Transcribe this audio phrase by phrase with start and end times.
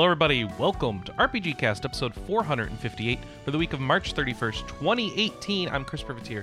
[0.00, 0.44] Hello, everybody.
[0.44, 5.68] Welcome to RPG Cast, episode 458 for the week of March 31st, 2018.
[5.68, 6.42] I'm Chris Privateer,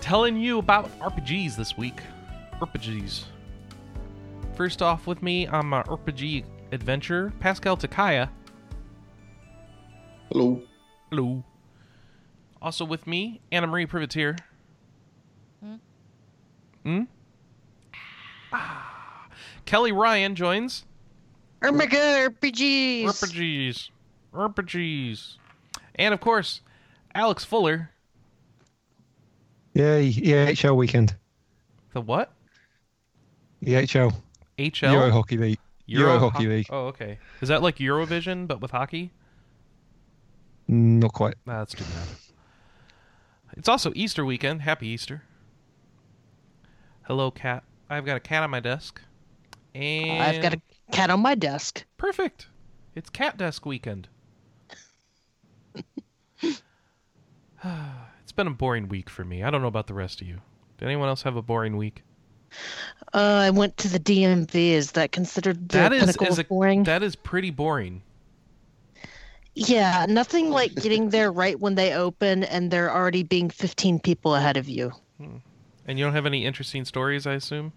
[0.00, 2.00] telling you about RPGs this week.
[2.60, 3.26] RPGs.
[4.56, 8.28] First off, with me on my RPG adventure, Pascal Takaya.
[10.32, 10.60] Hello.
[11.10, 11.44] Hello.
[12.60, 14.34] Also with me, Anna Marie Privateer.
[16.82, 17.02] Hmm?
[18.52, 19.28] Ah.
[19.64, 20.84] Kelly Ryan joins.
[21.66, 23.04] Oh my god, RPGs!
[23.04, 23.88] RPGs.
[24.34, 25.36] RPGs.
[25.94, 26.60] And of course,
[27.14, 27.90] Alex Fuller.
[29.72, 31.16] Yay, EHL weekend.
[31.94, 32.32] The what?
[33.64, 34.14] EHL.
[34.58, 34.92] HL?
[34.92, 35.58] Euro Hockey League.
[35.86, 36.66] Euro Hockey Ho- League.
[36.70, 37.18] Oh, okay.
[37.40, 39.10] Is that like Eurovision but with hockey?
[40.68, 41.34] Not quite.
[41.46, 42.08] Nah, that's too bad.
[43.56, 44.62] It's also Easter weekend.
[44.62, 45.22] Happy Easter.
[47.02, 47.64] Hello, cat.
[47.88, 49.00] I've got a cat on my desk.
[49.74, 51.84] And I've got a cat on my desk.
[51.96, 52.48] Perfect.
[52.94, 54.08] It's cat desk weekend.
[56.44, 56.62] it's
[58.34, 59.42] been a boring week for me.
[59.42, 60.40] I don't know about the rest of you.
[60.78, 62.02] Did anyone else have a boring week?
[63.12, 64.54] Uh, I went to the DMV.
[64.54, 66.84] Is that considered the That is, is a, boring?
[66.84, 68.02] that is pretty boring.
[69.54, 74.34] Yeah, nothing like getting there right when they open and there already being 15 people
[74.34, 74.92] ahead of you.
[75.86, 77.72] And you don't have any interesting stories, I assume?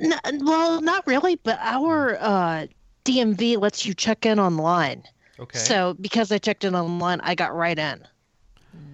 [0.00, 0.12] N-
[0.44, 2.66] well, not really, but our uh,
[3.04, 5.02] DMV lets you check in online.
[5.38, 5.58] Okay.
[5.58, 8.02] So because I checked in online, I got right in.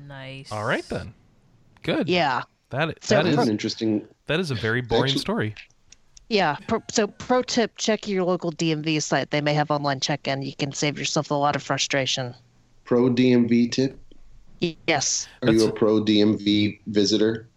[0.07, 0.51] Nice.
[0.53, 1.13] All right then.
[1.83, 2.09] Good.
[2.09, 4.07] Yeah, That So that That is is an interesting.
[4.27, 5.55] that is a very boring Actually- story.
[6.29, 6.57] yeah.
[6.69, 9.31] Pro- so pro tip: check your local DMV site.
[9.31, 10.43] They may have online check-in.
[10.43, 12.35] You can save yourself a lot of frustration.
[12.85, 13.99] Pro DMV tip.
[14.87, 15.27] Yes.
[15.43, 17.49] Are you a That's- pro DMV visitor?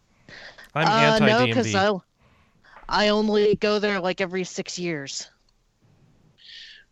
[0.74, 1.98] I'm uh, anti no, because DMV.
[1.98, 2.00] I,
[2.88, 5.28] I only go there like every six years.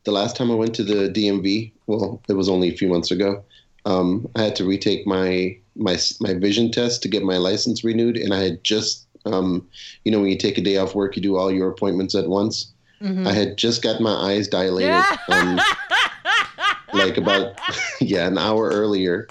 [0.06, 3.12] The last time I went to the DMV, well, it was only a few months
[3.12, 3.44] ago.
[3.86, 8.18] Um, I had to retake my my my vision test to get my license renewed,
[8.18, 9.68] and I had just, um,
[10.04, 12.28] you know, when you take a day off work, you do all your appointments at
[12.28, 12.72] once.
[13.02, 13.28] Mhm.
[13.28, 15.60] I had just got my eyes dilated, um,
[16.94, 17.58] like about
[18.02, 19.28] yeah an hour earlier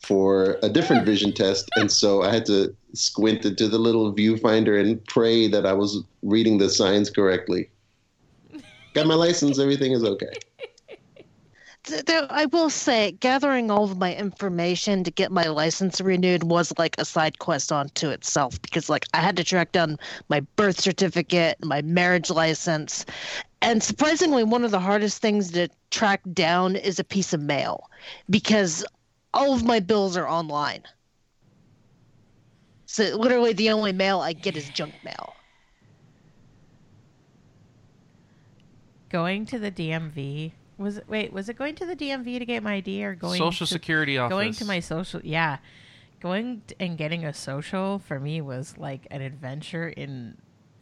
[0.00, 4.80] for a different vision test, and so I had to squint into the little viewfinder
[4.80, 7.70] and pray that I was reading the signs correctly.
[8.94, 10.32] Got my license, everything is okay.
[12.30, 16.94] I will say, gathering all of my information to get my license renewed was like
[16.98, 19.98] a side quest onto itself because, like, I had to track down
[20.28, 23.04] my birth certificate, my marriage license,
[23.62, 27.88] and surprisingly, one of the hardest things to track down is a piece of mail
[28.28, 28.84] because
[29.32, 30.82] all of my bills are online.
[32.92, 35.34] So literally, the only mail I get is junk mail.
[39.08, 42.62] Going to the DMV was it, wait was it going to the DMV to get
[42.62, 44.34] my ID or going to Social to, Security office.
[44.34, 45.56] going to my social yeah
[46.20, 50.36] going and getting a social for me was like an adventure in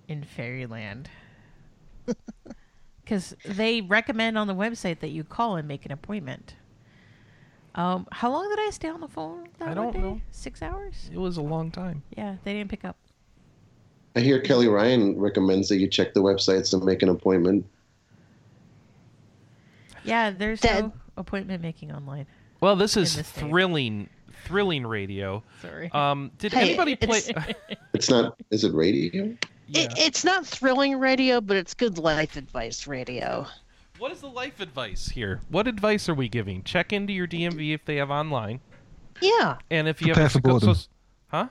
[0.09, 1.09] in fairyland
[3.04, 6.54] because they recommend on the website that you call and make an appointment.
[7.75, 9.48] Um, how long did I stay on the phone?
[9.58, 10.00] That I don't day?
[10.00, 10.20] know.
[10.32, 11.08] Six hours.
[11.12, 12.03] It was a long time.
[12.16, 12.97] Yeah, they didn't pick up.
[14.16, 17.64] I hear Kelly Ryan recommends that you check the websites and make an appointment.
[20.04, 22.26] Yeah, there's Dad- no appointment making online.
[22.60, 23.48] Well, this is this state.
[23.48, 24.09] thrilling,
[24.44, 25.42] thrilling radio.
[25.62, 25.91] Sorry.
[25.92, 27.19] Um, did Hey, anybody play?
[27.19, 27.54] it's-
[27.94, 28.36] It's not.
[28.50, 29.36] Is it radio?
[29.72, 33.47] It, it's not thrilling radio, but it's good life advice radio.
[34.00, 35.40] What is the life advice here?
[35.48, 36.62] What advice are we giving?
[36.64, 38.60] Check into your DMV if they have online,
[39.20, 39.58] Yeah.
[39.70, 40.74] and if you Prepare have for a so- boredom.
[40.74, 40.88] so-
[41.28, 41.48] huh?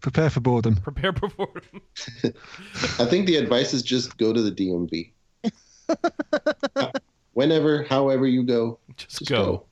[0.00, 0.74] Prepare for boredom.
[0.82, 1.80] Prepare for boredom.
[2.98, 5.12] I think the advice is just go to the DMV.
[7.34, 9.44] Whenever, however you go, Just, just go.
[9.44, 9.64] go.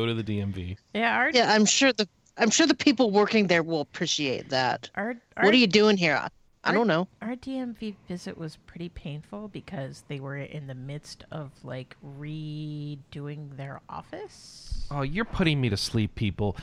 [0.00, 0.76] go, to the DMV.
[0.94, 4.90] yeah, our Yeah, I'm sure the I'm sure the people working there will appreciate that.
[4.96, 6.20] our our, What are you doing here?
[6.64, 7.06] I, I don't know.
[7.22, 13.56] our DMV visit was pretty painful because they were in the midst of like redoing
[13.56, 14.86] their office.
[14.90, 16.56] Oh, you're putting me to sleep, people.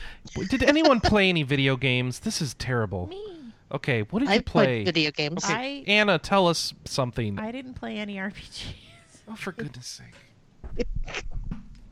[0.49, 2.19] Did anyone play any video games?
[2.19, 3.07] This is terrible.
[3.07, 3.23] Me,
[3.71, 4.83] Okay, what did I you play?
[4.83, 5.43] video games.
[5.43, 7.39] Okay, I- Anna, tell us something.
[7.39, 8.73] I didn't play any RPGs.
[9.27, 9.87] Oh, for goodness
[10.77, 10.87] sake!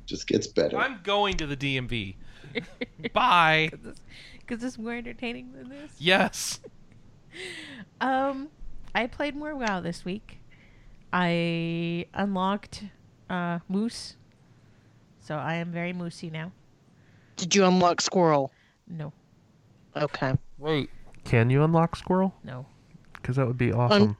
[0.05, 0.77] just gets better.
[0.77, 2.15] I'm going to the DMV.
[3.13, 3.71] Bye.
[4.39, 5.91] Because it's more entertaining than this.
[5.97, 6.59] Yes.
[8.01, 8.50] Um,
[8.94, 10.39] I played more WoW this week.
[11.12, 12.83] I unlocked
[13.30, 14.15] uh, Moose,
[15.19, 16.51] so I am very moosey now.
[17.35, 18.51] Did you unlock Squirrel?
[18.88, 19.13] No,
[19.95, 20.33] Okay.
[20.57, 20.89] Wait.
[21.24, 22.33] Can you unlock Squirrel?
[22.44, 22.65] no.
[23.13, 24.18] Because that would be awesome.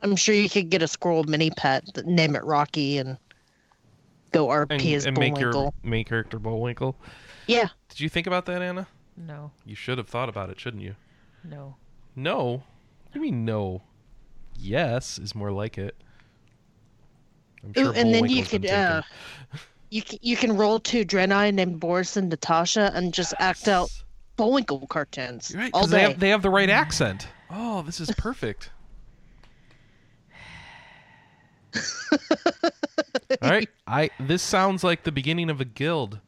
[0.00, 1.84] I'm sure you could get a squirrel mini pet.
[2.06, 3.18] Name it Rocky, and
[4.30, 6.94] go RP and, as and make your main character Bullwinkle.
[7.48, 7.66] Yeah.
[7.88, 8.86] Did you think about that, Anna?
[9.16, 10.94] No, You should have thought about it, shouldn't you?
[11.42, 11.74] no.
[12.18, 12.50] No.
[12.50, 13.82] What do you mean no?
[14.58, 15.94] Yes is more like it.
[17.62, 19.02] I'm Ooh, and then you could uh,
[19.90, 23.90] you can, you can roll two Draenei named Boris and Natasha and just act out
[24.36, 26.02] Bullwinkle cartoons You're right, all 'cause they day.
[26.10, 27.28] have, they have the right accent.
[27.50, 28.70] Oh, this is perfect.
[33.42, 36.18] All right, I this sounds like the beginning of a guild.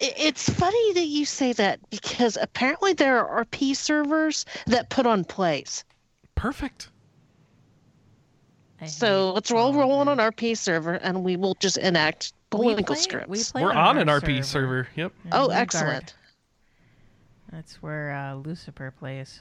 [0.00, 5.06] I- It's funny that you say that because apparently there are RP servers that put
[5.06, 5.84] on plays.
[6.34, 6.88] Perfect.
[8.80, 10.12] I So let's roll all roll on this.
[10.14, 13.28] an RP server and we will just enact we play, scripts.
[13.28, 14.86] We play We're on an RP server.
[14.94, 15.12] Yep.
[15.24, 15.52] in oh, Vanguard.
[15.60, 16.14] excellent.
[17.50, 19.40] That's where uh, Lucifer plays.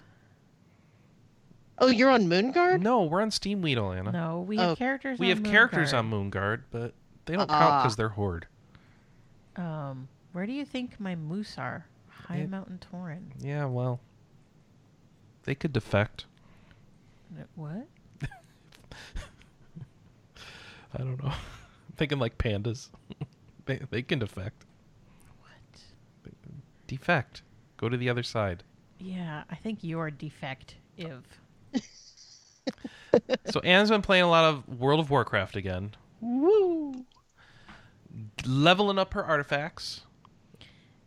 [1.79, 2.81] Oh, you're on Moonguard?
[2.81, 4.11] No, we're on Steamwheedle, Anna.
[4.11, 4.75] No, we have Oh.
[4.75, 5.17] characters.
[5.19, 5.97] we on have characters Moonguard.
[5.99, 6.93] on Moonguard, but
[7.25, 7.81] they don't count Ah.
[7.81, 8.47] because they're Horde.
[9.55, 11.85] Um, where do you think my moose are?
[12.09, 12.45] High Yeah.
[12.47, 13.31] Mountain Tauren.
[13.39, 13.99] Yeah, well,
[15.43, 16.25] they could defect.
[17.55, 17.87] What?
[20.93, 21.29] I don't know.
[21.29, 21.35] I'm
[21.97, 22.89] thinking like pandas.
[23.65, 24.65] they they can defect.
[25.39, 26.31] What?
[26.87, 27.41] Defect.
[27.77, 28.63] Go to the other side.
[28.99, 31.23] Yeah, I think you're defective.
[33.51, 35.95] So Anne's been playing a lot of World of Warcraft again.
[36.21, 37.05] Woo!
[38.45, 40.01] Leveling up her artifacts.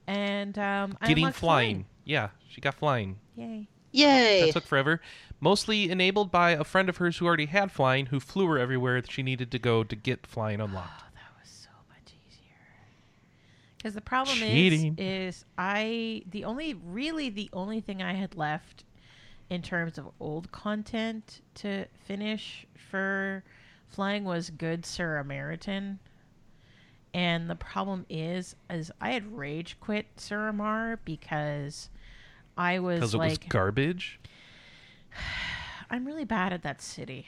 [0.07, 1.87] And um, getting unlocked flying.
[2.05, 3.19] Yeah, she got flying.
[3.35, 3.69] Yay!
[3.93, 4.43] Yay.
[4.47, 5.01] That took forever.
[5.41, 9.01] Mostly enabled by a friend of hers who already had flying, who flew her everywhere
[9.01, 11.03] that she needed to go to get flying unlocked.
[11.03, 12.57] Oh, that was so much easier.
[13.79, 14.95] Because the problem Cheating.
[14.99, 18.85] is, is I the only really the only thing I had left
[19.49, 23.45] in terms of old content to finish for
[23.89, 25.99] flying was good Sir Ameritan.
[27.17, 31.89] And the problem is, is I had rage quit Suramar because
[32.59, 34.21] I was Because it like, was garbage.
[35.91, 37.27] I'm really bad at that city.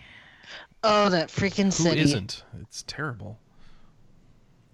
[0.84, 2.00] oh, that freaking Who city.
[2.02, 2.44] isn't?
[2.60, 3.38] It's terrible.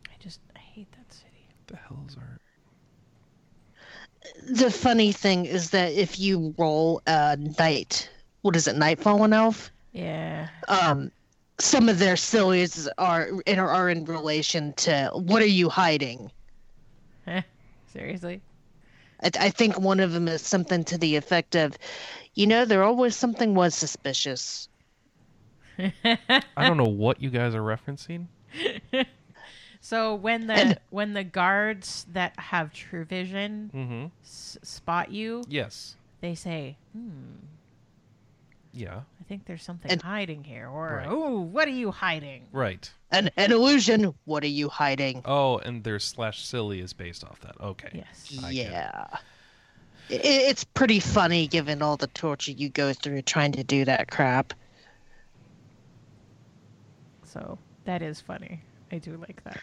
[0.08, 1.46] I just I hate that city.
[1.48, 2.40] What the hell is art?
[4.50, 8.10] The funny thing is that if you roll a night,
[8.42, 9.70] what is it, Nightfallen Elf?
[9.92, 10.48] Yeah.
[10.66, 11.12] Um,
[11.64, 16.30] some of their sillies are in, are in relation to what are you hiding?
[17.86, 18.40] Seriously.
[19.22, 21.76] I, I think one of them is something to the effect of,
[22.34, 24.68] you know, there always something was suspicious.
[25.78, 28.26] I don't know what you guys are referencing.
[29.80, 34.06] So when the And- when the guards that have true vision Mm-hmm.
[34.24, 35.96] s- spot you, Yes.
[36.22, 37.36] they say, "Hmm,
[38.74, 39.02] Yeah.
[39.20, 41.06] I think there's something And- hiding here," or Right.
[41.08, 42.90] "Oh, what are you hiding?" Right.
[43.10, 45.22] An, an illusion, what are you hiding?
[45.24, 47.58] Oh, and their slash silly is based off that.
[47.60, 47.90] Okay.
[47.94, 48.36] Yes.
[48.44, 48.72] I get it.
[48.72, 49.06] yeah.
[50.10, 54.52] It's pretty funny given all the torture you go through trying to do that crap.
[57.24, 58.60] So that is funny.
[58.92, 59.60] I do like that.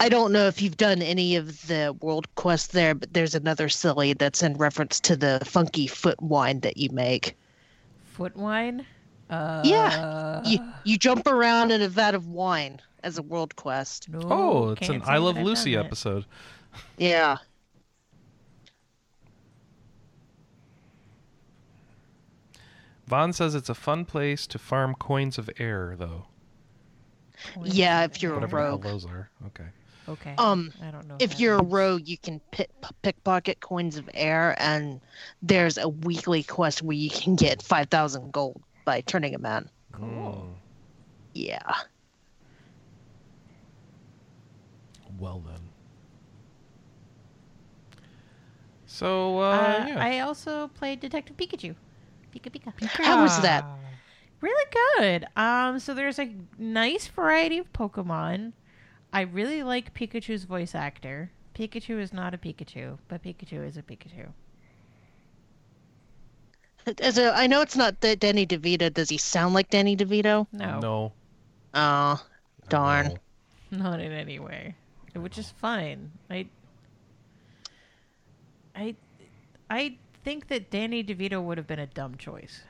[0.00, 3.68] I don't know if you've done any of the world quests there, but there's another
[3.68, 7.36] silly that's in reference to the funky foot wine that you make.
[8.20, 8.84] Foot wine.
[9.30, 10.42] Uh, Yeah.
[10.44, 14.10] You you jump around in a vat of wine as a world quest.
[14.10, 15.86] No, Oh, it's an I Love Lucy done it.
[15.86, 16.26] episode.
[16.98, 17.38] Yeah.
[23.06, 26.26] Vaughn says it's a fun place to farm coins of air, though.
[27.54, 28.40] Coins Yeah, if you're a air.
[28.42, 28.82] Whatever the rogue.
[28.82, 29.30] those are.
[29.46, 29.66] Okay.
[30.10, 30.34] Okay.
[30.38, 31.16] Um, I don't know.
[31.20, 32.68] If that you're a rogue, you can pick,
[33.02, 35.00] pickpocket coins of air, and
[35.40, 39.68] there's a weekly quest where you can get 5,000 gold by turning them in.
[39.92, 40.06] Cool.
[40.08, 40.54] Mm,
[41.34, 41.60] Yeah.
[45.18, 45.60] well then.
[48.86, 49.98] So uh, Uh, yeah.
[50.04, 51.74] I also played Detective Pikachu.
[52.34, 52.72] Pika Pika.
[53.04, 53.64] How was that?
[54.40, 55.26] Really good.
[55.36, 58.52] Um, so there's a nice variety of Pokemon.
[59.12, 61.30] I really like Pikachu's voice actor.
[61.54, 64.28] Pikachu is not a Pikachu, but Pikachu is a Pikachu.
[67.00, 68.92] As a, I know it's not the Danny DeVito.
[68.92, 70.46] Does he sound like Danny DeVito?
[70.52, 71.12] No, No.
[71.74, 72.24] Oh,
[72.68, 73.18] darn.
[73.70, 73.78] No.
[73.78, 74.74] not in any way.
[75.14, 76.12] Which is fine.
[76.30, 76.48] I,
[78.74, 78.96] I,
[79.68, 82.62] I think that Danny DeVito would have been a dumb choice.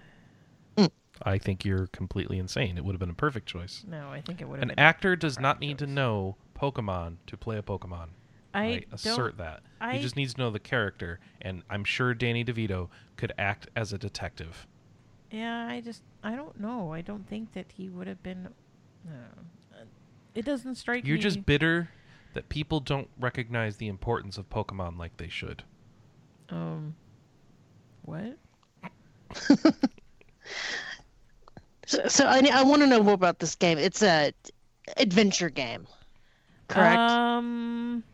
[1.22, 2.78] I think you're completely insane.
[2.78, 3.84] It would have been a perfect choice.
[3.86, 7.16] No, I think it would have An actor does not correct need to know Pokemon
[7.26, 8.08] to play a Pokemon.
[8.52, 9.62] I I assert that.
[9.80, 13.68] I- he just needs to know the character, and I'm sure Danny DeVito could act
[13.76, 14.66] as a detective.
[15.30, 16.92] Yeah, I just I don't know.
[16.92, 18.48] I don't think that he would have been.
[19.04, 19.12] No.
[20.34, 21.08] It doesn't strike me.
[21.08, 21.22] You're me.
[21.22, 21.90] just bitter
[22.34, 25.62] that people don't recognize the importance of Pokemon like they should.
[26.48, 26.94] um.
[28.02, 28.38] What?
[31.90, 33.76] So, so I, I want to know more about this game.
[33.76, 34.32] It's a
[34.96, 35.88] adventure game,
[36.68, 36.96] correct?
[36.96, 38.04] Um.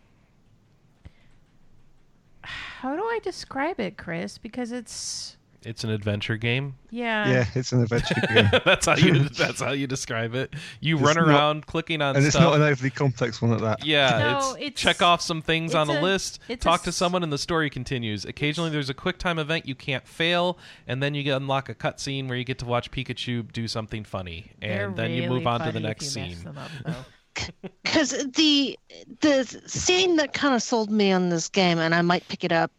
[2.40, 4.38] How do I describe it, Chris?
[4.38, 6.75] Because it's It's an adventure game.
[6.90, 7.28] yeah.
[7.28, 8.49] yeah, it's an adventure game.
[8.64, 9.28] that's how you.
[9.37, 10.54] That's how you describe it.
[10.80, 12.18] You It's run not- around clicking on stuff.
[12.18, 13.85] and it's not an overly complex one at that.
[13.85, 16.82] Yeah, No, it's, it's- check off some things on a, a- list, it's a talk
[16.85, 18.25] to someone, and the story continues.
[18.25, 21.75] Occasionally, there's a quick time event you can't fail, and then you get unlock a
[21.75, 25.46] cutscene where you get to watch Pikachu do something funny, and They're then you move
[25.46, 26.37] on to the next scene.
[26.42, 26.94] them up, though.
[27.82, 28.78] Because the
[29.20, 32.52] the scene that kind of sold me on this game, and I might pick it
[32.52, 32.70] up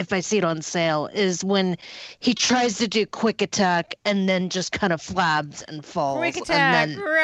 [0.00, 1.76] if I see it on sale, is when
[2.18, 6.18] he tries to do quick attack and then just kind of flabs and falls.
[6.18, 6.88] Quick attack!
[6.88, 7.20] And, then, Rah!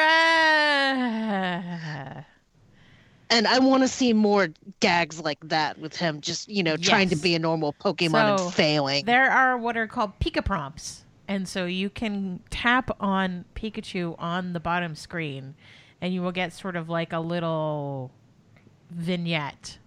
[3.29, 7.09] and I want to see more gags like that with him, just you know, trying
[7.09, 9.05] to be a normal Pokemon So, and failing.
[9.05, 11.03] There are what are called Pika prompts.
[11.27, 15.55] And so you can tap on Pikachu on the bottom screen
[15.99, 18.11] and you will get sort of like a little
[18.91, 19.79] vignette.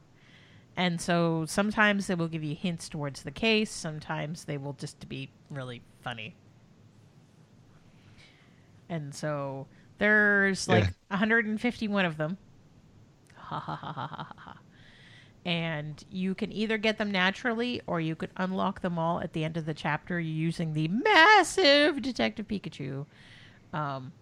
[0.81, 5.07] And so sometimes they will give you hints towards the case, sometimes they will just
[5.11, 6.35] be really funny.
[8.89, 9.67] And so
[9.99, 10.91] there's like Yeah.
[11.09, 12.39] 151 of them.
[13.37, 14.61] Ha ha ha ha ha ha
[15.45, 19.45] and you can either get them naturally or you could unlock them all at the
[19.45, 23.05] end of the chapter using the massive Detective Pikachu
[23.75, 24.13] um,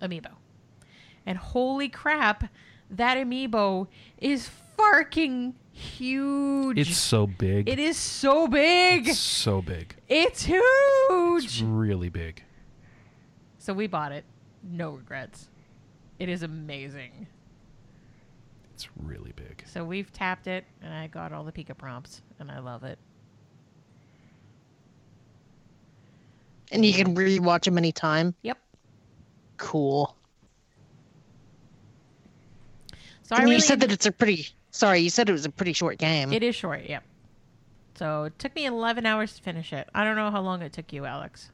[0.00, 0.32] amiibo.
[1.26, 2.44] And holy crap,
[2.90, 3.86] that amiibo
[4.18, 6.78] is farking huge.
[6.78, 7.68] It's so big.
[7.68, 9.08] it is so big.
[9.08, 9.94] It's so big.
[10.08, 11.44] It's huge.
[11.44, 12.42] It's really big.
[13.58, 14.24] So we bought it.
[14.62, 15.48] No regrets.
[16.18, 17.26] It is amazing.
[18.74, 19.64] It's really big.
[19.66, 22.98] So we've tapped it, and I got all the Pika prompts, and I love it.
[26.72, 28.34] and you can rewatch them anytime.
[28.42, 28.58] Yep.
[29.58, 30.16] Cool.
[33.22, 34.48] So I and really you said that it's a pretty.
[34.72, 36.32] Sorry, you said it was a pretty short game.
[36.32, 36.84] it is short.
[36.88, 37.04] Yep.
[37.94, 39.88] So it took me 11 hours to finish it.
[39.94, 41.50] I don't know how long it took you, Alex.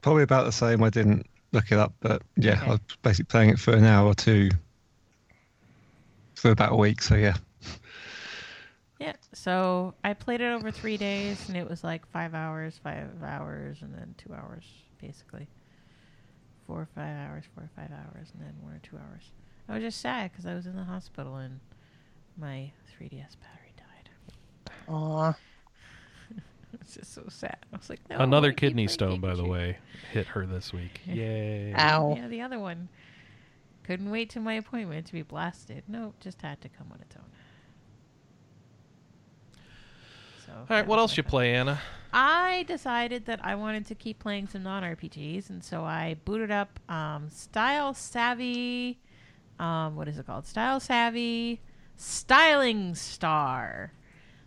[0.00, 0.82] Probably about the same.
[0.84, 2.66] I didn't look it up, but yeah, Okay.
[2.66, 4.50] I was basically playing it for an hour or two
[6.36, 7.02] for about a week.
[7.02, 7.36] So yeah,
[9.00, 9.14] Yeah.
[9.32, 13.78] So I played it over three days, and it was like five hours, five hours,
[13.82, 14.64] and then two hours,
[15.00, 15.48] basically.
[16.68, 19.32] Four or five hours, four or five hours, and then one or two hours.
[19.68, 21.60] I was just sad because I was in the hospital and
[22.36, 24.10] my 3DS battery died.
[24.88, 25.34] Aw.
[26.80, 27.56] It's just so sad.
[27.72, 28.18] I was like, no.
[28.18, 29.78] Another kidney stone, by the way,
[30.12, 31.00] hit her this week.
[31.06, 31.72] Yay.
[31.78, 32.14] Ow.
[32.16, 32.88] Yeah, the other one.
[33.84, 35.84] Couldn't wait till my appointment to be blasted.
[35.88, 37.22] Nope, just had to come on its own.
[40.44, 41.30] So, All right, what else you fun.
[41.30, 41.80] play, Anna?
[42.12, 46.50] I decided that I wanted to keep playing some non RPGs, and so I booted
[46.50, 48.98] up um, Style Savvy.
[49.58, 50.46] Um, what is it called?
[50.46, 51.60] Style Savvy
[51.96, 53.92] Styling Star.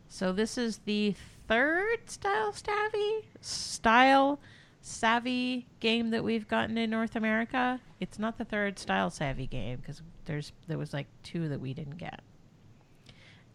[0.09, 1.15] So this is the
[1.47, 4.39] third Style Savvy Style
[4.81, 7.79] Savvy game that we've gotten in North America.
[7.99, 11.73] It's not the third Style Savvy game because there's there was like two that we
[11.73, 12.21] didn't get.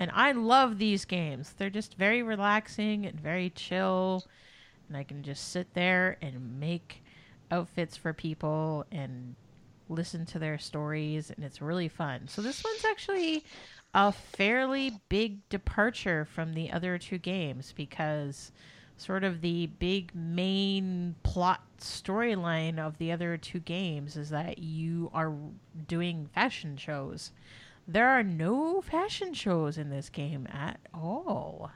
[0.00, 1.54] And I love these games.
[1.56, 4.24] They're just very relaxing and very chill.
[4.88, 7.02] And I can just sit there and make
[7.50, 9.36] outfits for people and
[9.92, 11.30] listen to their stories.
[11.30, 12.28] And it's really fun.
[12.28, 13.44] So this one's actually
[13.94, 18.52] a fairly big departure from the other two games because
[18.96, 25.10] sort of the big main plot storyline of the other two games is that you
[25.12, 25.32] are
[25.88, 27.32] doing fashion shows.
[27.86, 31.70] There are no fashion shows in this game at all.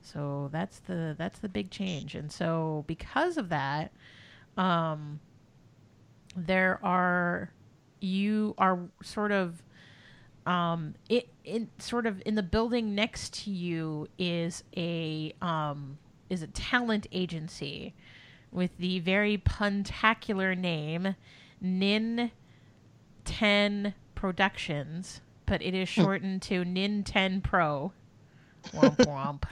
[0.00, 2.14] So that's the that's the big change.
[2.14, 3.92] And so because of that,
[4.56, 5.20] um
[6.36, 7.50] there are
[8.00, 9.62] you are sort of
[10.46, 16.42] um it in sort of in the building next to you is a um is
[16.42, 17.94] a talent agency
[18.52, 21.14] with the very puntacular name
[21.60, 22.30] Nin
[23.24, 27.92] 10 Productions, but it is shortened to Nin 10 Pro.
[28.72, 29.42] Womp womp.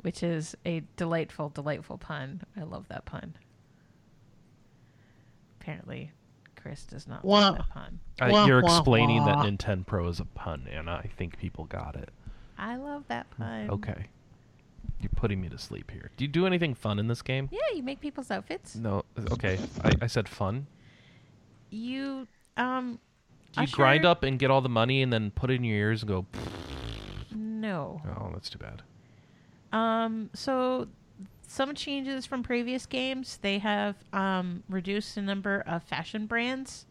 [0.00, 2.42] Which is a delightful, delightful pun.
[2.56, 3.34] I love that pun.
[5.66, 6.12] Apparently,
[6.54, 7.48] Chris does not Wah.
[7.48, 7.98] like that pun.
[8.20, 9.42] Uh, Wah, you're wah, explaining wah.
[9.42, 12.10] that Nintendo Pro is a pun, and I think people got it.
[12.56, 13.68] I love that pun.
[13.70, 14.06] Okay.
[15.00, 16.12] You're putting me to sleep here.
[16.16, 17.48] Do you do anything fun in this game?
[17.50, 18.76] Yeah, you make people's outfits.
[18.76, 19.04] No.
[19.32, 19.58] Okay.
[19.82, 20.68] I, I said fun.
[21.70, 23.00] You um
[23.52, 25.64] Do you Usher- grind up and get all the money and then put it in
[25.64, 26.26] your ears and go?
[27.34, 28.00] no.
[28.20, 28.82] Oh, that's too bad.
[29.72, 30.86] Um, so
[31.46, 33.38] some changes from previous games.
[33.40, 36.86] They have um, reduced the number of fashion brands.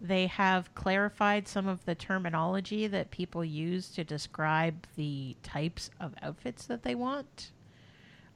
[0.00, 6.14] They have clarified some of the terminology that people use to describe the types of
[6.22, 7.50] outfits that they want.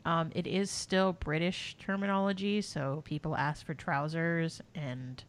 [0.04, 5.22] Um, it is still British terminology, so people ask for trousers and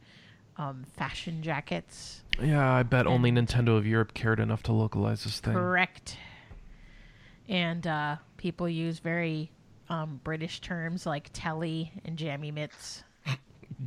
[0.57, 2.23] um, fashion jackets.
[2.41, 5.53] Yeah, I bet only Nintendo of Europe cared enough to localize this thing.
[5.53, 6.17] Correct.
[7.47, 9.51] And uh, people use very
[9.93, 13.03] um, British terms like telly and jammy mitts.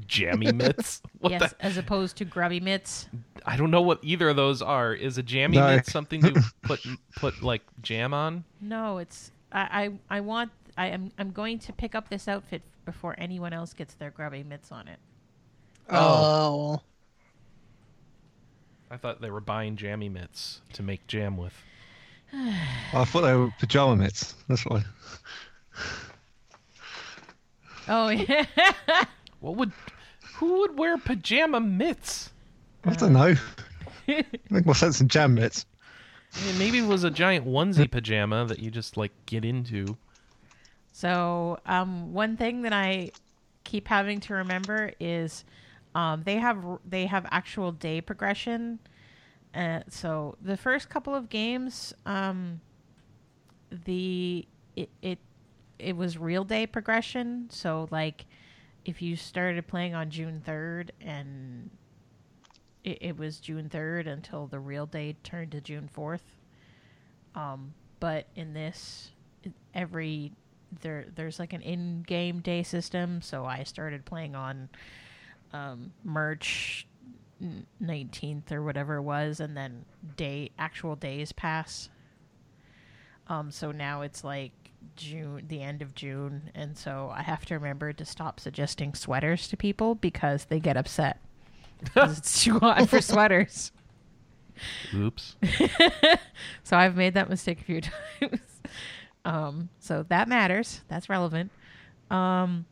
[0.07, 1.03] Jammy mitts.
[1.19, 1.65] What yes, the?
[1.65, 3.09] as opposed to grubby mitts.
[3.45, 4.95] I don't know what either of those are.
[4.95, 5.75] Is a jammy No.
[5.75, 6.81] mitt something you put
[7.17, 8.45] put like jam on?
[8.61, 12.63] No, it's I I, I want I am I'm going to pick up this outfit
[12.85, 14.99] before anyone else gets their grubby mitts on it.
[15.91, 16.81] Oh.
[18.91, 21.55] I thought they were buying jammy mitts to make jam with.
[22.33, 24.35] I thought they were pajama mitts.
[24.49, 24.85] That's why.
[27.89, 28.45] Oh yeah.
[29.41, 29.73] What would?
[30.37, 32.31] Who would wear pajama mitts?
[32.85, 33.35] I don't know.
[34.51, 35.67] Make more sense than jam mitts.
[36.35, 39.97] I mean, maybe it was a giant onesie pajama that you just like get into.
[40.93, 43.11] So, um, one thing that I
[43.65, 45.45] keep having to remember is
[45.95, 48.79] um, they have they have actual day progression.
[49.55, 52.61] Uh, so the first couple of games, um,
[53.85, 55.19] the it, it
[55.79, 57.49] it was real day progression.
[57.51, 58.27] So like,
[58.85, 61.71] if you started playing on June third and
[62.85, 66.25] it, it was June third until the real day turned to June fourth.
[67.35, 69.11] Um, but in this,
[69.75, 70.33] every
[70.83, 74.69] there there's like an in-game day system so i started playing on
[75.53, 76.87] um march
[77.83, 79.85] 19th or whatever it was and then
[80.17, 81.89] day actual days pass
[83.29, 84.66] um so now it's like
[84.97, 89.49] june the end of june and so i have to remember to stop suggesting sweaters
[89.49, 91.21] to people because they get upset.
[91.97, 93.73] it's too hot for sweaters
[94.95, 95.37] Oops.
[96.63, 97.81] so I've made that mistake a few
[98.21, 98.41] times.
[99.25, 100.83] um, so that matters.
[100.89, 101.51] That's relevant.
[102.11, 102.67] Um,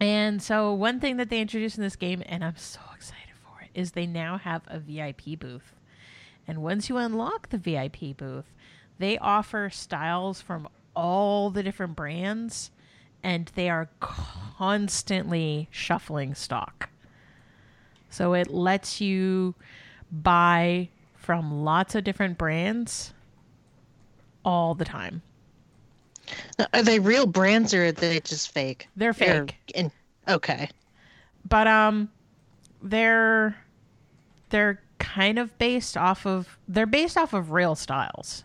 [0.00, 3.62] and so one thing that they introduced in this game, and I'm so excited for
[3.62, 5.74] it, is they now have a VIP booth.
[6.46, 8.52] And once you unlock the VIP booth,
[8.98, 12.70] they offer styles from all the different brands,
[13.22, 16.88] and they are constantly shuffling stock.
[18.10, 19.54] So it lets you
[20.10, 23.12] buy from lots of different brands
[24.44, 25.22] all the time.
[26.58, 28.88] Now, Are they real brands or are they just fake?
[28.96, 29.56] They're They're fake.
[29.74, 29.92] in-
[30.28, 30.68] okay.
[31.48, 32.10] But um
[32.82, 33.56] they're
[34.50, 38.44] they're kind of based off of they're based off of real styles.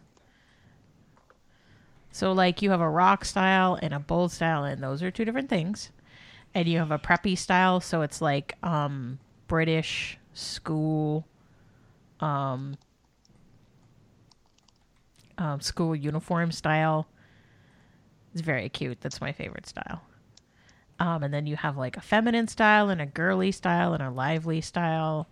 [2.11, 5.25] So like you have a rock style and a bold style and those are two
[5.25, 5.91] different things.
[6.53, 11.25] And you have a preppy style so it's like um British school
[12.19, 12.77] um
[15.37, 17.07] um, school uniform style.
[18.33, 19.01] It's very cute.
[19.01, 20.01] That's my favorite style.
[20.99, 24.11] Um, and then you have like a feminine style and a girly style and a
[24.11, 25.27] lively style.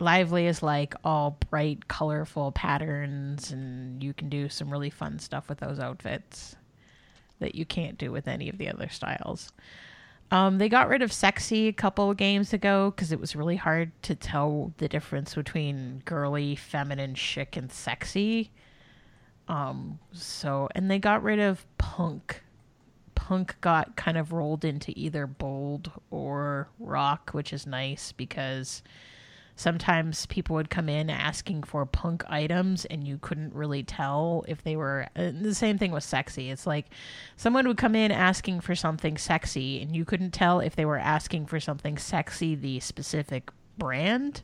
[0.00, 5.48] Lively is like all bright, colorful patterns, and you can do some really fun stuff
[5.48, 6.56] with those outfits
[7.38, 9.52] that you can't do with any of the other styles.
[10.30, 13.56] Um, they got rid of sexy a couple of games ago because it was really
[13.56, 18.50] hard to tell the difference between girly, feminine, chic, and sexy.
[19.46, 22.42] Um, so, and they got rid of punk.
[23.14, 28.82] Punk got kind of rolled into either bold or rock, which is nice because
[29.56, 34.62] sometimes people would come in asking for punk items and you couldn't really tell if
[34.64, 36.86] they were the same thing with sexy it's like
[37.36, 40.98] someone would come in asking for something sexy and you couldn't tell if they were
[40.98, 44.42] asking for something sexy the specific brand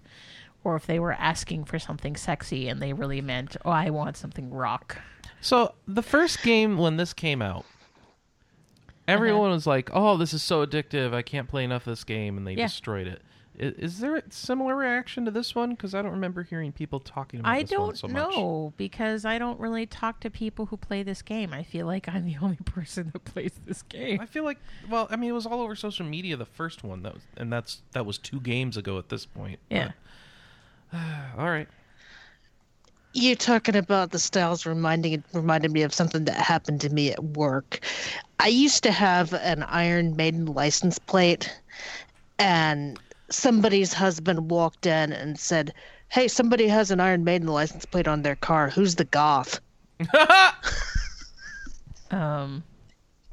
[0.62, 4.16] or if they were asking for something sexy and they really meant oh i want
[4.16, 4.98] something rock
[5.40, 7.64] So the first game when this came out,
[9.08, 9.54] everyone uh-huh.
[9.54, 11.14] was like, "Oh, this is so addictive!
[11.14, 12.66] I can't play enough of this game," and they Yeah.
[12.66, 13.22] destroyed it.
[13.58, 15.70] I- Is, there a similar reaction to this one?
[15.70, 19.38] Because I don't remember hearing people talking about I this one don't know because I
[19.38, 21.52] don't really talk to people who play this game.
[21.52, 24.20] I feel like I'm the only person that plays this game.
[24.20, 24.58] I feel like,
[24.88, 27.52] well, I mean, it was all over social media the first one, that was, and
[27.52, 29.58] that's that was two games ago at this point.
[29.70, 29.92] Yeah.
[30.90, 30.98] But,
[31.38, 31.68] all right.
[33.12, 37.22] You talking about the styles reminding reminded me of something that happened to me at
[37.22, 37.80] work.
[38.38, 41.52] I used to have an Iron Maiden license plate,
[42.38, 42.98] and
[43.30, 45.72] somebody's husband walked in and said,
[46.08, 48.70] "Hey, somebody has an Iron Maiden license plate on their car.
[48.70, 49.60] Who's the goth?"
[52.12, 52.64] Um,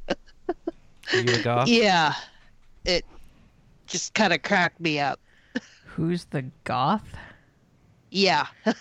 [0.07, 1.67] Are you a goth?
[1.67, 2.13] Yeah,
[2.86, 3.03] it
[3.88, 5.19] just kind of cracked me up.
[5.86, 7.07] who's the goth?
[8.12, 8.45] Yeah.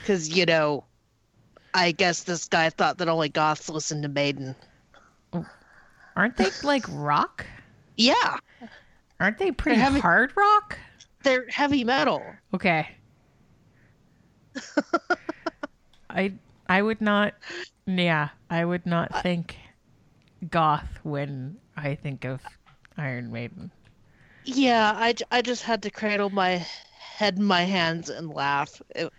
[0.00, 0.84] Because, you know,
[1.74, 4.56] I guess this guy thought that only goths listened to Maiden.
[6.16, 7.46] Aren't they like rock?
[8.00, 8.36] Yeah,
[9.18, 10.78] Aren't they pretty having- hard rock?
[11.22, 12.22] they're heavy metal.
[12.54, 12.88] Okay.
[16.10, 16.32] I
[16.68, 17.34] I would not
[17.86, 19.56] yeah, I would not think
[20.50, 22.40] goth when I think of
[22.96, 23.70] Iron Maiden.
[24.44, 26.64] Yeah, I, I just had to cradle my
[26.98, 28.80] head in my hands and laugh.
[28.96, 29.12] It,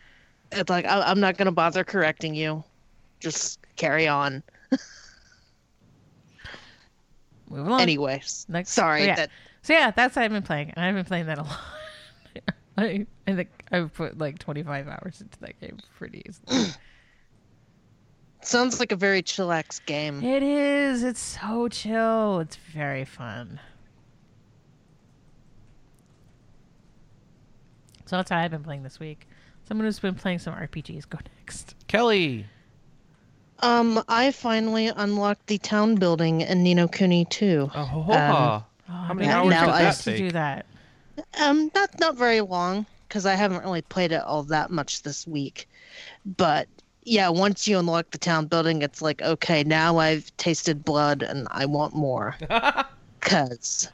[0.52, 2.64] it's like, I, I'm not going to bother correcting you.
[3.20, 4.42] Just carry on.
[7.52, 7.82] Move along.
[7.82, 9.16] Anyways, Next- sorry oh, yeah.
[9.16, 9.30] that
[9.62, 10.72] So yeah, that's what I've been playing.
[10.76, 11.60] and I've been playing that a lot.
[12.78, 16.72] I I think I've put like 25 hours into that game pretty easily.
[18.42, 20.24] sounds like a very chillax game.
[20.24, 21.04] it is.
[21.04, 22.40] It's so chill.
[22.40, 23.60] It's very fun.
[28.06, 29.28] So that's how I've been playing this week.
[29.68, 31.76] Someone who's been playing some RPGs, go next.
[31.88, 32.46] Kelly.
[33.62, 37.70] Um, I finally unlocked the town building in Ni no Kuni 2.
[37.74, 38.66] Oh, ho, ho, ha.
[38.90, 40.66] Oh, How many now- hours now did I that used to do that.
[41.40, 45.28] Um, not not very long because I haven't really played it all that much this
[45.28, 45.70] week.
[46.26, 46.68] But
[47.04, 51.48] yeah, once you unlock the town building, it's like okay, now I've tasted blood and
[51.52, 52.36] I want more
[53.20, 53.90] because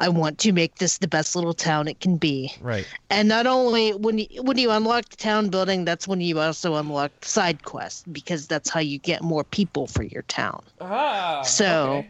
[0.00, 2.52] I want to make this the best little town it can be.
[2.60, 2.86] Right.
[3.10, 6.76] And not only when you when you unlock the town building, that's when you also
[6.76, 10.62] unlock side quests because that's how you get more people for your town.
[10.80, 12.04] Ah, So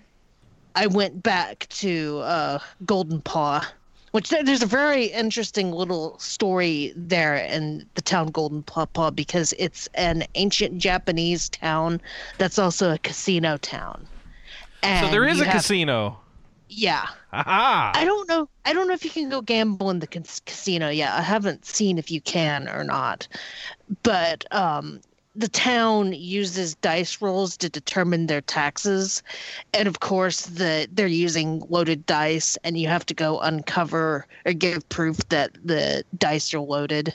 [0.77, 3.66] I went back to uh, Golden Paw,
[4.12, 9.55] which there's a very interesting little story there in the town Golden Paw, Paw because
[9.59, 12.01] it's an ancient Japanese town
[12.37, 14.07] that's also a casino town.
[14.83, 16.18] And So there is a have- casino.
[16.69, 17.07] Yeah.
[17.33, 17.93] Aha!
[17.95, 18.49] I don't know.
[18.65, 21.65] I don't know if you can go gamble in the cas- casino Yeah, I haven't
[21.65, 23.27] seen if you can or not.
[24.03, 25.01] But um,
[25.35, 29.23] the town uses dice rolls to determine their taxes,
[29.73, 34.53] and of course, the they're using loaded dice, and you have to go uncover or
[34.53, 37.15] give proof that the dice are loaded,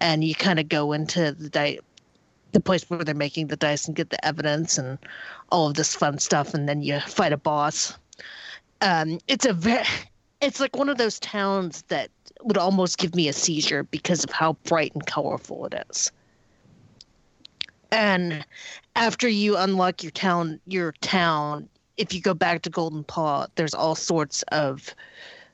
[0.00, 1.78] and you kind of go into the dice.
[2.52, 4.98] The place where they're making the dice and get the evidence and
[5.52, 7.96] all of this fun stuff, and then you fight a boss
[8.80, 9.84] um, it's a very
[10.40, 12.10] it's like one of those towns that
[12.42, 16.10] would almost give me a seizure because of how bright and colorful it is.
[17.92, 18.46] And
[18.96, 23.74] after you unlock your town your town if you go back to golden paw there's
[23.74, 24.94] all sorts of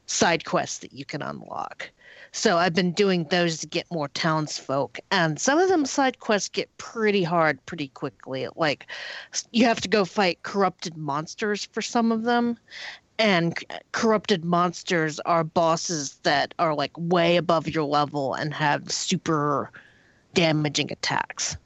[0.07, 1.91] side quests that you can unlock.
[2.33, 6.51] So i've been doing those to get more townsfolk and some of them side quests
[6.51, 8.47] get pretty hard pretty quickly.
[8.55, 8.87] Like
[9.51, 12.59] you have to go fight corrupted monsters for some of them
[13.19, 13.57] and
[13.93, 19.71] corrupted monsters are bosses that are like way above your level and have super
[20.35, 21.57] damaging attacks.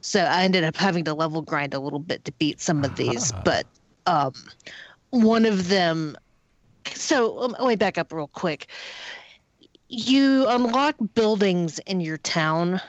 [0.00, 2.94] So I ended up having to level grind a little bit to beat some of
[2.96, 3.66] these, but
[4.06, 4.32] um,
[5.10, 6.16] one of them.
[6.94, 8.68] So um, let me back up real quick.
[9.88, 12.80] You unlock buildings in your town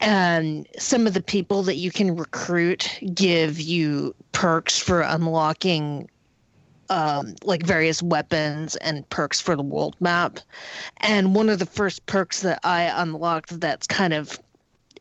[0.00, 6.08] and some of the people that you can recruit give you perks for unlocking
[6.92, 10.38] um, like various weapons and perks for the world map
[10.98, 14.38] and one of the first perks that i unlocked that's kind of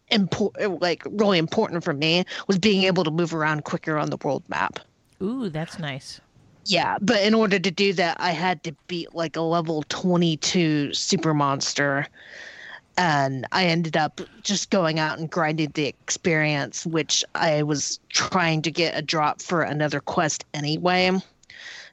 [0.10, 4.18] important like really important for me was being able to move around quicker on the
[4.24, 4.80] world map
[5.22, 6.20] Ooh, that's nice.
[6.66, 10.94] yeah, but in order to do that, I had to beat like a level 22
[10.94, 12.08] super monster.
[12.98, 18.62] And I ended up just going out and grinding the experience, which I was trying
[18.64, 21.12] to get a drop for another quest anyway.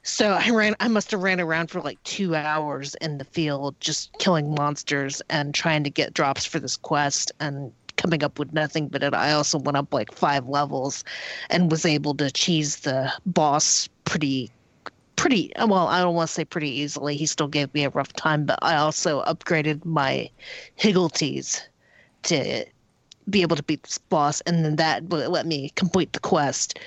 [0.03, 3.75] So I ran, I must have ran around for like two hours in the field,
[3.79, 8.53] just killing monsters and trying to get drops for this quest and coming up with
[8.53, 8.87] nothing.
[8.87, 11.03] But it, I also went up like five levels
[11.49, 14.51] and was able to cheese the boss pretty
[15.15, 18.13] pretty well i don't want to say pretty easily he still gave me a rough
[18.13, 20.29] time but i also upgraded my
[20.79, 21.61] higgledies
[22.23, 22.63] to
[23.29, 26.79] be able to beat this boss and then that let me complete the quest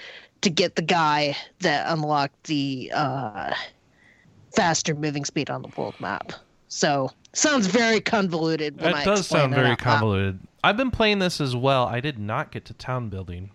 [0.43, 3.55] to get the guy that unlocked the uh,
[4.55, 6.33] faster moving speed on the world map
[6.69, 8.77] So sounds very convoluted.
[8.81, 9.79] When That I does sound very out loud.
[9.79, 10.39] convoluted.
[10.65, 11.87] I've been playing this as well.
[11.87, 13.51] I did not get to town building.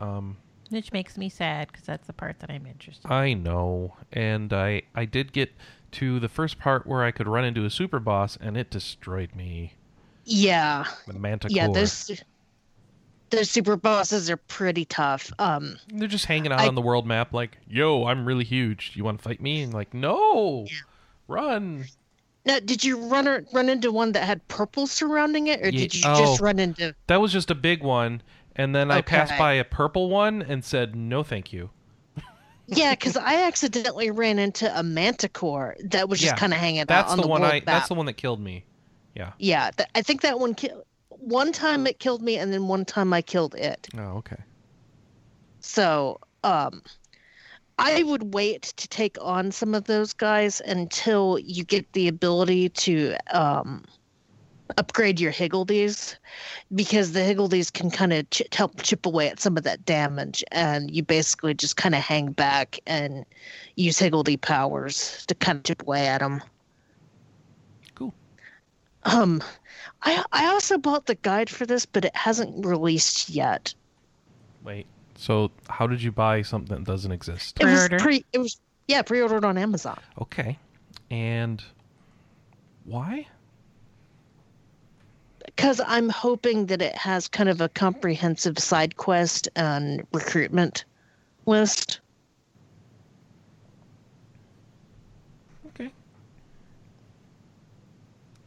[0.00, 0.36] Um,
[0.70, 3.04] Which makes me sad because that's the part that I'm interested.
[3.06, 3.12] in.
[3.12, 5.52] I know, and I I did get
[5.92, 9.34] to the first part where I could run into a super boss, and it destroyed
[9.34, 9.74] me.
[10.24, 11.56] Yeah, The Manticore.
[11.56, 11.68] yeah.
[11.68, 12.10] Those
[13.30, 15.32] those super bosses are pretty tough.
[15.38, 18.92] Um, They're just hanging out I- on the world map, like, "Yo, I'm really huge.
[18.94, 20.66] You want to fight me?" And like, "No,
[21.28, 21.86] run."
[22.44, 25.78] now, did you run or, run into one that had purple surrounding it, or Ye-
[25.78, 26.18] did you oh.
[26.18, 26.94] just run into?
[27.08, 28.22] That was just a big one,
[28.54, 31.70] and then I passed by a purple one and said, "No, thank you."
[32.68, 36.80] Yeah, because I accidentally ran into a manticore that was just Yeah, kind of hanging
[36.80, 37.56] out That's on the, the, one world I.
[37.56, 37.64] map.
[37.66, 38.64] That's the one that killed me.
[39.38, 40.84] Yeah, th- I think that one killed.
[41.26, 43.88] One time it killed me, and then one time I killed it.
[43.98, 44.36] Oh, okay.
[45.58, 46.82] So, um,
[47.78, 52.68] I would wait to take on some of those guys until you get the ability
[52.68, 53.84] to um,
[54.78, 56.14] upgrade your Higgledies,
[56.76, 60.44] because the Higgledies can kind of ch- help chip away at some of that damage,
[60.52, 63.24] and you basically just kind of hang back and
[63.74, 66.40] use Higgledy powers to kind of chip away at them.
[67.96, 68.14] Cool.
[69.02, 69.42] Um,
[70.02, 73.74] I I also bought the guide for this, but it hasn't released yet.
[74.64, 74.86] Wait.
[75.18, 77.56] So, how did you buy something that doesn't exist?
[77.60, 77.98] It was Pre-order?
[77.98, 78.24] pre.
[78.32, 79.98] It was yeah, pre-ordered on Amazon.
[80.20, 80.58] Okay.
[81.10, 81.62] And
[82.84, 83.26] why?
[85.44, 90.84] Because I'm hoping that it has kind of a comprehensive side quest and recruitment
[91.46, 92.00] list.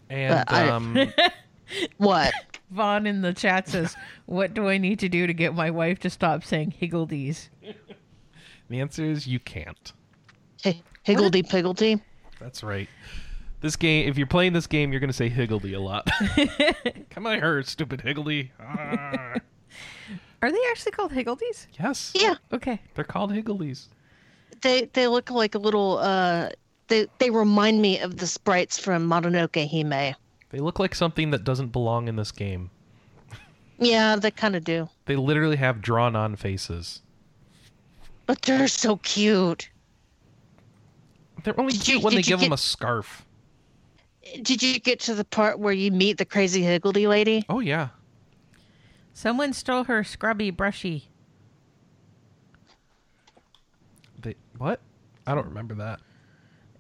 [0.10, 0.98] And But I- um,
[1.98, 2.34] What?
[2.72, 3.96] Vaughn in the chat says,
[4.26, 7.50] "What do I need to do to get my wife to stop saying Higgledies?"
[8.70, 9.94] the answer is you can't.
[10.64, 12.02] Hey, Higgledy Piggledy.
[12.40, 12.88] That's right.
[13.62, 16.08] This game, if you're playing this game, you're going to say Higgledy a lot.
[17.10, 18.52] Come on here, stupid Higgledy.
[18.60, 19.36] Ah.
[20.42, 21.68] Are they actually called Higgledies?
[21.80, 22.14] yes.
[22.16, 22.80] Yeah, Okay.
[22.96, 23.88] They're called Higgledies.
[24.62, 25.98] they they look like a little.
[25.98, 26.50] Uh,
[26.90, 30.16] they they remind me of the sprites from Mononoke Hime.
[30.50, 32.72] They look like something that doesn't belong in this game.
[33.78, 34.90] Yeah, they kind of do.
[35.06, 37.02] They literally have drawn on faces.
[38.26, 39.70] But they're so cute.
[41.44, 43.26] They're only Did you- cute when they did you give them a scarf.
[44.42, 47.46] Did you get to the part where you meet the crazy Higgledy lady?
[47.50, 47.90] Oh, yeah.
[49.14, 51.06] Someone stole her scrubby brushy.
[54.22, 54.82] They What?
[55.26, 56.00] I don't remember that.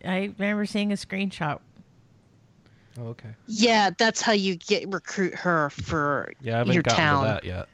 [0.05, 1.59] I remember seeing a screenshot.
[2.99, 3.29] Oh, okay.
[3.47, 7.23] Yeah, that's how you get recruit her for Yeah, I haven't your gotten town.
[7.25, 7.67] to that yet.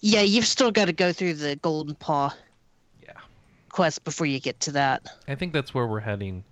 [0.00, 2.34] Yeah, you've still got to go through the Golden Paw
[3.02, 3.12] Yeah.
[3.68, 5.06] quest before you get to that.
[5.28, 6.44] I think that's where we're heading.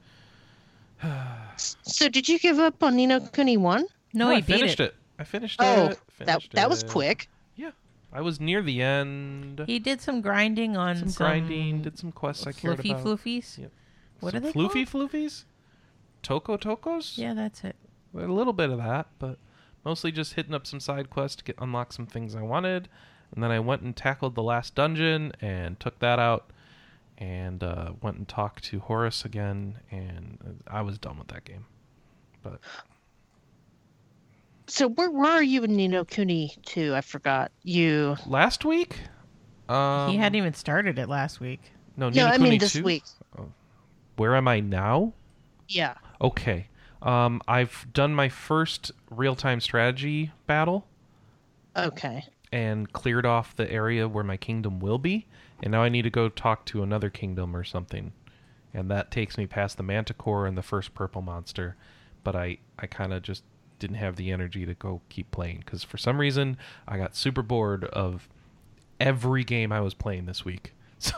[1.56, 3.86] So, did you give up on Ni no Kuni one?
[4.12, 4.84] No, I beat finished it.
[4.90, 4.94] it.
[5.18, 5.98] I finished Oh, it.
[6.18, 6.90] that finished that was it.
[6.90, 7.28] quick.
[7.56, 7.70] Yeah.
[8.12, 9.62] I was near the end.
[9.66, 13.04] He did some grinding on some some, grinding, did some quests I cared fluffy about.
[13.04, 13.58] floofies.
[13.58, 13.70] Yep.
[14.20, 15.10] What some are they floofy called?
[15.12, 15.44] floofies?
[16.22, 17.16] Toko tokos?
[17.18, 17.76] Yeah, that's it.
[18.14, 19.38] A little bit of that, but
[19.84, 22.88] mostly just hitting up some side quests to get unlock some things I wanted.
[23.34, 26.50] And then I went and tackled the last dungeon and took that out
[27.18, 31.66] and uh, went and talked to Horus again and I was done with that game.
[32.42, 32.60] But
[34.66, 36.94] So, where were you in Ni no Kuni two?
[36.94, 37.50] I forgot.
[37.62, 38.16] You.
[38.26, 38.98] last week
[39.68, 41.60] um, he hadn't even started it last week.
[41.96, 42.82] No, No, Ni no I Kuni mean this 2?
[42.82, 43.04] week.
[44.18, 45.14] Where am I now?
[45.68, 45.94] Yeah.
[46.20, 46.68] Okay.
[47.00, 50.86] Um, I've done my first real-time strategy battle
[51.76, 52.24] Okay.
[52.50, 55.26] and cleared off the area where my kingdom will be,
[55.62, 58.12] and now I need to go talk to another kingdom or something,
[58.74, 61.76] and that takes me past the Manticore and the first purple monster,
[62.24, 63.44] but I I kind of just
[63.78, 66.56] didn't have the energy to go keep playing because for some reason
[66.88, 68.28] I got super bored of
[68.98, 71.14] every game I was playing this week, so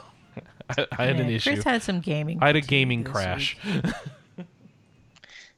[0.79, 1.53] I, I had Yeah, an issue.
[1.53, 2.39] Chris had some gaming.
[2.43, 3.57] I had a gaming crash.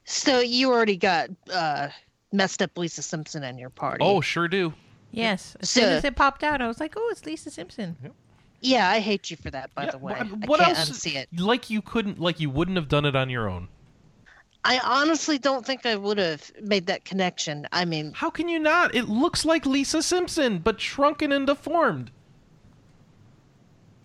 [0.04, 1.88] So you already got uh,
[2.32, 4.04] messed up Lisa Simpson in your party.
[4.04, 4.74] oh, sure do.
[5.12, 5.56] Yes.
[5.60, 7.96] As soon as it popped out, I was like, "Oh, it's Lisa Simpson."
[8.60, 9.72] yeah, I hate you for that.
[9.74, 10.90] By Yeah, the way, wh- I what can't else?
[10.90, 11.28] unsee it.
[11.38, 13.68] Like you couldn't, like you wouldn't have done it on your own.
[14.64, 17.66] I honestly don't think I would have made that connection.
[17.72, 18.94] I mean, How can you not?
[18.94, 22.10] It looks like Lisa Simpson, but shrunken and deformed.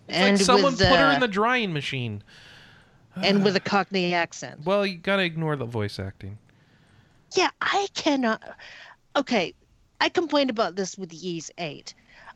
[0.08, 2.22] It's and like someone with put her uh, in the drying machine.
[3.16, 4.64] and with a Cockney accent.
[4.64, 6.38] Well, you gotta ignore the voice acting.
[7.36, 8.42] Yeah, I cannot.
[9.16, 9.54] Okay,
[10.00, 11.92] I complained about this with Ys 8.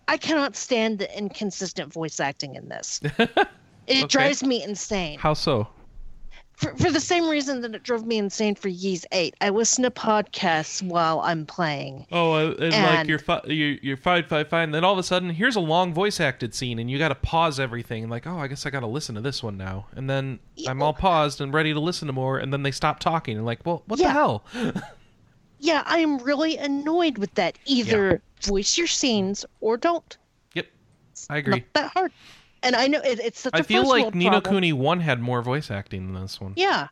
[0.09, 3.01] I cannot stand the inconsistent voice acting in this.
[3.87, 5.19] It drives me insane.
[5.19, 5.69] How so?
[6.63, 9.35] For, for the same reason that it drove me insane for Ys 8.
[9.41, 12.07] I listen to podcasts while I'm playing.
[12.13, 14.71] Oh, uh, and, like you're fi- you're you're fine, fine, fine.
[14.71, 17.15] Then all of a sudden, here's a long voice acted scene, and you got to
[17.17, 18.05] pause everything.
[18.05, 19.87] And like, oh, I guess I got to listen to this one now.
[19.97, 22.39] And then I'm all paused and ready to listen to more.
[22.39, 24.45] And then they stop talking, and like, well, what the hell?
[25.65, 27.57] Yeah, I am really annoyed with that.
[27.67, 30.19] Either voice your scenes or don't.
[30.55, 30.67] yep,
[31.31, 31.55] I agree.
[31.55, 32.11] Not that hard.
[32.63, 34.55] And I know it, it's such a I feel first like world Ni no problem.
[34.55, 36.53] Kuni one had more voice acting than this one.
[36.57, 36.89] Yeah.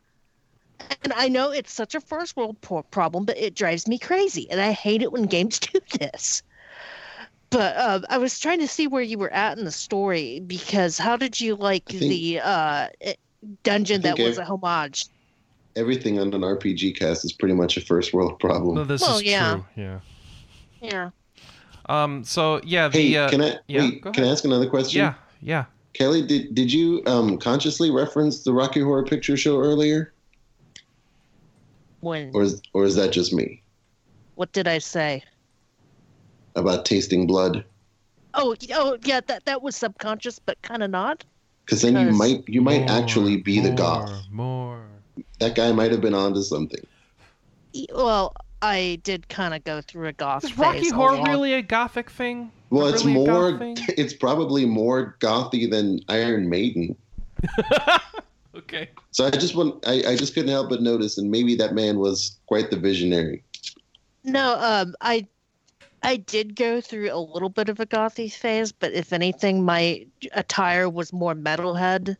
[1.03, 4.49] And I know it's such a first world po- problem, but it drives me crazy.
[4.49, 6.43] And I hate it when games do this.
[7.51, 10.97] But uh, I was trying to see where you were at in the story because
[10.97, 13.13] how did you like think- the uh, eh,
[13.63, 15.05] dungeon that was ev- a homage?
[15.75, 18.75] Everything on an RPG cast is pretty much a first world problem.
[18.75, 19.53] No, this Well, is yeah.
[19.53, 19.65] true.
[19.75, 19.99] Yeah.
[20.81, 21.09] Yeah.
[21.87, 22.23] Um.
[22.25, 22.87] So yeah.
[22.89, 24.03] The hey, uh, can I yeah, wait?
[24.13, 24.99] Can I ask another question?
[24.99, 25.13] yeah.
[25.41, 25.65] Yeah.
[25.93, 30.13] Kelly, did did you um, consciously reference the Rocky Horror Picture Show earlier,
[31.99, 33.61] When or is or is that just me
[34.41, 35.23] what did I say?
[36.55, 37.63] about tasting blood?
[38.33, 41.23] Oh, oh yeah, that that was subconscious, but kind of not.
[41.63, 44.11] Because then you might you might More, actually be the goth.
[44.31, 44.83] More.
[45.39, 46.83] That guy might have been onto something.
[47.93, 50.89] Well, I did kind of go through a goth Is Rocky.
[50.89, 52.51] Horror really a gothic thing?
[52.71, 53.59] Well, it's really more.
[53.97, 56.95] It's probably more gothy than Iron Maiden.
[58.55, 58.89] okay.
[59.11, 59.85] So I just want.
[59.85, 63.43] I, I just couldn't help but notice, and maybe that man was quite the visionary.
[64.23, 65.27] No, um, I
[66.01, 70.05] I did go through a little bit of a gothy phase, but if anything, my
[70.31, 72.15] attire was more metalhead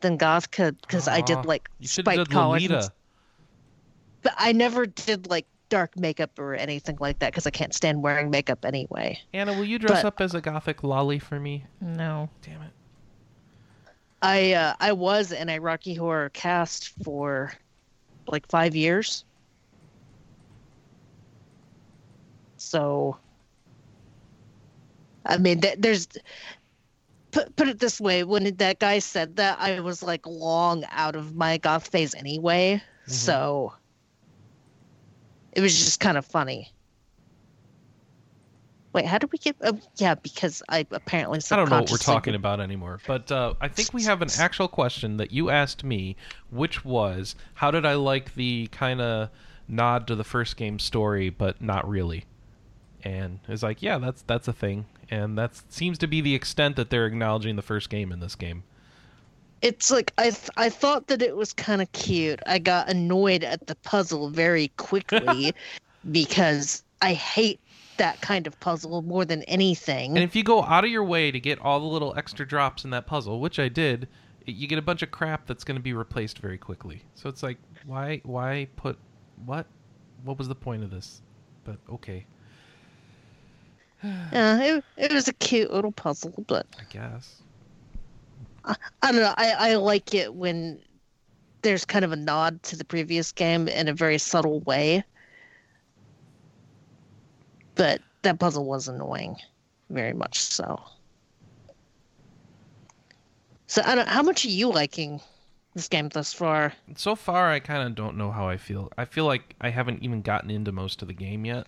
[0.00, 2.64] than goth because I did like You spiked collars.
[2.64, 2.84] and Lolita.
[2.84, 2.90] s-
[4.22, 8.02] But I never did like dark makeup or anything like that because I can't stand
[8.02, 9.18] wearing makeup anyway.
[9.32, 11.64] Anna, will you dress But- up as a gothic lolly for me?
[11.80, 12.28] No.
[12.42, 12.70] Damn it.
[14.22, 17.52] I uh, I was in a Rocky Horror cast for
[18.26, 19.24] like five years.
[22.56, 23.18] So,
[25.24, 26.08] I mean, th- there's
[27.30, 31.14] put put it this way: when that guy said that, I was like long out
[31.14, 32.82] of my goth phase anyway.
[33.06, 33.72] So,
[35.56, 36.70] it was just kind of funny.
[38.92, 39.56] Wait, how did we get?
[39.62, 43.54] Uh, yeah, because I apparently I don't know what we're talking about anymore, but uh,
[43.60, 46.16] I think we have an actual question that you asked me,
[46.50, 49.30] which was, how did I like the kind of
[49.66, 52.24] nod to the first game story, but not really?
[53.02, 56.76] And it's like, yeah, that's that's a thing, and that seems to be the extent
[56.76, 58.64] that they're acknowledging the first game in this game.
[59.62, 62.40] It's like I th- I thought that it was kind of cute.
[62.46, 65.54] I got annoyed at the puzzle very quickly
[66.10, 67.60] because I hate
[67.96, 70.16] that kind of puzzle more than anything.
[70.16, 72.84] And if you go out of your way to get all the little extra drops
[72.84, 74.08] in that puzzle, which I did,
[74.44, 77.02] you get a bunch of crap that's going to be replaced very quickly.
[77.14, 78.98] So it's like, why, why put
[79.44, 79.66] what?
[80.24, 81.22] What was the point of this?
[81.64, 82.26] But okay,
[84.02, 87.42] yeah, uh, it, it was a cute little puzzle, but I guess.
[88.66, 89.34] I don't know.
[89.36, 90.80] I, I like it when
[91.62, 95.04] there's kind of a nod to the previous game in a very subtle way.
[97.74, 99.36] But that puzzle was annoying,
[99.90, 100.82] very much so.
[103.66, 104.08] So I don't.
[104.08, 105.20] How much are you liking
[105.74, 106.72] this game thus far?
[106.96, 108.90] So far, I kind of don't know how I feel.
[108.96, 111.66] I feel like I haven't even gotten into most of the game yet.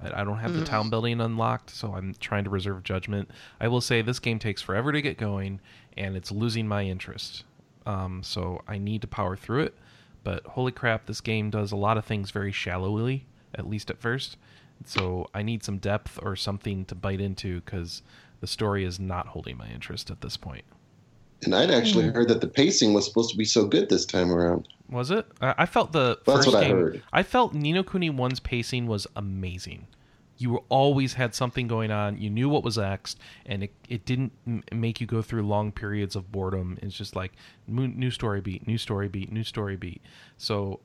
[0.00, 3.30] I, I don't have the town building unlocked, so I'm trying to reserve judgment.
[3.60, 5.60] I will say this game takes forever to get going,
[5.96, 7.44] and it's losing my interest.
[7.86, 9.74] Um, so I need to power through it.
[10.24, 13.98] But holy crap, this game does a lot of things very shallowly, at least at
[13.98, 14.36] first.
[14.84, 18.02] So I need some depth or something to bite into because
[18.40, 20.64] the story is not holding my interest at this point.
[21.44, 22.14] And I'd actually hmm.
[22.14, 24.66] heard that the pacing was supposed to be so good this time around.
[24.90, 25.26] Was it?
[25.40, 26.76] I I felt the That's first what I game.
[26.76, 27.02] heard.
[27.12, 29.86] I felt Ni no Kuni 1's pacing was amazing.
[30.38, 32.16] You were always had something going on.
[32.18, 35.72] You knew what was next, and it, it didn't m- make you go through long
[35.72, 36.78] periods of boredom.
[36.80, 37.32] It's just like
[37.66, 40.00] mo- new story beat, new story beat, new story beat.
[40.36, 40.78] So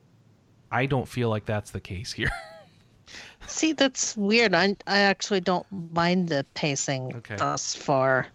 [0.72, 2.30] I don't feel like that's the case here.
[3.46, 4.54] See, that's weird.
[4.54, 7.36] I I actually don't mind the pacing Okay.
[7.36, 8.26] thus far.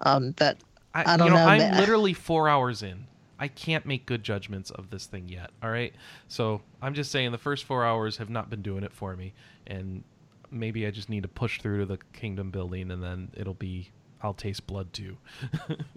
[0.00, 0.58] Um, but
[0.94, 3.06] I don't you know, know, I'm literally four hours in.
[3.38, 5.50] I can't make good judgments of this thing yet.
[5.62, 5.92] All right,
[6.28, 9.34] so I'm just saying the first four hours have not been doing it for me,
[9.66, 10.04] and
[10.50, 13.90] maybe I just need to push through to the kingdom building, and then it'll be
[14.22, 15.16] I'll taste blood too.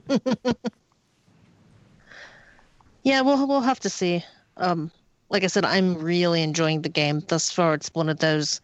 [3.04, 4.24] yeah, we'll we'll have to see.
[4.58, 4.91] Um,
[5.30, 7.76] like I said, I'm really enjoying the game thus far.
[7.76, 8.62] It's one of those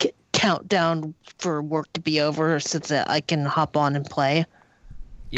[0.00, 4.46] c- countdown for work to be over, so that I can hop on and play.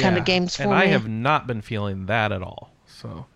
[0.02, 0.76] Kind of games for and me.
[0.76, 2.70] I have not been feeling that at all.
[2.86, 3.26] So,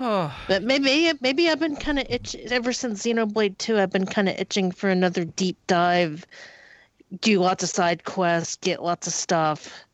[0.00, 3.78] oh, But maybe maybe I've been kind of itch ever since Xenoblade 2.
[3.78, 6.26] I've been kind of itching for another deep dive,
[7.20, 9.84] do lots of side quests, get lots of stuff,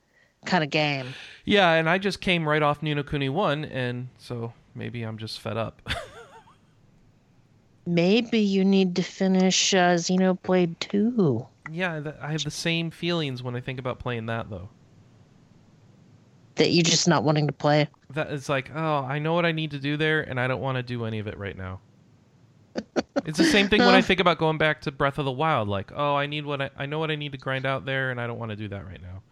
[0.47, 1.09] kind of game.
[1.45, 5.19] yeah, and I just came right off Ni no Kuni one, and so maybe I'm
[5.19, 5.83] just fed up.
[7.85, 11.47] Maybe you need to finish uh, Xenoblade 2.
[11.71, 14.69] yeah, I have the same feelings when I think about playing that though.
[16.57, 17.89] That you're just not wanting to play.
[18.11, 20.61] That is like, oh, I know what I need to do there, and I don't
[20.61, 21.81] want to do any of it right now.
[23.27, 25.69] it's the same thing when I think about going back to Breath of the Wild.
[25.69, 28.11] Like, oh, I need what I, I know what I need to grind out there,
[28.11, 29.23] and I don't want to do that right now.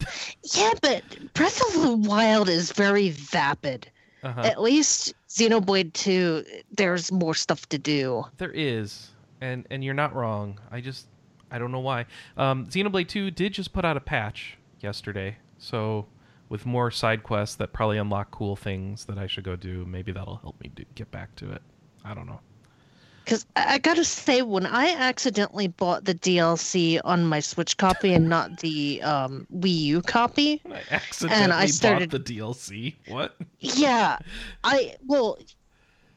[0.54, 1.02] Yeah, but
[1.34, 3.90] Breath of the Wild is very vapid.
[4.22, 4.40] Uh-huh.
[4.40, 8.24] At least Xenoblade 2, there's more stuff to do.
[8.38, 9.10] There is,
[9.40, 10.58] and and you're not wrong.
[10.70, 11.06] I just
[11.50, 12.06] I don't know why.
[12.36, 16.06] Um, Xenoblade Two did just put out a patch yesterday, so
[16.48, 19.84] with more side quests that probably unlock cool things that I should go do.
[19.86, 21.62] Maybe that'll help me do, get back to it.
[22.04, 22.40] I don't know.
[23.24, 28.26] Because I gotta say, when I accidentally bought the DLC on my Switch copy and
[28.26, 32.94] not the um, Wii U copy, I accidentally I started- bought the DLC.
[33.08, 33.36] What?
[33.60, 34.16] yeah,
[34.64, 35.36] I well,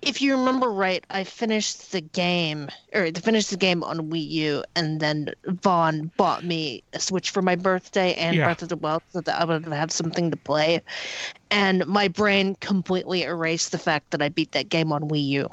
[0.02, 4.64] if you remember right, I finished the game or finished the game on Wii U,
[4.76, 8.46] and then Vaughn bought me a Switch for my birthday and Yeah.
[8.46, 10.82] Breath of the Wild so that I would have something to play.
[11.52, 15.50] And my brain completely erased the fact that I beat that game on Wii U.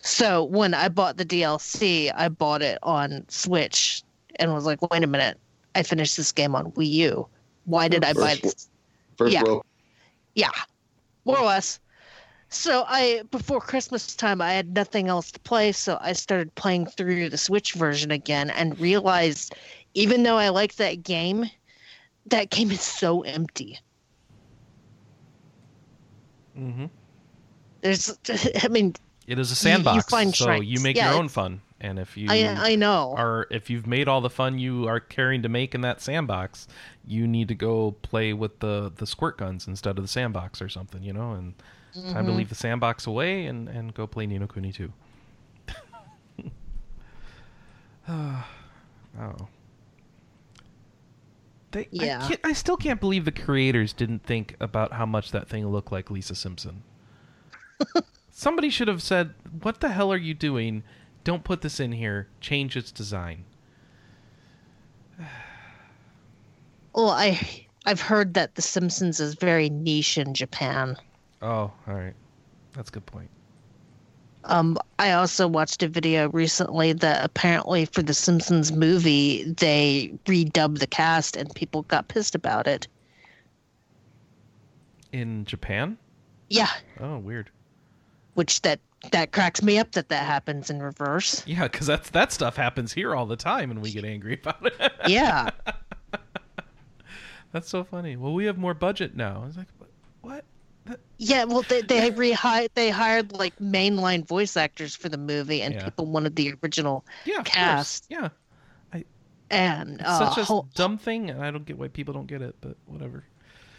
[0.00, 4.02] So when I bought the DLC, I bought it on Switch
[4.36, 5.38] and was like, wait a minute,
[5.74, 7.28] I finished this game on Wii U.
[7.64, 8.68] Why did I buy First- this?
[9.16, 9.42] First Yeah.
[9.44, 9.64] world.
[10.34, 10.50] Yeah,
[11.24, 11.78] more or less.
[12.52, 16.86] So I before Christmas time I had nothing else to play, so I started playing
[16.86, 19.54] through the Switch version again and realized
[19.94, 21.50] even though I like that game,
[22.26, 23.78] that game is so empty.
[26.58, 26.86] Mm-hmm.
[27.80, 28.18] There's
[28.62, 28.94] I mean,
[29.26, 31.62] It is a You- you sandbox, find so you make Yeah, your own fun.
[31.80, 33.14] And if you I I know.
[33.16, 36.68] are if you've made all the fun you are caring to make in that sandbox,
[37.04, 40.68] you need to go play with the the squirt guns instead of the sandbox or
[40.68, 41.32] something, you know.
[41.32, 41.54] And
[41.94, 42.36] time to Mhm.
[42.36, 44.92] leave the sandbox away and and go play Ni no Kuni 2.
[48.08, 48.44] oh.
[51.72, 52.28] They, Yeah.
[52.44, 55.90] I, I still can't believe the creators didn't think about how much that thing looked
[55.92, 56.82] like Lisa Simpson.
[58.30, 60.82] Somebody should have said, "What the hell are you doing?
[61.24, 62.28] Don't put this in here.
[62.40, 63.44] Change its design."
[66.94, 70.98] Well, I I've heard that The Simpsons is very niche in Japan.
[71.42, 72.14] Oh, all right.
[72.74, 73.28] That's a good point.
[74.44, 80.78] Um, I also watched a video recently that apparently for the Simpsons movie they redubbed
[80.80, 82.88] the cast and people got pissed about it.
[85.12, 85.96] In Japan?
[86.48, 86.70] Yeah,
[87.00, 87.50] Oh, weird.
[88.34, 88.80] which that
[89.10, 91.42] that cracks me up that that happens in reverse.
[91.46, 94.64] Yeah, because that's that stuff happens here all the time, and we get angry about
[94.66, 94.92] it.
[95.06, 95.50] Yeah,
[97.52, 98.16] that's so funny.
[98.16, 99.40] Well, we have more budget now.
[99.42, 99.66] I was like,
[100.20, 100.44] "What?
[100.86, 100.98] What?
[100.98, 101.44] That- yeah.
[101.44, 105.84] Well, they they rehi- they hired like mainline voice actors for the movie, and Yeah.
[105.84, 108.08] people wanted the original Yeah, Cast.
[108.08, 108.20] course.
[108.22, 109.02] Yeah,
[109.50, 112.26] and it's uh, such a Ho- dumb thing, and I don't get why people don't
[112.26, 113.24] get it, but whatever.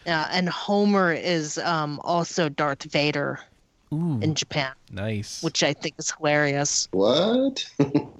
[0.05, 3.39] uh, and Homer is um also Darth Vader
[3.93, 5.41] Ooh, in Japan, nice.
[5.43, 6.87] which I think is hilarious.
[6.91, 7.65] What?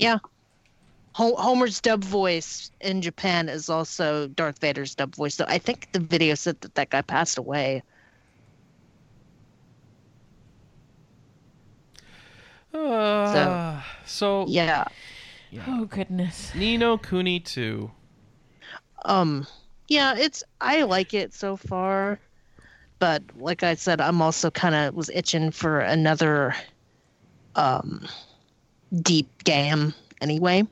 [1.16, 5.36] Ho- Homer's dub voice in Japan is also Darth Vader's dub voice.
[5.36, 7.84] So I think the video said that that guy passed away.
[12.74, 14.46] Uh, so,
[15.52, 15.64] Yeah.
[15.68, 16.54] Oh goodness.
[16.56, 17.90] Ni no Kuni 2.
[19.06, 19.46] Um.
[19.88, 20.16] Yeah.
[20.18, 22.20] It's I like it so far,
[23.00, 26.56] but like I said, I'm also kind of was itching for another,
[27.56, 28.08] um,
[29.02, 30.64] deep game anyway.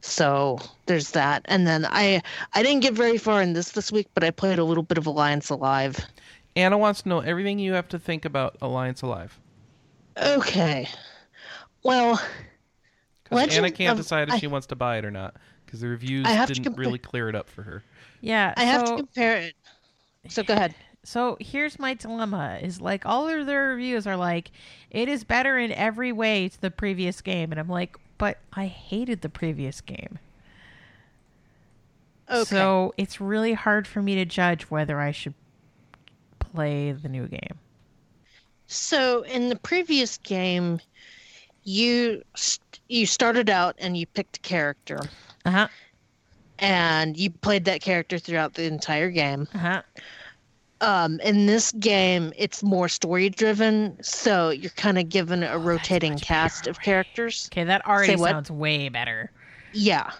[0.00, 2.22] So there's that, and then I
[2.54, 4.96] I didn't get very far in this this week, but I played a little bit
[4.96, 5.98] of Alliance Alive.
[6.54, 9.38] Anna wants to know everything you have to think about Alliance Alive.
[10.20, 10.88] Okay.
[11.82, 12.20] Well,
[13.30, 15.36] Legend Anna can't of- decide if I- she wants to buy it or not.
[15.64, 17.84] Because the reviews I have to didn't compare- really clear it up for her.
[18.22, 18.54] Yeah.
[18.56, 19.54] I have so, to compare it.
[20.28, 20.74] So go ahead.
[21.04, 24.50] So here's my dilemma: is like all of their reviews are like,
[24.90, 28.66] it is better in every way to the previous game, and I'm like, but I
[28.66, 30.18] hated the previous game.
[32.30, 32.44] Okay.
[32.44, 35.34] So it's really hard for me to judge whether I should
[36.38, 37.58] play the new game.
[38.68, 40.80] So in the previous game,
[41.64, 45.00] you st- you started out and you picked a character,
[45.44, 45.68] Uh huh.
[46.58, 49.48] and you played that character throughout the entire game.
[49.54, 49.82] Uh-huh.
[50.80, 56.18] Um, in this game, it's more story driven, so you're kind of given a rotating
[56.20, 57.48] cast of characters.
[57.52, 58.30] Okay, that already Say what?
[58.30, 59.32] sounds way better.
[59.72, 60.10] Yeah.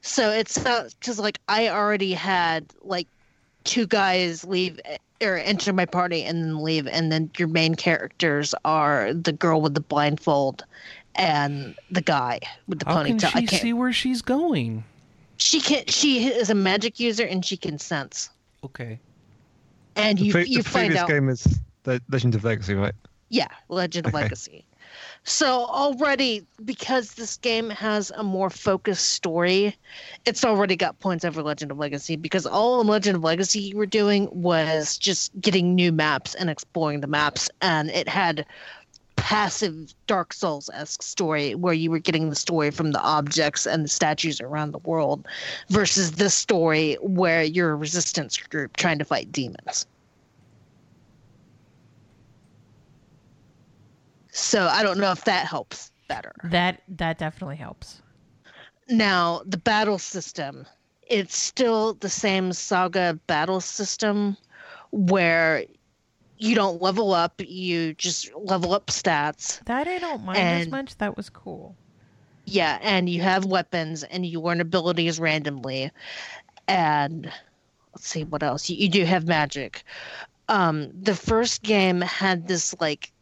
[0.00, 3.08] So it's because like I already had like
[3.64, 4.80] two guys leave
[5.22, 9.60] or enter my party and then leave, and then your main characters are the girl
[9.60, 10.64] with the blindfold
[11.16, 12.38] and the guy
[12.68, 13.34] with the How can ponytail.
[13.34, 13.62] I she can't.
[13.62, 14.84] see where she's going?
[15.36, 15.84] She can.
[15.86, 18.30] She is a magic user and she can sense.
[18.64, 18.98] Okay.
[19.96, 21.08] And The, you pre- you the find previous out.
[21.08, 22.94] game is the Legend of Legacy, right?
[23.30, 24.64] Yeah, Legend of Legacy.
[25.24, 29.76] So already, because this game has a more focused story,
[30.24, 32.16] it's already got points over Legend of Legacy.
[32.16, 36.48] Because all in Legend of Legacy you were doing was just getting new maps and
[36.48, 38.46] exploring the maps, and it had
[39.16, 43.84] passive Dark Souls esque story where you were getting the story from the objects and
[43.84, 45.26] the statues around the world,
[45.68, 49.86] versus this story where you're a resistance group trying to fight demons.
[54.38, 56.32] So I don't know if that helps better.
[56.44, 58.02] That that definitely helps.
[58.88, 60.64] Now, the battle system,
[61.06, 64.36] it's still the same saga battle system
[64.90, 65.64] where
[66.38, 69.62] you don't level up, you just level up stats.
[69.64, 70.96] That I don't mind as And- much.
[70.98, 71.74] That was cool.
[72.44, 75.90] Yeah, and you have weapons and you learn abilities randomly.
[76.66, 77.30] And
[77.94, 78.70] let's see what else.
[78.70, 79.82] You, you do have magic.
[80.48, 83.12] Um, the first game had this like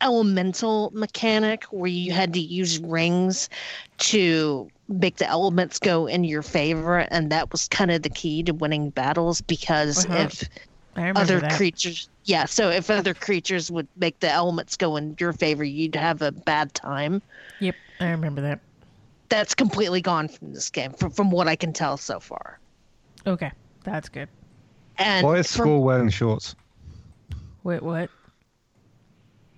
[0.00, 3.48] elemental mechanic where you had to use rings
[3.98, 8.42] to make the elements go in your favor and that was kind of the key
[8.42, 10.26] to winning battles because Uh-huh.
[10.28, 10.48] if
[11.16, 11.52] other that.
[11.56, 15.94] creatures yeah so if other creatures would make the elements go in your favor you'd
[15.94, 17.22] have a bad time
[17.60, 18.60] Yep, I remember that.
[19.28, 22.58] that's completely gone from this game from, from what i can tell so far
[23.26, 23.52] Okay,
[23.84, 24.28] that's good.
[24.98, 26.54] and Why is for- Squall wearing shorts?
[27.64, 28.08] Wait, what?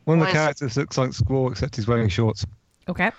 [0.04, 2.44] One of the characters looks like Squall, except he's wearing shorts.
[2.88, 3.12] Okay,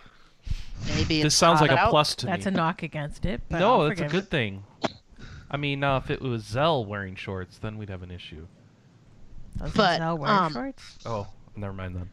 [0.96, 1.90] maybe This sounds hot like a out.
[1.92, 2.32] plus to me.
[2.34, 2.52] that's me.
[2.52, 3.42] a knock against it.
[3.50, 4.30] But no, I'll that's a good it.
[4.30, 4.64] thing.
[5.50, 8.46] I mean, uh, if it was Zell wearing shorts, then we'd have an issue.
[9.58, 10.98] Doesn't But, Zell wear um, shorts?
[11.06, 12.10] Oh, never mind then.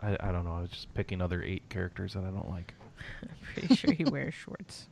[0.00, 0.54] I, I don't know.
[0.56, 2.74] I was just picking other eight characters that I don't like.
[3.22, 4.86] I'm pretty sure he wears shorts.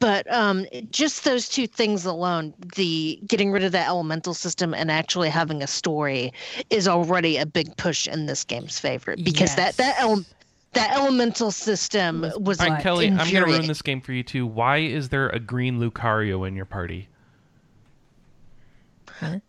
[0.00, 4.90] But um just those two things alone the getting rid of the elemental system and
[4.90, 6.32] actually having a story
[6.70, 10.00] is already a big push in this game's favor because that that Yes.
[10.00, 10.24] ele-
[10.72, 14.00] that elemental system Was was All right, But Kelly, I'm going to ruin this game
[14.00, 14.46] for you too.
[14.46, 17.08] Why is there a green Lucario in your party?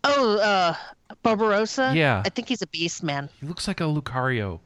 [0.04, 0.74] oh uh
[1.22, 2.22] barbarossa Yeah.
[2.26, 4.60] i think he's a beast man He looks like a Lucario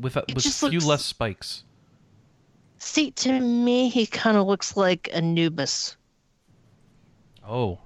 [0.00, 1.64] with a, It with just few looks- less spikes.
[2.82, 5.96] See to me he kind of looks like anubis
[7.48, 7.78] Oh.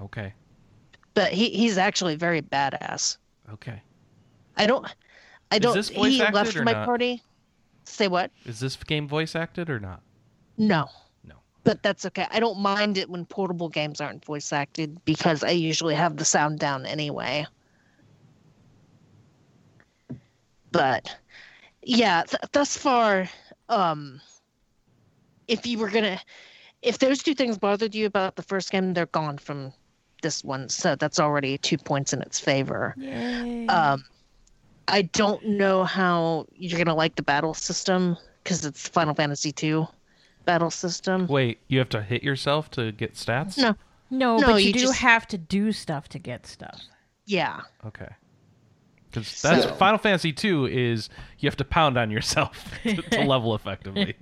[0.00, 0.32] Okay.
[1.14, 3.18] but he he's actually very badass
[3.52, 3.80] Okay.
[4.56, 4.84] i don't
[5.52, 6.86] i Is don't this voice he left my not?
[6.86, 7.22] party
[7.84, 10.02] say what Is this game voice acted or not?
[10.58, 10.88] No.
[11.24, 11.34] No.
[11.64, 12.26] But that's okay.
[12.30, 16.24] I don't mind it when portable games aren't voice acted because I usually have the
[16.24, 17.46] sound down anyway.
[20.70, 21.14] But
[21.82, 23.28] yeah, th- thus far,
[23.72, 24.20] um,
[25.48, 26.20] if you were gonna,
[26.82, 29.72] if those two things bothered you about the first game, they're gone from
[30.22, 30.68] this one.
[30.68, 32.94] So that's already two points in its favor.
[32.96, 33.66] Yay.
[33.66, 34.04] Um,
[34.88, 39.86] I don't know how you're gonna like the battle system because it's Final Fantasy II
[40.44, 41.26] battle system.
[41.28, 43.56] Wait, you have to hit yourself to get stats?
[43.58, 43.74] No.
[44.10, 46.80] no, no, but you, you do just- have to do stuff to get stuff.
[47.24, 47.60] Yeah.
[47.86, 48.08] Okay.
[49.12, 51.08] Because that's So- Final Fantasy 2 is
[51.38, 54.16] you have to pound on yourself to, to level effectively.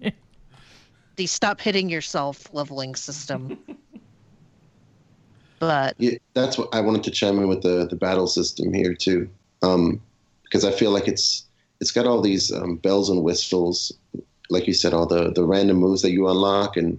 [1.16, 3.58] the stop hitting yourself leveling system.
[5.58, 8.94] but Yeah, that's what I wanted to chime in with the the battle system here
[8.94, 9.28] too,
[9.62, 10.00] um,
[10.44, 11.44] because I feel like it's
[11.80, 13.92] it's got all these um, bells and whistles,
[14.48, 16.98] like you said, all the the random moves that you unlock, and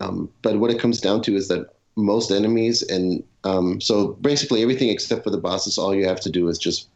[0.00, 4.60] um, but what it comes down to is that most enemies and um, so basically
[4.62, 6.88] everything except for the bosses, all you have to do is just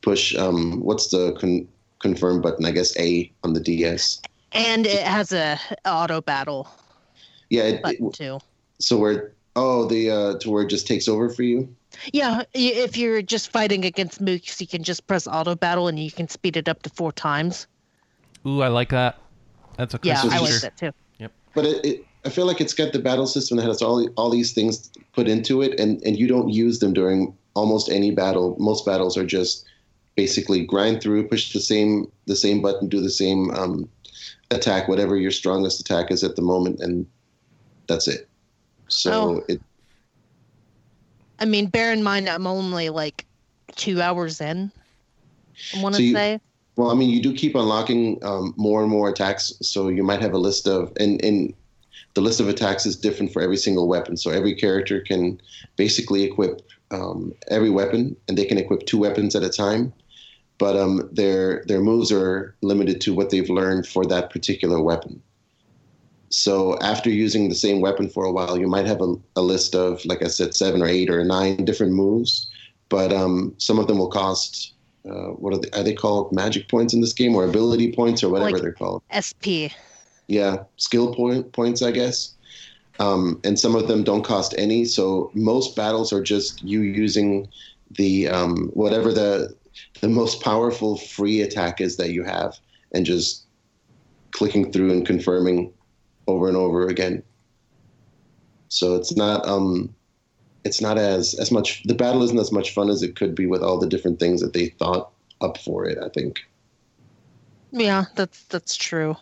[0.00, 1.68] push um, what's the con-
[2.00, 2.64] confirm button?
[2.64, 4.20] I guess A on the DS.
[4.52, 6.68] and it has a auto battle
[7.50, 8.38] Yeah, it, it, button too.
[8.78, 11.68] so where oh the uh, to where it just takes over for you.
[12.12, 16.10] Yeah, if you're just fighting against mooks, you can just press auto battle and you
[16.10, 17.66] can speed it up to four times.
[18.46, 19.18] Ooh, I like that.
[19.76, 20.92] That's a cool Yeah, Christmas I So like that too.
[21.18, 21.32] Yep.
[21.54, 24.30] But it, it, I feel like it's got the battle system that has all all
[24.30, 28.56] these things put into it, and and you don't use them during almost any battle.
[28.58, 29.64] Most battles are just
[30.16, 33.88] basically grind through, push the same the same button, do the same um,
[34.50, 37.06] attack whatever your strongest attack is at the moment, and
[37.86, 38.28] that's it.
[38.88, 39.44] So Oh.
[39.48, 39.60] it
[41.38, 43.24] I mean, bear in mind I'm only like
[43.76, 44.70] two hours in.
[45.74, 46.40] I want to So say.
[46.76, 50.20] Well, I mean, you do keep unlocking um, more and more attacks, so you might
[50.22, 51.52] have a list of, and, and
[52.14, 54.16] the list of attacks is different for every single weapon.
[54.16, 55.40] So every character can
[55.76, 59.92] basically equip um, every weapon, and they can equip two weapons at a time.
[60.58, 65.22] But um, their their moves are limited to what they've learned for that particular weapon.
[66.28, 69.74] So after using the same weapon for a while, you might have a, a list
[69.74, 72.48] of, like I said, seven or eight or nine different moves.
[72.88, 74.74] But um, some of them will cost
[75.08, 78.22] uh, what are they, are they called magic points in this game or ability points
[78.22, 79.72] or whatever Like- they're called SP.
[80.30, 82.34] Yeah skill point points i guess.
[83.00, 84.84] Um, and some of them don't cost any.
[84.84, 87.48] So most battles are just you using
[87.92, 89.56] the um, whatever the
[90.02, 92.58] the most powerful free attack is that you have
[92.92, 93.46] and just
[94.32, 95.72] clicking through and confirming
[96.26, 97.22] over and over again.
[98.68, 99.94] So it's not um
[100.64, 103.46] it's not as as much the battle isn't as much fun as it could be
[103.46, 105.10] with all the different things that they thought
[105.40, 106.40] up for it i think.
[107.72, 109.16] Yeah, that's that's true.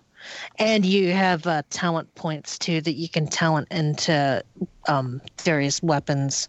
[0.59, 4.43] And you have uh, talent points too that you can talent into
[4.89, 6.49] um, various weapons.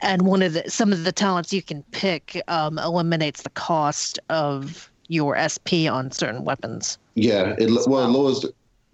[0.00, 4.18] And one of the some of the talents you can pick um, eliminates the cost
[4.28, 6.98] of your SP on certain weapons.
[7.14, 8.22] Yeah, it lo- well, it well.
[8.22, 8.44] lowers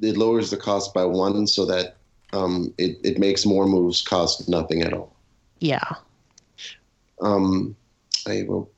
[0.01, 1.97] it lowers the cost by one, so that
[2.33, 5.15] um, it it makes more moves cost nothing at all.
[5.59, 5.89] Yeah.
[7.21, 7.77] Um,
[8.27, 8.71] I will.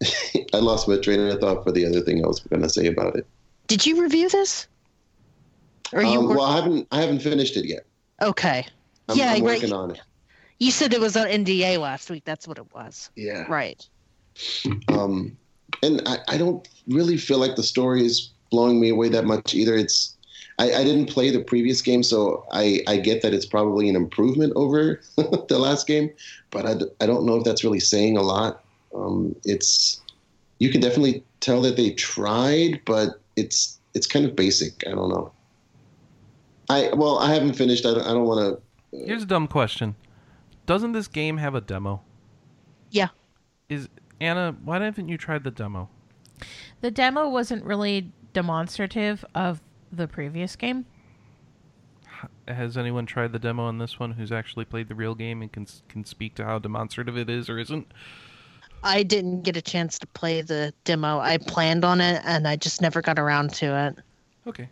[0.54, 2.86] I lost my train of thought for the other thing I was going to say
[2.86, 3.26] about it.
[3.68, 4.66] Did you review this?
[5.92, 7.86] Or you Um, well, I haven't I haven't finished it yet.
[8.20, 8.66] okay?
[9.08, 9.60] I'm, Yeah, I'm right.
[9.60, 10.00] working on it.
[10.58, 12.24] You said it was on NDA last week.
[12.24, 13.10] That's what it was.
[13.14, 13.46] Yeah.
[13.48, 13.86] Right.
[14.88, 15.36] Um,
[15.82, 19.54] and I, I don't really feel like the story is blowing me away that much
[19.54, 19.76] either.
[19.76, 20.16] It's
[20.58, 23.94] I, I didn't play the previous game, so I, I get that it's probably an
[23.94, 26.10] improvement over the last game,
[26.50, 28.64] but I, I don't know if that's really saying a lot.
[28.94, 30.00] Um, it's
[30.58, 34.84] you can definitely tell that they tried, but it's it's kind of basic.
[34.86, 35.32] I don't know.
[36.68, 37.86] I well, I haven't finished.
[37.86, 38.60] I don't, I don't want
[38.92, 38.96] to.
[38.96, 39.96] Uh, Here's a dumb question.
[40.66, 42.02] Doesn't this game have a demo?
[42.90, 43.08] Yeah.
[43.68, 43.88] Is
[44.20, 45.88] Anna, why haven't you tried the demo?
[46.80, 49.60] The demo wasn't really demonstrative of
[49.90, 50.86] the previous game.
[52.46, 55.52] Has anyone tried the demo on this one who's actually played the real game and
[55.52, 57.92] can can speak to how demonstrative it is or isn't?
[58.82, 61.18] I didn't get a chance to play the demo.
[61.18, 63.98] I planned on it and I just never got around to it.
[64.46, 64.68] Okay.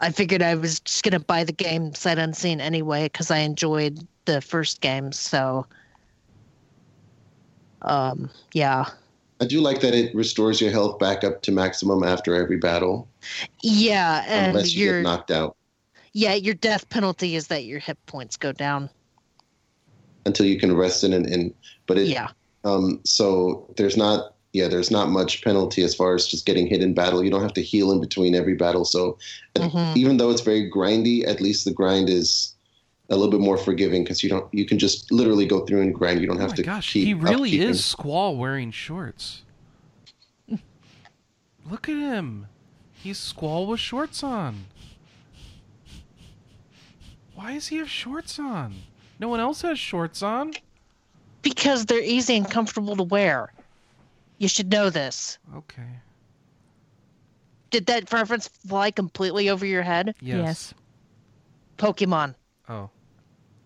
[0.00, 3.38] I figured I was just going to buy the game sight unseen anyway because I
[3.38, 5.12] enjoyed the first game.
[5.12, 5.64] So,
[7.82, 8.86] um, yeah.
[9.40, 13.08] I do like that it restores your health back up to maximum after every battle,
[13.62, 14.24] Yeah.
[14.26, 15.56] And unless you your, get knocked out.
[16.12, 18.90] yeah, your death penalty is that your hit points go down.
[20.26, 21.52] until you can rest in and, and
[21.86, 22.28] but it Yeah.
[22.64, 26.82] um so there's not yeah there's not much penalty as far as just getting hit
[26.82, 29.18] in battle you don't have to heal in between every battle so
[29.56, 29.96] Mhm.
[29.96, 32.54] even though it's very grindy at least the grind is
[33.10, 35.94] a little bit more forgiving because you don't you can just literally go through and
[35.94, 37.68] grind you don't Oh have my to gosh, he really upkeeping.
[37.70, 39.42] is Squall wearing shorts.
[41.70, 42.46] Look at him.
[42.94, 44.64] He's Squall with shorts on.
[47.34, 48.74] Why does he have shorts on?
[49.18, 50.52] No one else has shorts on.
[51.42, 53.52] Because they're easy and comfortable to wear.
[54.38, 55.38] You should know this.
[55.54, 55.88] Okay.
[57.70, 60.14] Did that reference fly completely over your head?
[60.20, 60.74] Yes.
[61.78, 62.34] Pokemon.
[62.68, 62.90] Oh.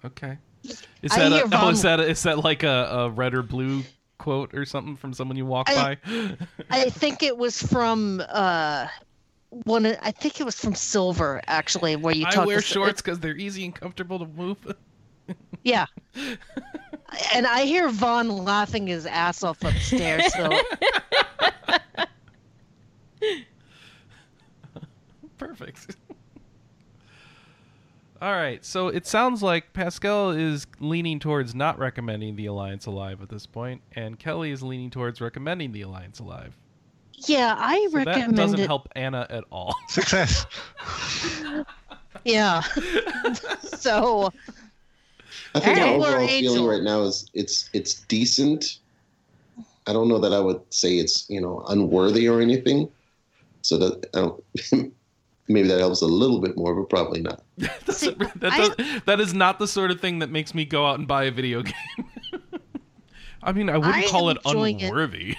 [0.05, 0.39] Okay.
[0.62, 3.83] Is that a, oh, is that a, is that like a, a red or blue
[4.18, 6.37] quote or something from someone you walk I- by?
[6.70, 8.87] I think it was from uh
[9.51, 13.20] one I think it was from Silver actually where you I wear to- shorts because
[13.20, 14.59] they're easy and comfortable to move.
[15.64, 15.87] Yeah.
[17.35, 20.51] And I hear Vaughn laughing his ass off upstairs, so
[25.39, 25.97] Perfect.
[28.23, 33.21] All right, so it sounds like Pascal is leaning towards not recommending the Alliance Alive
[33.21, 36.57] at this point, and Kelly is leaning towards recommending the Alliance Alive.
[37.27, 38.67] yeah, I So that doesn't it.
[38.67, 39.75] help Anna at all.
[39.89, 40.47] Success.
[42.25, 42.63] Yeah.
[43.63, 44.33] so
[45.57, 45.99] I think Alright.
[46.01, 46.55] my overall Angel.
[46.55, 48.79] feeling right now is it's it's decent.
[49.87, 52.89] I don't know that I would say it's you know unworthy or anything.
[53.63, 54.45] So that I don't,
[55.49, 57.43] maybe that helps a little bit more, but probably not.
[57.87, 60.99] Doesn't- that, I- that is not the sort of thing that makes me go out
[60.99, 61.75] and buy a video game.
[63.43, 64.87] I mean, I wouldn't I call it enjoying it.
[64.89, 65.37] unworthy.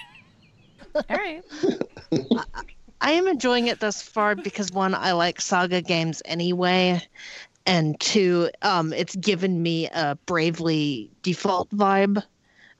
[0.96, 1.44] All right.
[3.00, 7.02] I am enjoying it thus far because one, I like saga games anyway,
[7.68, 12.24] and two, um, it's given me a Bravely default vibe,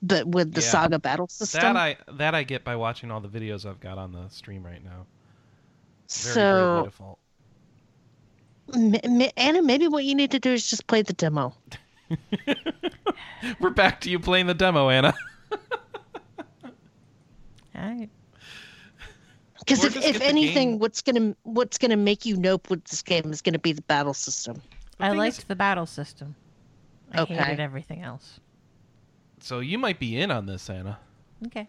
[0.02, 0.68] but with the Yeah.
[0.68, 1.62] saga battle system.
[1.62, 4.66] That I that I get by watching all the videos I've got on the stream
[4.66, 5.06] right now.
[6.10, 7.20] Very so, Default.
[8.74, 11.54] m- m- Anna, maybe what you need to do is just play the demo.
[13.60, 15.14] We're back to you playing the demo, Anna.
[17.76, 18.10] Alright.
[19.60, 20.80] Because if, if anything, game.
[20.80, 24.14] what's gonna what's gonna make you nope with this game is gonna be the battle
[24.14, 24.62] system.
[25.00, 26.36] I liked is- the battle system.
[27.14, 27.36] I Okay.
[27.36, 28.40] hated everything else.
[29.40, 31.00] So you might be in on this, Anna.
[31.46, 31.68] Okay.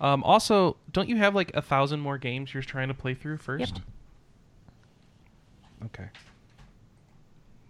[0.00, 3.38] Um, also, don't you have like a thousand more games you're trying to play through
[3.38, 3.74] first?
[3.76, 3.84] Yep.
[5.86, 6.08] Okay.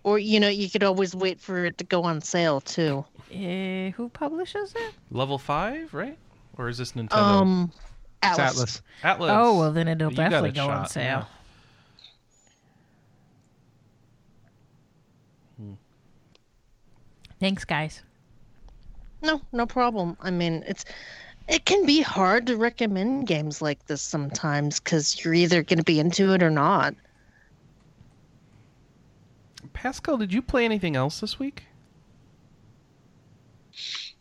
[0.03, 3.05] Or you know, you could always wait for it to go on sale too.
[3.32, 4.95] Uh, who publishes it?
[5.11, 6.18] Level five, right?
[6.59, 7.12] Or is this Nintendo?
[7.16, 7.72] Um,
[8.22, 8.53] It's Atlus.
[8.55, 8.82] Atlus.
[9.18, 9.30] Atlus.
[9.30, 11.05] Oh well, then it'll You definitely go on sale.
[11.05, 11.24] yeah.
[17.41, 18.03] Thanks, guys.
[19.22, 20.16] No, no problem.
[20.20, 20.84] I mean, it's
[21.49, 25.84] it can be hard to recommend games like this sometimes because you're either going to
[25.84, 26.95] be into it or not.
[29.72, 31.64] Pascal, did you play anything else this week?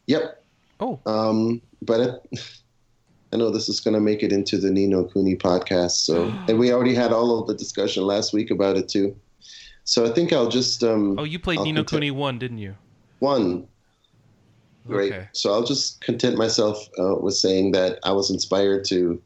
[0.08, 0.44] Yep.
[0.80, 2.50] Oh, Um, but it,
[3.34, 5.92] I know this is going to make it into the Ni no Kuni podcast.
[6.06, 9.16] So, and we already had all of the discussion last week about it too.
[9.84, 12.40] So I think I'll just um, oh, you played I'll Ni no content- Kuni one,
[12.40, 12.76] didn't you?
[13.20, 13.68] One.
[14.88, 15.14] Great.
[15.14, 15.28] Okay.
[15.34, 19.22] So I'll just content myself uh, with saying that I was inspired to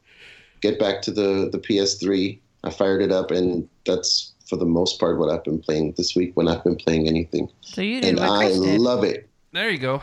[0.62, 2.40] get back to the the PS3.
[2.66, 6.16] I fired it up, and that's for the most part what I've been playing this
[6.16, 8.80] week when I've been playing anything, So you did and what I did.
[8.80, 9.30] love it.
[9.54, 10.02] There you go.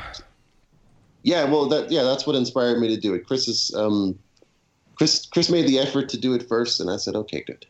[1.22, 3.26] Yeah, well, that yeah, that's what inspired me to do it.
[3.26, 4.18] Chris is um,
[4.95, 7.66] Chris Chris made the effort to do it first, and I said, okay, good.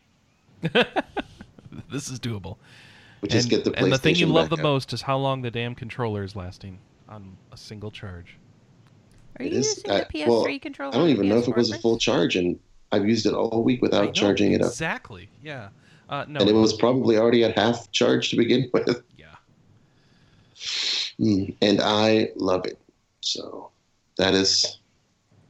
[1.89, 2.55] This is doable.
[3.21, 3.83] We just and, get the PlayStation.
[3.83, 4.63] and the thing you love the out.
[4.63, 8.37] most is how long the damn controller is lasting on a single charge.
[9.39, 10.91] Are It you is- using I- the PS3 well, controller?
[10.93, 12.59] I don't on even know if it was a full charge, and
[12.91, 15.29] I've used it all week without know, charging it up, Exactly.
[15.43, 15.69] Yeah.
[16.09, 16.41] Uh, no.
[16.41, 19.01] and it was probably already at half charge to begin with.
[19.17, 19.27] Yeah.
[21.19, 22.79] Mm, and I love it.
[23.21, 23.69] So
[24.17, 24.79] that is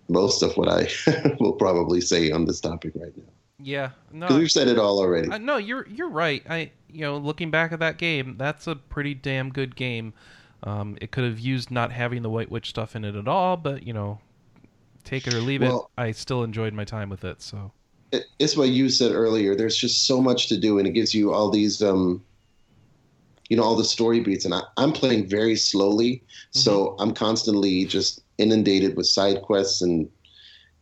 [0.09, 0.87] most of what I
[1.39, 3.23] will probably say on this topic right now.
[3.63, 3.89] Yeah.
[4.11, 4.27] No.
[4.27, 5.29] Because we've said it all already.
[5.29, 6.43] Uh, no, you're you're right.
[6.49, 10.13] I you know looking back at that game, that's a pretty damn good game.
[10.63, 13.57] Um, it could have used not having the White Witch stuff in it at all,
[13.57, 14.19] but you know,
[15.03, 16.01] take it or leave Well- it.
[16.01, 17.41] I still enjoyed my time with it.
[17.41, 17.71] So
[18.39, 19.55] it's what you said earlier.
[19.55, 22.21] There's just so much to do, and it gives you all these, um,
[23.49, 24.45] you know, all the story beats.
[24.45, 30.09] And I, I'm playing very slowly, so I'm constantly just inundated with side quests and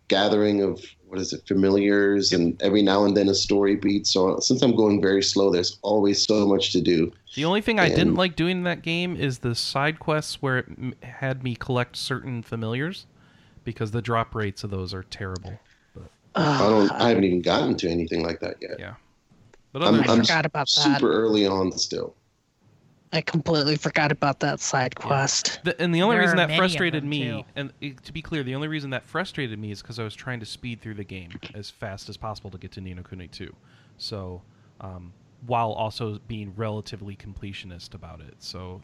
[0.07, 4.05] gathering of what is it, familiars, and every now and then a story beat.
[4.05, 7.11] So since I'm going very slow, there's always so much to do.
[7.35, 10.59] the only thing I didn't like doing in that game is the side quests where
[10.59, 13.07] it m- had me collect certain familiars,
[13.63, 15.59] because the drop rates of those are terrible.
[16.35, 16.91] I don't.
[16.91, 18.79] I haven't even gotten to anything like that yet.
[18.79, 18.93] Yeah.
[19.73, 20.97] But I'm- I than I'm forgot about that.
[20.99, 22.13] Super early on still.
[23.11, 25.59] I completely forgot about that side quest.
[25.63, 27.43] The, and the only There reason that frustrated me, too.
[27.55, 30.13] and uh, to be clear, the only reason that frustrated me is because I was
[30.13, 33.01] trying to speed through the game as fast as possible to get to Ni no
[33.01, 33.53] Kuni 2.
[33.97, 34.43] So,
[34.79, 35.11] um,
[35.47, 38.35] while also being relatively completionist about it.
[38.39, 38.81] So,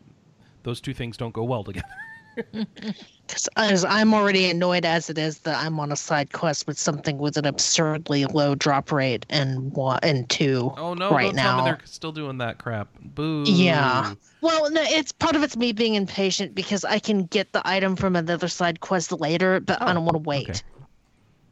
[0.64, 1.86] those two things don't go well together.
[2.36, 7.18] Because I'm already annoyed as it is that I'm on a side quest with something
[7.18, 10.72] with an absurdly low drop rate and one and two.
[10.78, 11.10] Oh no!
[11.12, 11.64] Right now.
[11.66, 12.88] they're still doing that crap.
[13.02, 13.44] Boo.
[13.48, 14.14] Yeah.
[14.42, 17.96] Well, no, it's part of it's me being impatient because I can get the item
[17.96, 20.50] from another side quest later, but I Oh, don't want to wait.
[20.50, 20.60] okay.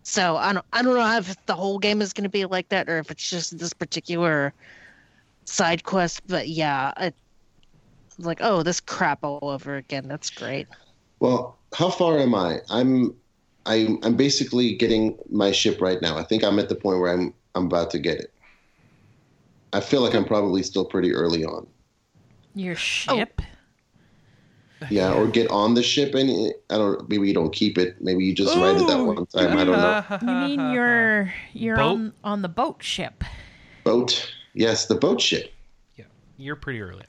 [0.03, 2.69] So I don't I don't know if the whole game is going to be like
[2.69, 4.53] that or if it's just this particular
[5.45, 6.21] side quest.
[6.27, 7.15] But yeah, it,
[8.17, 10.07] like oh, this crap all over again.
[10.07, 10.67] That's great.
[11.19, 12.59] Well, how far am I?
[12.69, 13.15] I'm,
[13.65, 16.17] I'm, I'm basically getting my ship right now.
[16.17, 18.33] I think I'm at the point where I'm, I'm about to get it.
[19.71, 21.65] I feel like I'm probably still pretty early on.
[22.55, 22.77] Your oh.
[22.77, 23.41] ship?
[24.89, 27.09] Yeah, or get on the ship and I don't.
[27.09, 28.01] Maybe you don't keep it.
[28.01, 29.57] Maybe you just ride it that one time.
[29.57, 30.03] I don't know.
[30.21, 31.91] You mean you're you're Boat?
[31.93, 33.23] on on the boat ship?
[33.85, 34.33] Boat.
[34.53, 35.53] Yes, the boat ship.
[35.95, 36.03] Yeah,
[36.35, 37.05] you're pretty early.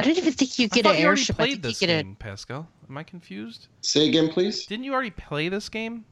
[0.00, 0.04] On.
[0.04, 1.36] I don't even think you I get thought an you already airship.
[1.36, 2.68] I played think you this get game, Pascal.
[2.88, 3.68] Am I confused?
[3.82, 4.66] Say again, please.
[4.66, 6.04] Didn't you already play this game?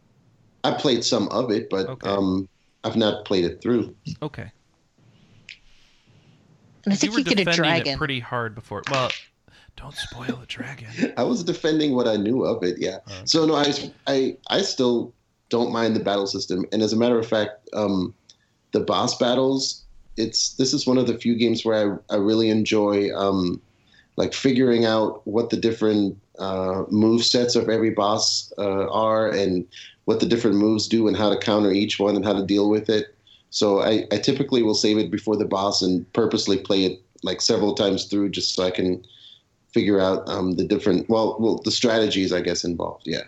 [0.64, 2.08] I played some of it, but Okay.
[2.08, 2.48] um,
[2.84, 3.94] I've not played it through.
[4.22, 4.50] Okay.
[6.84, 7.94] and I think you you, were get a dragon.
[7.94, 8.82] it pretty hard before.
[8.90, 9.10] Well,
[9.76, 10.88] don't spoil the dragon.
[11.16, 12.76] I was defending what I knew of it.
[12.78, 12.98] Yeah.
[13.06, 13.22] Okay.
[13.24, 13.72] So no, I,
[14.06, 15.12] I, I still
[15.50, 16.64] don't mind the battle system.
[16.72, 18.14] And as a matter of fact, um,
[18.72, 19.84] the boss battles,
[20.16, 23.60] it's this is one of the few games where I, I really enjoy um,
[24.18, 29.64] like figuring out what the different uh, move sets of every boss uh, are and
[30.06, 32.68] what the different moves do and how to counter each one and how to deal
[32.68, 33.14] with it.
[33.50, 37.40] So I, I typically will save it before the boss and purposely play it like
[37.40, 39.06] several times through just so I can
[39.72, 43.04] figure out um, the different well well the strategies I guess involved.
[43.06, 43.22] Yeah.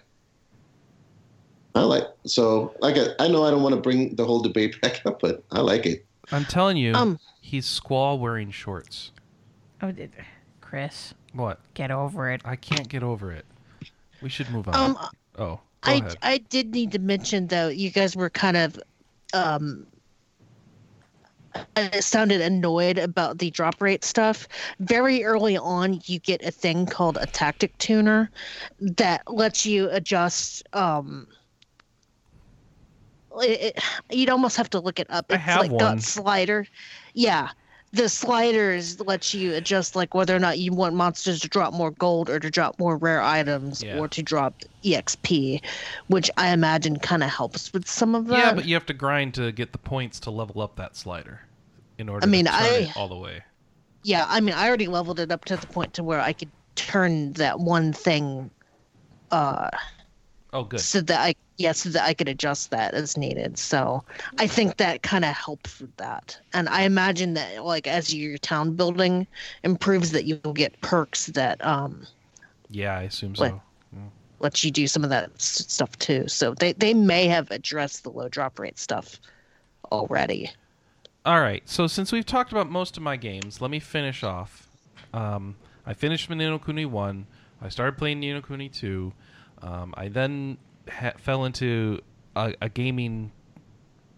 [1.76, 4.80] I like so like I, I know I don't want to bring the whole debate
[4.82, 6.05] back up, but I like it.
[6.32, 9.12] I'm telling you, Um, he's squall wearing shorts.
[9.82, 10.11] Oh, did,
[10.71, 11.59] Chris, What?
[11.75, 12.43] get over it.
[12.45, 13.45] I can't get over it.
[14.23, 14.75] We should move on.
[14.77, 14.99] Um,
[15.37, 16.16] oh, I ahead.
[16.23, 18.79] I did need to mention though, you guys were kind of
[19.35, 19.85] um
[21.75, 24.47] uh, sounded annoyed about the drop rate stuff.
[24.79, 28.31] Very early on, you get a thing called a tactic tuner
[28.79, 30.62] that lets you adjust.
[30.73, 31.27] Um,
[33.43, 33.85] it, it-
[34.16, 35.27] you'd almost have to look it up.
[35.31, 35.79] I It's have like one.
[35.81, 36.64] got slider.
[37.14, 37.51] Yeah,
[37.93, 41.91] the sliders let you adjust like whether or not you want monsters to drop more
[41.91, 43.99] gold or to drop more rare items Yeah.
[43.99, 45.61] or to drop exp
[46.07, 48.95] which i imagine kind of helps with some of that yeah, but you have to
[48.95, 51.41] grind to get the points to level up that slider
[51.99, 53.43] in order I mean, to turn I- it all the way.
[54.05, 56.51] yeah i mean i already leveled it up to the point to where i could
[56.76, 58.51] turn that one thing
[59.32, 59.68] uh
[60.53, 60.80] Oh, good.
[60.80, 64.03] so that i yeah so that i could adjust that as needed so
[64.38, 68.38] i think that kind of helps with that and i imagine that like as your
[68.38, 69.26] town building
[69.62, 72.07] improves that you'll get perks that um
[72.68, 73.36] Yeah, I assume What?
[73.36, 73.62] so.
[74.40, 76.26] lets you do some of that stuff too.
[76.28, 79.20] So they, they may have addressed the low drop rate stuff
[79.92, 80.51] already.
[81.24, 81.62] All right.
[81.68, 84.68] So since we've talked about most of my games, let me finish off.
[85.12, 87.26] Um, I finished Ni no Kuni one.
[87.61, 89.12] I started playing Ni no Kuni two.
[89.63, 90.59] Um, I then
[90.89, 92.01] ha- fell into
[92.37, 93.33] a, a gaming.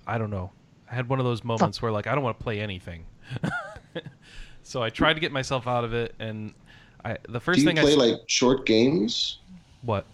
[0.07, 0.53] I don't know.
[0.91, 3.05] I had one of those moments where like I don't want to play anything.
[4.63, 6.55] so I tried to get myself out of it, and
[7.05, 9.39] I the first Do you thing I play like short games?
[9.83, 10.07] what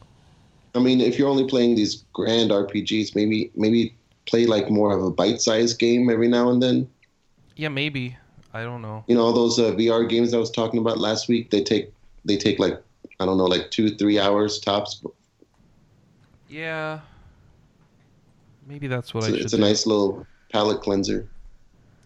[0.75, 3.95] I mean, if you're only playing these grand RPGs, maybe maybe
[4.27, 6.89] play like more of a bite-sized game every now and then.
[7.57, 8.17] yeah maybe
[8.55, 9.05] I don't know.
[9.07, 11.51] You know, all those uh, VR games I was talking about last week.
[11.51, 11.93] They take
[12.25, 12.81] they take like
[13.21, 15.03] I don't know, like two three hours tops.
[16.49, 17.01] Yeah.
[18.67, 19.63] Maybe that's what It's, I a- should it's a do.
[19.63, 21.29] nice little palate cleanser.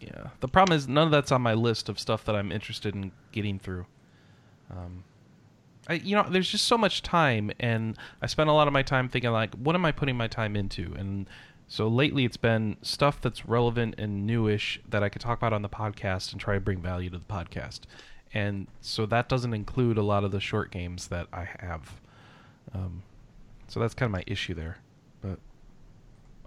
[0.01, 0.29] Yeah.
[0.41, 3.13] The problem is none of that's on my list of stuff that I'm interested in
[3.31, 3.87] getting through.
[4.71, 5.05] Um,
[5.89, 8.83] I, you know, there's just so much time, and I spend a lot of my
[8.83, 10.95] time thinking like, what am I putting my time into?
[10.97, 11.29] And
[11.69, 15.63] so lately, it's been stuff that's relevant and newish that I could talk about on
[15.63, 17.81] the podcast and try to bring value to the podcast.
[18.35, 22.01] And so that doesn't include a lot of the short games that I have.
[22.75, 23.03] Um,
[23.69, 24.79] so that's kind of my issue there.
[25.21, 25.39] But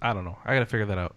[0.02, 0.38] I don't know.
[0.46, 1.16] I got to figure that out.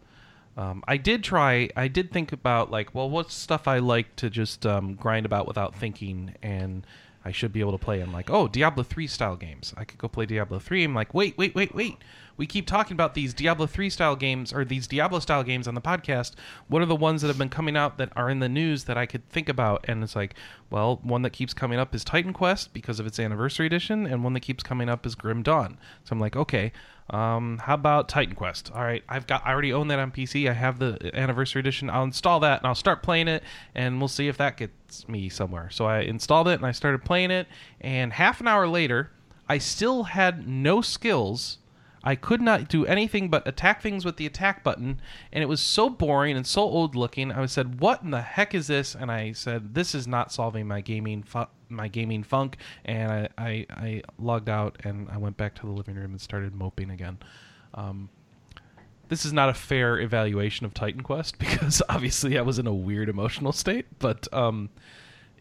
[0.57, 1.68] Um, I did try.
[1.76, 5.46] I did think about like, well, what's stuff I like to just um, grind about
[5.46, 6.84] without thinking, and
[7.25, 8.01] I should be able to play.
[8.01, 9.75] I'm like, oh, Diablo three style games.
[9.77, 10.85] I could go play Diablo three.
[10.85, 11.97] I'm like, wait, wait, wait, wait.
[12.37, 15.75] We keep talking about these Diablo three style games or these Diablo style games on
[15.75, 16.35] the podcast.
[16.69, 18.97] What are the ones that have been coming out that are in the news that
[18.97, 19.85] I could think about?
[19.89, 20.35] And it's like,
[20.71, 24.23] well, one that keeps coming up is Titan Quest because of its anniversary edition, and
[24.23, 25.79] one that keeps coming up is Grim Dawn.
[26.05, 26.71] So I'm like, okay,
[27.11, 28.71] um, how about Titan Quest?
[28.75, 30.49] All right, I've got I already own that on PC.
[30.49, 31.89] I have the anniversary edition.
[31.89, 33.43] I'll install that and I'll start playing it,
[33.75, 35.71] and we'll see if that gets me somewhere.
[35.71, 37.47] So I installed it and I started playing it,
[37.81, 39.11] and half an hour later,
[39.49, 41.59] I still had no skills.
[42.05, 45.01] I could not do anything but attack things with the attack button,
[45.32, 47.32] and it was so boring and so old looking.
[47.32, 50.66] I said, "What in the heck is this?" And I said, "This is not solving
[50.68, 55.36] my gaming fu- my gaming funk." And I, I I logged out and I went
[55.36, 57.18] back to the living room and started moping again.
[57.74, 58.09] Um,
[59.09, 62.74] this is not a fair evaluation of Titan Quest because obviously I was in a
[62.74, 63.86] weird emotional state.
[63.99, 64.68] But um,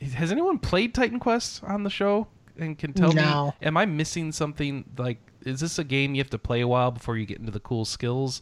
[0.02, 2.28] has anyone played Titan Quest on the show
[2.58, 3.48] and can tell No.
[3.62, 3.68] me?
[3.68, 4.86] Am I missing something?
[4.98, 7.52] Like, is this a game you have to play a while before you get into
[7.52, 8.42] the cool skills?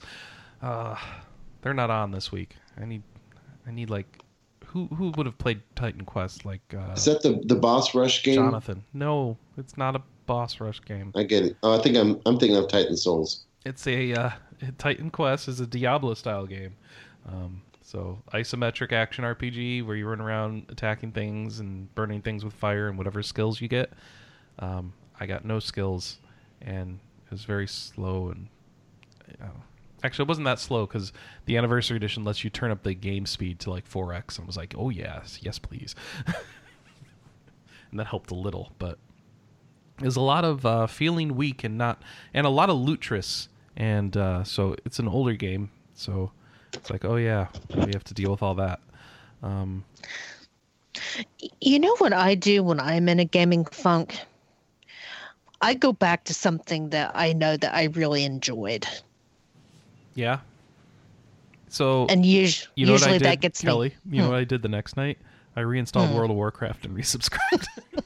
[0.61, 0.95] Uh,
[1.61, 2.55] they're not on this week.
[2.79, 3.03] I need,
[3.67, 4.21] I need like,
[4.65, 6.43] who who would have played Titan Quest?
[6.43, 8.35] Like uh, Is that the the boss rush game?
[8.35, 8.83] Jonathan?
[8.93, 11.13] No, it's not a boss rush game.
[11.15, 11.57] I get it.
[11.63, 13.45] Oh, I think I'm I'm thinking of Titan Souls.
[13.65, 14.29] It's a uh,
[14.77, 16.75] Titan Quest is a Diablo style game.
[17.27, 22.53] Um, so isometric action RPG where you run around attacking things and burning things with
[22.53, 23.93] fire and whatever skills you get.
[24.59, 26.17] Um, I got no skills,
[26.65, 28.47] and it was very slow and.
[29.41, 29.47] Uh,
[30.03, 31.11] actually, it wasn't that slow because
[31.45, 34.47] the anniversary edition lets you turn up the game speed to like 4x, and I
[34.47, 35.95] was like, "Oh yes, yes please,"
[37.91, 38.99] and that helped a little, but
[39.99, 42.01] there's a lot of uh, feeling weak and not,
[42.33, 43.47] and a lot of Lutris
[43.77, 45.69] and uh, so it's an older game.
[45.93, 46.31] So
[46.73, 48.79] it's like, oh yeah, we have to deal with all that.
[49.43, 49.83] Um,
[51.61, 54.19] You know what I do when I'm in a gaming funk?
[55.65, 58.87] I go back to something that I know that I really enjoyed.
[60.13, 60.39] yeah.
[61.69, 63.89] So And us- you know usually that gets Kelly?
[64.05, 64.15] me.
[64.17, 64.31] You know Hmm.
[64.33, 65.17] what I did the next night?
[65.57, 67.65] I reinstalled World of Warcraft and resubscribed.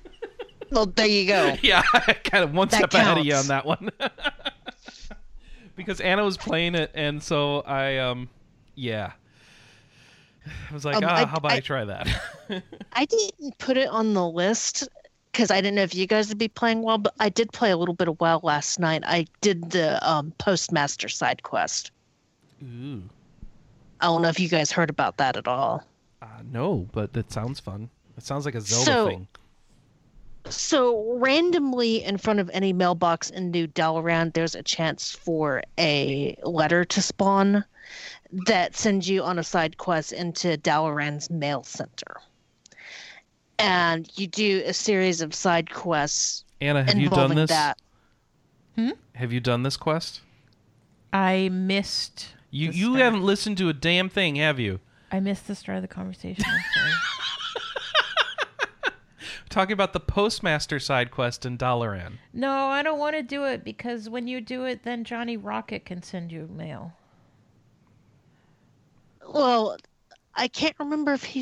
[0.72, 1.56] Well, there you go.
[1.64, 1.82] yeah,
[2.24, 3.90] kind of one That step ahead of you on that one.
[5.76, 8.30] because Anna was playing it, and so I, um,
[8.76, 9.14] yeah,
[10.46, 12.08] I was like, Um, ah, I- how about I, I- try that?
[12.94, 14.88] I didn't put it on the list
[15.32, 17.72] because I didn't know if you guys would be playing well, but I did play
[17.72, 19.04] a little bit of WoW last night.
[19.06, 21.92] I did the um, Postmaster side quest.
[22.64, 23.04] Ooh,
[24.02, 25.84] I don't know if you guys heard about that at all.
[26.22, 27.90] uh, no, but that sounds fun.
[28.18, 29.28] It sounds like a Zelda So- thing.
[30.50, 36.36] So randomly in front of any mailbox in New Dalaran, there's a chance for a
[36.44, 37.64] letter to spawn
[38.48, 42.22] that sends you on a side quest into Dalaran's mail center.
[43.60, 47.50] And you do a series of side quests Anna, have you done involving this?
[47.50, 47.78] that.
[48.76, 48.92] Hmm?
[49.16, 50.22] Have you done this quest?
[51.12, 52.34] I missed.
[52.52, 53.02] You the you start.
[53.02, 54.80] haven't listened to a damn thing, have you?
[55.12, 56.46] I missed the start of the conversation.
[59.50, 62.14] Talking about the postmaster side quest in Dalaran.
[62.34, 65.86] no, I don't want to do it because when you do it, then Johnny Rocket
[65.86, 66.94] can send you mail.
[69.28, 69.78] Well,
[70.36, 71.42] I can't remember if he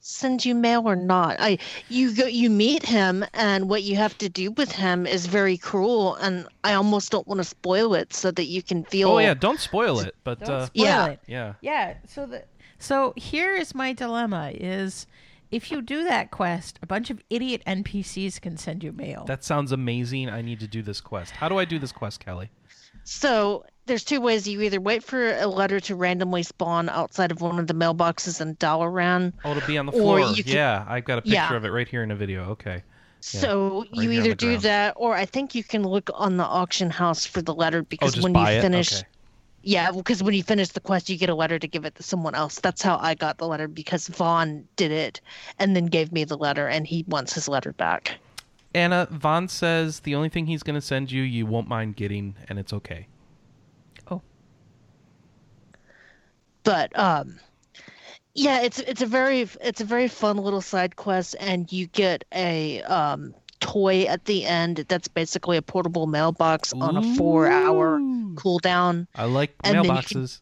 [0.00, 1.36] s- sends you mail or not.
[1.40, 5.26] I you go you meet him and what you have to do with him is
[5.26, 9.10] very cruel and I almost don't want to spoil it so that you can feel
[9.10, 10.14] Oh yeah, don't spoil it.
[10.24, 11.06] But Don't uh, spoil Yeah.
[11.06, 11.20] it.
[11.26, 11.94] yeah, Yeah.
[12.08, 12.44] So the
[12.78, 15.06] so here is my dilemma: is
[15.50, 19.24] if you do that quest, a bunch of idiot NPCs can send you mail.
[19.26, 20.30] that sounds amazing.
[20.30, 21.32] I need to do this quest.
[21.32, 22.50] How do I do this quest, Kelly?
[23.04, 24.46] So there's two ways.
[24.46, 28.40] You either wait for a letter to randomly spawn outside of one of the mailboxes
[28.40, 29.32] in Dalaran.
[29.44, 30.20] Oh, to be on the floor.
[30.20, 31.54] can- Yeah, I've got a picture Yeah.
[31.56, 32.44] of it right here in a video.
[32.50, 32.84] Okay.
[33.18, 36.44] So you here on either do that, or I think you can look on the
[36.44, 39.02] auction house for the letter Oh, because just when you finish, Okay.
[39.62, 42.02] yeah, because when you finish the quest, you get a letter to give it to
[42.04, 42.60] someone else.
[42.60, 45.20] That's how I got the letter because Vaughn did it
[45.58, 48.18] and then gave me the letter, and he wants his letter back.
[48.72, 52.36] Anna Vaughn says the only thing he's going to send you, you won't mind getting,
[52.48, 53.08] and it's okay.
[54.10, 54.22] oh,
[56.64, 57.38] but um
[58.34, 62.24] yeah it's it's a very it's a very fun little side quest and you get
[62.34, 67.98] a um toy at the end that's basically a portable mailbox on a four hour
[67.98, 68.34] Ooh.
[68.34, 70.40] cooldown I like And then can- mailboxes.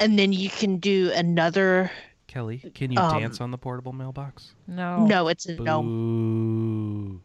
[0.00, 1.90] and then you can do another
[2.26, 4.54] Kelly, can you Um, dance on the portable mailbox?
[4.66, 5.06] no.
[5.06, 7.20] no it's a no Boo.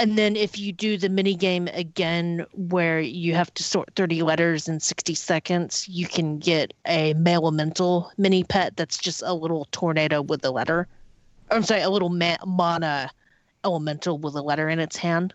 [0.00, 4.22] And then if you do the mini game again where you have to sort 30
[4.22, 9.34] letters in 60 seconds you can get a mail elemental mini pet that's just a
[9.34, 10.88] little tornado with a letter
[11.50, 13.10] i'm sorry a little ma- mana
[13.64, 15.34] elemental with a letter in its hand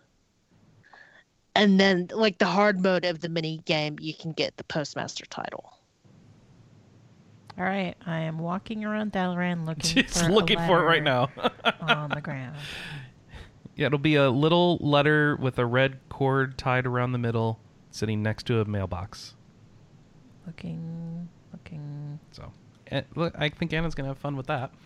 [1.54, 5.24] and then like the hard mode of the mini game you can get the postmaster
[5.26, 5.72] title
[7.58, 11.02] All right, I am walking around Dalaran looking She's for a looking for it right
[11.02, 11.30] now.
[11.80, 12.56] on the ground.
[13.76, 17.60] Yeah, it'll be a little letter with a red cord tied around the middle,
[17.90, 19.34] sitting next to a mailbox.
[20.46, 22.18] Looking, looking.
[22.32, 22.50] So,
[22.90, 24.70] eh, look, I think Anna's gonna have fun with that.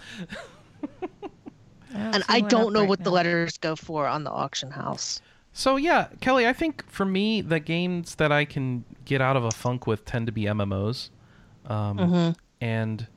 [1.93, 5.21] don't and i don't know right what the letters go for on the auction house
[5.53, 9.45] So yeah, Kelly, I think for me the games that I can get out of
[9.45, 11.11] a funk with tend to be MMOs.
[11.67, 12.37] Um, Mhm.
[12.61, 13.09] And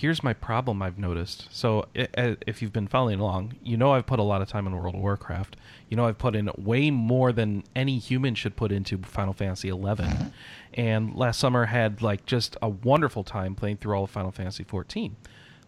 [0.00, 1.48] here's my problem I've noticed.
[1.50, 4.48] So i- uh, if you've been following along, you know I've put a lot of
[4.48, 5.56] time in World of Warcraft.
[5.88, 9.70] You know I've put in way more than any human should put into Final Fantasy
[9.70, 10.30] XI.
[10.74, 14.62] And last summer had like just a wonderful time playing through all of Final Fantasy
[14.64, 15.16] XIV.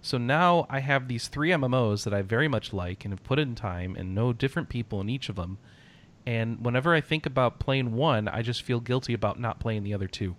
[0.01, 3.39] So now I have these three MMOs that I very much like and have put
[3.41, 5.59] in time and know different people in each of them.
[6.25, 9.93] And whenever I think about playing one, I just feel guilty about not playing the
[9.95, 10.37] other two.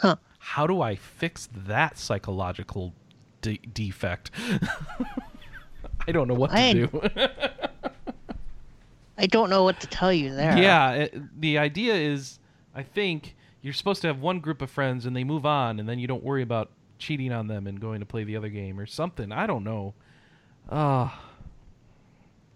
[0.00, 0.16] Huh.
[0.46, 2.94] How do I fix that psychological
[3.42, 4.30] de- defect?
[6.06, 7.00] I don't know what to do.
[9.18, 12.38] i don't know what to tell you there yeah, it, the idea is
[12.76, 15.88] I think you're supposed to have one group of friends and they move on and
[15.88, 18.78] then you don't worry about cheating on them and going to play the other game
[18.78, 19.32] or something.
[19.32, 19.94] I don't know.
[20.70, 21.25] Ah.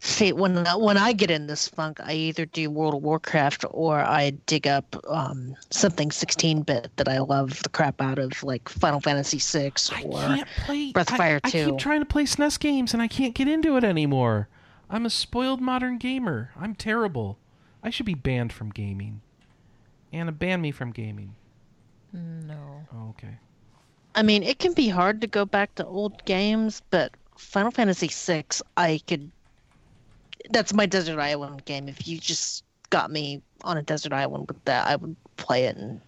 [0.03, 4.01] See, when when I get in this funk, I either do World of Warcraft or
[4.01, 9.01] I dig up um, something 16-bit that I love the crap out of, like Final
[9.01, 9.73] Fantasy VI
[10.05, 11.67] or can't play Breath of I- Fire I, 2.
[11.67, 14.49] keep trying to play SNES games and I can't get into it anymore.
[14.89, 16.51] I'm a spoiled modern gamer.
[16.59, 17.37] I'm terrible.
[17.83, 19.21] I should be banned from gaming.
[20.15, 21.35] Anna, ban me from gaming.
[22.13, 22.87] No.
[22.95, 23.37] Oh, okay.
[24.15, 28.09] I mean, it can be hard to go back to old games, but Final Fantasy
[28.09, 28.45] VI,
[28.79, 29.31] I could.
[30.51, 31.89] That's my desert island game.
[31.89, 35.77] If you just got me on a desert island with that, I would play it.
[35.77, 36.01] And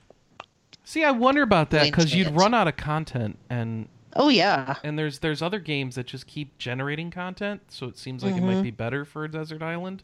[0.85, 2.41] See, I wonder about that because you'd minute.
[2.41, 6.59] run out of content, and oh yeah, and there's there's other games that just keep
[6.59, 8.63] generating content, so it seems like it might Mhm.
[8.65, 10.03] be better for a desert island.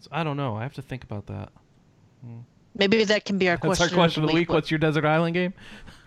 [0.00, 0.56] So I don't know.
[0.56, 1.50] I have to think about that.
[2.74, 3.88] maybe that can be our That's question.
[3.88, 4.50] our question of the week.
[4.50, 5.54] What's your desert island game?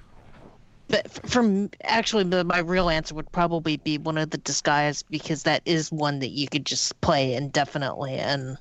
[0.89, 5.43] But from actually, the, my real answer would probably be one of the Disgaeas because
[5.43, 8.57] that is one that you could just play indefinitely and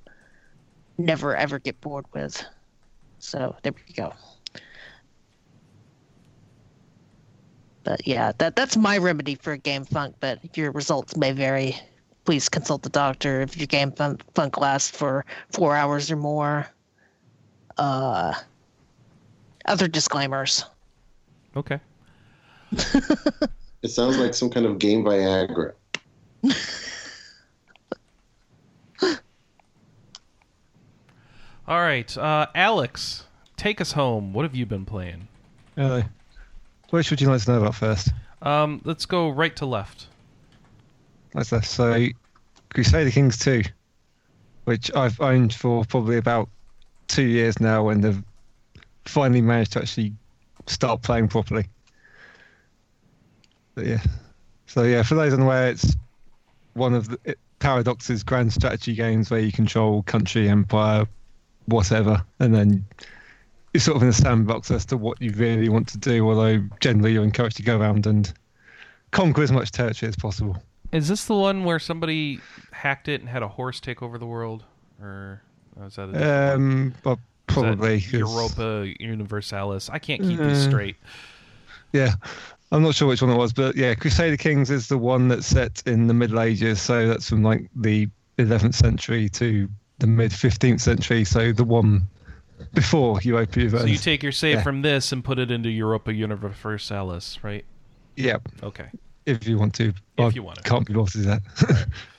[0.98, 2.44] never ever get bored with.
[3.18, 4.12] So there we go.
[7.84, 10.16] But yeah, that that's my remedy for game funk.
[10.20, 11.76] But your results may vary.
[12.26, 16.66] Please consult the doctor if your game fun- funk lasts for four hours or more.
[17.78, 18.34] Uh,
[19.64, 20.66] other disclaimers.
[21.56, 21.80] Okay.
[23.80, 25.72] It sounds like some kind of game Viagra.
[31.68, 33.24] All right, uh, Alex,
[33.56, 34.32] take us home.
[34.32, 35.28] What have you been playing?
[35.76, 36.02] Hello.
[36.90, 38.08] Which would you like to know about first?
[38.42, 40.06] Um, let's go right to left.
[41.34, 41.66] That's that.
[41.66, 42.06] So,
[42.70, 43.62] Crusader Kings 2,
[44.64, 46.48] which I've owned for probably about
[47.06, 48.24] two years now, and have
[49.04, 50.14] finally managed to actually
[50.66, 51.66] start playing properly.
[53.78, 54.00] But yeah.
[54.66, 55.96] So yeah, for those unaware, it's
[56.74, 61.06] one of the it, Paradox's grand strategy games where you control country, empire,
[61.66, 62.84] whatever, and then
[63.72, 66.28] you're sort of in a sandbox as to what you really want to do.
[66.28, 68.32] Although generally you're encouraged to go around and
[69.12, 70.60] conquer as much territory as possible.
[70.90, 72.40] Is this the one where somebody
[72.72, 74.64] hacked it and had a horse take over the world,
[75.00, 75.40] or
[75.86, 76.54] is that a?
[76.54, 79.88] Um, well, that Europa Universalis?
[79.88, 80.96] I can't keep these Uh, straight.
[81.92, 82.14] Yeah,
[82.70, 85.46] I'm not sure which one it was, but yeah, Crusader Kings is the one that's
[85.46, 88.08] set in the Middle Ages, so that's from like the
[88.38, 91.24] 11th century to the mid 15th century.
[91.24, 92.06] So the one
[92.74, 93.84] before Europa Universalis.
[93.84, 94.62] So you take your save yeah.
[94.62, 97.64] from this and put it into Europa Universalis, right?
[98.16, 98.88] yeah, Okay.
[99.26, 99.88] if you want to.
[99.88, 100.64] If I you want to.
[100.64, 101.88] Can't be bothered to do that.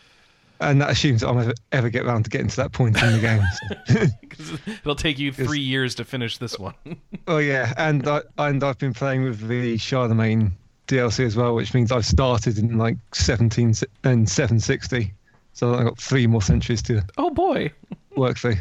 [0.60, 3.14] and that assumes that I'll ever, ever get around to getting to that point in
[3.14, 3.42] the game.
[3.88, 4.06] so.
[4.68, 6.74] it'll take you three years to finish this one.
[7.28, 10.52] Oh yeah, and I and I've been playing with the Charlemagne
[10.88, 15.14] DLC as well, which means I've started in like 17 and 760,
[15.54, 17.72] so I've got three more centuries to oh boy.
[18.16, 18.56] work through.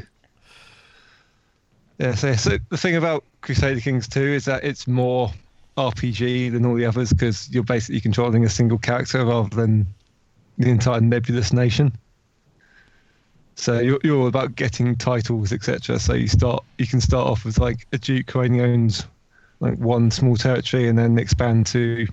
[1.99, 5.33] Yeah, so, so the thing about Crusader Kings 2 is that it's more
[5.79, 9.87] RPG than all the others because you're basically controlling a single character rather than
[10.59, 11.93] the entire nebulous nation.
[13.55, 15.99] So you're, you're all about getting titles, etc.
[15.99, 19.07] So you start, you can start off with like a duke who only owns
[19.61, 22.07] like one small territory, and then expand to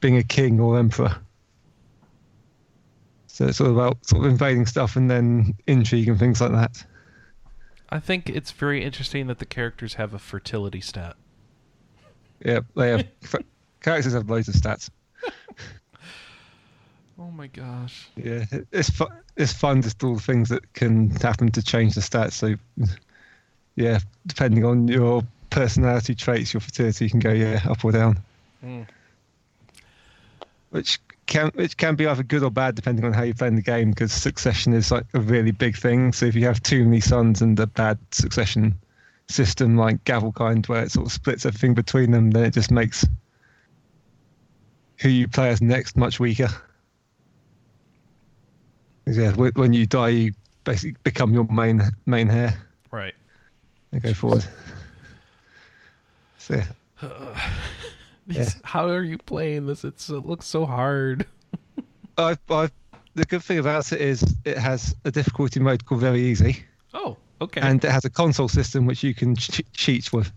[0.00, 1.16] being a king or emperor.
[3.28, 6.84] So it's all about sort of invading stuff and then intrigue and things like that.
[7.90, 11.16] I think it's very interesting that the characters have a fertility stat.
[12.44, 13.06] Yeah, they have
[13.80, 14.90] characters have loads of stats.
[17.18, 18.08] Oh my gosh.
[18.16, 19.08] Yeah, it's fun.
[19.36, 22.32] It's fun just all the things that can happen to change the stats.
[22.32, 22.56] So,
[23.76, 28.18] yeah, depending on your personality traits, your fertility can go yeah up or down,
[28.64, 28.86] Mm.
[30.70, 33.62] which can which can be either good or bad depending on how you're playing the
[33.62, 33.90] game.
[33.90, 36.12] Because succession is like a really big thing.
[36.12, 38.74] So if you have too many sons and a bad succession
[39.28, 43.06] system like Gavelkind, where it sort of splits everything between them, then it just makes
[44.98, 46.48] who you play as next much weaker.
[49.06, 50.32] 'Cause, Yeah, when you die, you
[50.64, 52.58] basically become your main main heir
[52.90, 53.14] Right.
[53.92, 54.44] and go forward.
[56.38, 56.66] So yeah.
[58.26, 59.84] These- How are you playing this?
[59.84, 61.26] It's, it looks so hard.
[62.18, 62.68] I, I,
[63.14, 66.64] the good thing about it is it has a difficulty mode called very easy,
[66.94, 67.60] Oh, okay.
[67.60, 70.32] and it has a console system which you can ch- cheat with.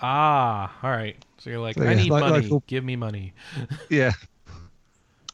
[0.00, 1.16] ah, all right.
[1.38, 2.42] So you're like, So, I yeah, need like- money.
[2.44, 3.34] like all- Give me money.
[3.90, 4.12] Yeah,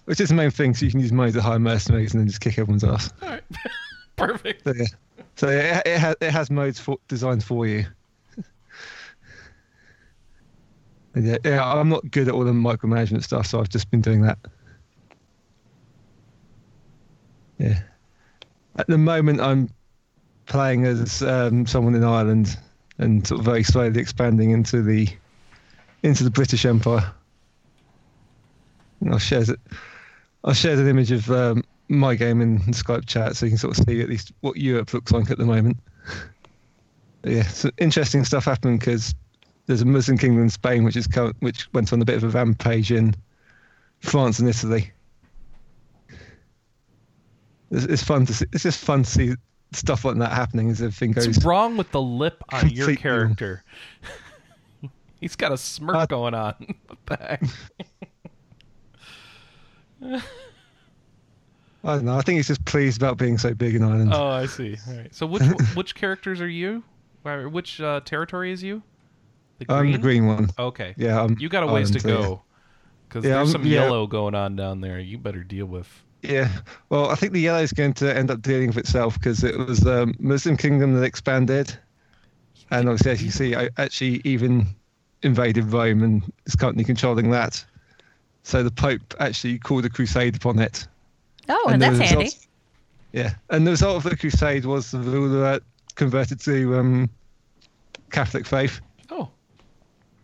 [0.04, 0.74] which is the main thing.
[0.74, 3.12] So you can use money to hire mercenaries and then just kick everyone's ass.
[3.22, 3.42] All right.
[4.16, 4.64] Perfect.
[4.64, 4.86] So yeah,
[5.36, 7.86] so yeah, it, it, has, it has modes for, designed for you.
[11.14, 14.00] And yeah, yeah, I'm not good at all the micromanagement stuff, so I've just been
[14.00, 14.38] doing that.
[17.58, 17.80] Yeah.
[18.76, 19.68] At the moment, I'm
[20.46, 22.56] playing as um, someone in Ireland
[22.96, 25.08] and sort of very slowly expanding into the
[26.02, 27.12] into the British Empire.
[29.00, 29.60] And I'll share it.
[30.44, 33.78] I'll share an image of um, my game in Skype chat so you can sort
[33.78, 35.78] of see at least what Europe looks like at the moment.
[37.24, 39.14] Yeah, so interesting stuff happened because
[39.66, 41.06] there's a Muslim kingdom in Spain which is
[41.40, 43.14] which went on a bit of a rampage in
[44.00, 44.90] France and Italy.
[47.70, 48.46] It's, it's fun to see.
[48.52, 49.34] It's just fun to see
[49.72, 51.26] stuff like that happening as everything goes.
[51.26, 53.64] What's wrong with the lip on your character?
[55.20, 56.54] He's got a smirk Uh, going on.
[56.86, 57.42] what the heck?
[60.02, 60.20] I
[61.96, 62.16] don't know.
[62.16, 64.12] I think he's just pleased about being so big in Ireland.
[64.14, 64.76] Oh, I see.
[64.88, 65.14] All right.
[65.14, 65.42] So which
[65.74, 66.82] which characters are you?
[67.24, 68.82] Which uh, territory is you?
[69.58, 70.50] The I'm the green one.
[70.58, 70.94] Okay.
[70.96, 72.42] Yeah, I'm You got a ways to Ireland, so go.
[73.08, 73.82] Because Yeah, there's I'm- some yeah.
[73.84, 74.98] yellow going on down there.
[74.98, 75.88] You better deal with.
[76.22, 76.48] Yeah.
[76.88, 79.56] Well, I think the yellow is going to end up dealing with itself because it
[79.58, 81.76] was the Muslim kingdom that expanded,
[82.70, 84.66] and obviously, as you see, I actually even
[85.24, 87.64] invaded Rome and is currently controlling that.
[88.42, 90.86] So the Pope actually called a crusade upon it.
[91.48, 92.24] Oh, And and that's handy.
[92.24, 92.48] results-
[93.12, 95.60] Yeah, and the result of the crusade was the ruler
[95.94, 97.10] converted to um,
[98.10, 98.80] Catholic faith.
[99.10, 99.28] Oh,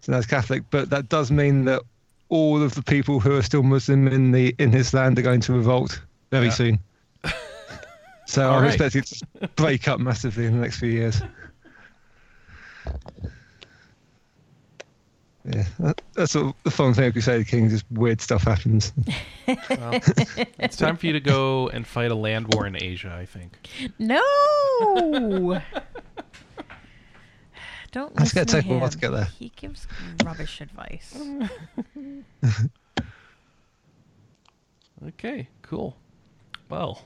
[0.00, 0.62] so that's Catholic.
[0.70, 1.82] But that does mean that
[2.30, 5.40] all of the people who are still Muslim in the in his land are going
[5.42, 6.00] to revolt
[6.30, 6.52] very Yeah.
[6.52, 6.78] soon.
[8.26, 8.74] So I'm right.
[8.74, 9.06] expecting it
[9.40, 11.22] to break up massively in the next few years.
[15.50, 17.72] Yeah, that, that's sort of the fun thing of Crusader Kings.
[17.72, 18.92] Just weird stuff happens.
[19.46, 19.98] well,
[20.58, 23.14] it's time for you to go and fight a land war in Asia.
[23.18, 23.56] I think.
[23.98, 24.20] No.
[27.90, 28.90] Don't Let's get to take a while him.
[28.90, 29.24] to get there.
[29.38, 29.86] He gives
[30.24, 31.18] rubbish advice.
[35.06, 35.48] Okay.
[35.62, 35.96] Cool.
[36.68, 37.02] Well,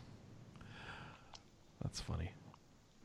[1.83, 2.31] that's funny.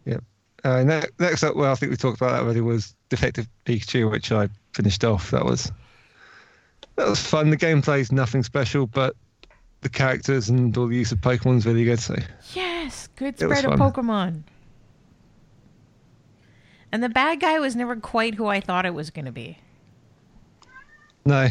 [0.06, 0.24] Yep.
[0.64, 2.62] Uh, ne- next up, well, I think we talked about that already.
[2.62, 4.48] Was Detective Pikachu, which I
[4.78, 5.32] finished off.
[5.32, 5.72] That was
[6.96, 7.50] that was fun.
[7.50, 9.16] The gameplay's nothing special, but
[9.82, 12.00] the characters and all the use of Pokemon's really good.
[12.00, 12.16] So
[12.54, 13.74] Yes, good spread of.
[13.74, 14.44] Pokemon.
[16.92, 19.58] And the bad guy was never quite who I thought it was going to be.
[21.26, 21.50] no.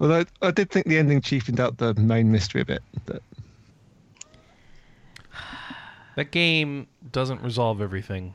[0.00, 2.82] Although I did think the ending cheapened out the main mystery a bit.
[3.04, 3.20] But
[6.14, 8.34] That game doesn't resolve everything.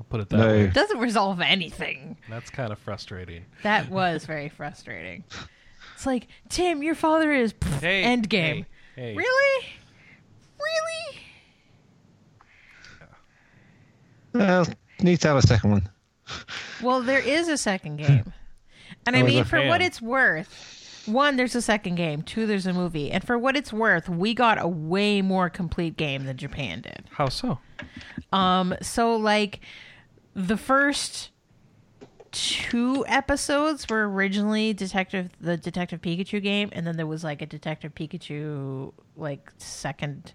[0.00, 0.46] I'll put it that No.
[0.48, 0.62] way.
[0.62, 2.16] It doesn't resolve anything.
[2.28, 3.44] That's kind of frustrating.
[3.62, 5.24] That was very frustrating.
[5.94, 8.64] It's like, Tim, your father is pff, Hey, end game.
[8.96, 9.16] Hey, hey.
[9.16, 9.66] Really?
[10.58, 11.22] Really?
[14.32, 14.66] well,
[15.00, 15.88] need to have a second one.
[16.82, 18.32] Well, there is a second game.
[19.06, 19.44] And I Oh, mean, there?
[19.46, 22.20] for what it's worth, one, there's a second game.
[22.22, 23.10] Two, there's a movie.
[23.10, 27.04] And for what it's worth, we got a way more complete game than Japan did.
[27.10, 27.58] How so?
[28.30, 29.60] Um, so like
[30.34, 31.30] the first
[32.32, 37.46] two episodes were originally Detective the Detective Pikachu game, and then there was like a
[37.46, 40.32] Detective Pikachu like second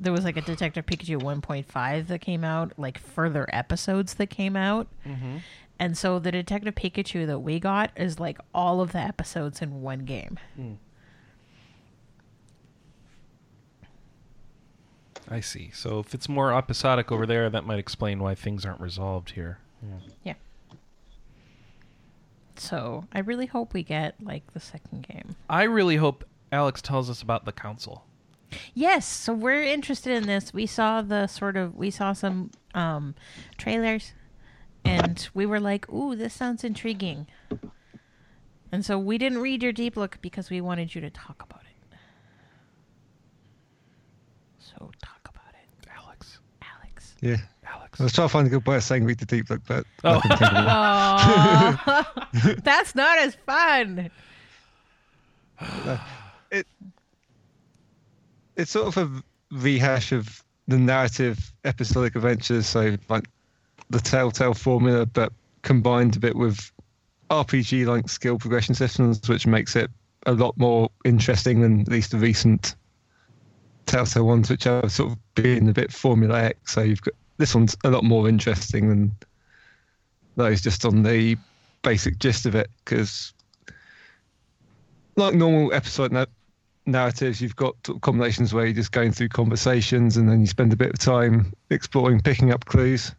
[0.00, 4.56] there was like a Detective Pikachu 1.5 that came out, like further episodes that came
[4.56, 4.88] out.
[5.06, 5.38] Mm-hmm.
[5.80, 9.80] And so the Detective Pikachu that we got is like all of the episodes in
[9.80, 10.38] one game.
[10.56, 10.72] Hmm.
[15.30, 15.70] I see.
[15.74, 19.58] So if it's more episodic over there, that might explain why things aren't resolved here.
[20.24, 20.34] Yeah.
[22.56, 25.36] So I really hope we get like the second game.
[25.48, 28.04] I really hope Alex tells us about the council.
[28.74, 30.54] Yes, so we're interested in this.
[30.54, 33.14] We saw the sort of we saw some um
[33.58, 34.12] trailers
[34.84, 37.26] and we were like, "Ooh, this sounds intriguing."
[38.72, 41.62] And so we didn't read your deep look because we wanted you to talk about
[41.62, 41.96] it.
[44.58, 46.38] So talk about it, Alex.
[46.62, 47.07] Alex.
[47.20, 47.36] Yeah.
[47.66, 48.00] Alex.
[48.00, 49.84] I was trying to find a good way of saying read the deep look, but
[50.04, 50.16] Oh.
[50.16, 52.54] I couldn't think of it.
[52.54, 54.10] Oh, that's not as fun.
[56.50, 56.66] it
[58.56, 59.22] it's sort of a
[59.54, 63.28] rehash of the narrative episodic adventures so like
[63.90, 65.32] the telltale formula but
[65.62, 66.70] combined a bit with
[67.30, 69.90] rpg like skill progression systems which makes it
[70.26, 72.74] a lot more interesting than at least the recent
[73.88, 77.76] telltale ones which have sort of been a bit formulaic so you've got this one's
[77.84, 79.12] a lot more interesting than
[80.36, 81.36] those just on the
[81.82, 83.32] basic gist of it because
[85.16, 86.26] like normal episode na-
[86.88, 90.76] narratives, you've got combinations where you're just going through conversations and then you spend a
[90.76, 93.14] bit of time exploring, picking up clues.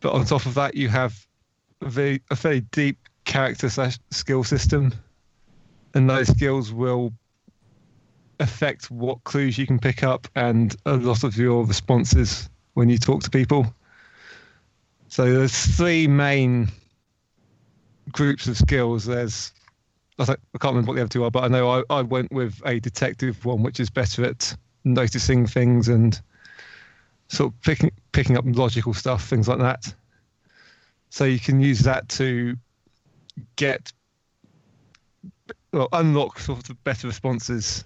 [0.00, 1.14] But on top of that, you have
[1.80, 4.92] a very a fairly deep character slash skill system,
[5.94, 7.12] and those skills will
[8.42, 12.98] affect what clues you can pick up and a lot of your responses when you
[12.98, 13.72] talk to people.
[15.08, 16.68] So there's three main
[18.10, 19.04] groups of skills.
[19.04, 19.52] There's
[20.18, 22.60] I, can't remember what the other two are, but I know I, I went with
[22.64, 24.54] a detective one, which is better at
[24.84, 26.20] noticing things and
[27.28, 29.94] sort of picking picking up logical stuff, things like that.
[31.10, 32.56] So you can use that to
[33.56, 33.92] get
[35.72, 37.84] well unlock sort of better responses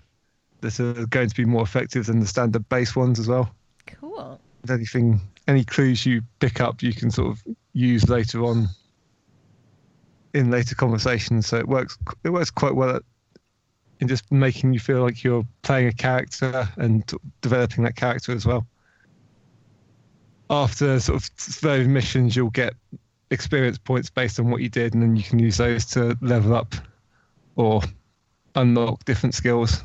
[0.61, 3.55] that are going to be more effective than the standard base ones as well.
[3.87, 4.41] Cool.
[4.69, 7.43] Anything, any clues you pick up, you can sort of
[7.73, 8.69] use later on
[10.35, 11.47] in later conversations.
[11.47, 11.99] So it works.
[12.25, 13.03] It works quite well at,
[14.01, 17.11] in just making you feel like you're playing a character and
[17.41, 18.67] developing that character as well.
[20.49, 22.75] After sort of those missions, you'll get
[23.31, 26.55] experience points based on what you did, and then you can use those to level
[26.55, 26.75] up
[27.57, 27.83] or
[28.55, 29.83] unlock different skills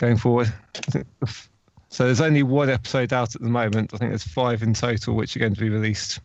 [0.00, 0.52] going forward.
[1.90, 3.92] So there's only one episode out at the moment.
[3.92, 6.20] I think there's five in total, which are going to be released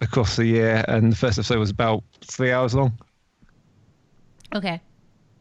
[0.00, 0.84] across the year.
[0.88, 2.96] And the first episode was about three hours long.
[4.54, 4.80] Okay.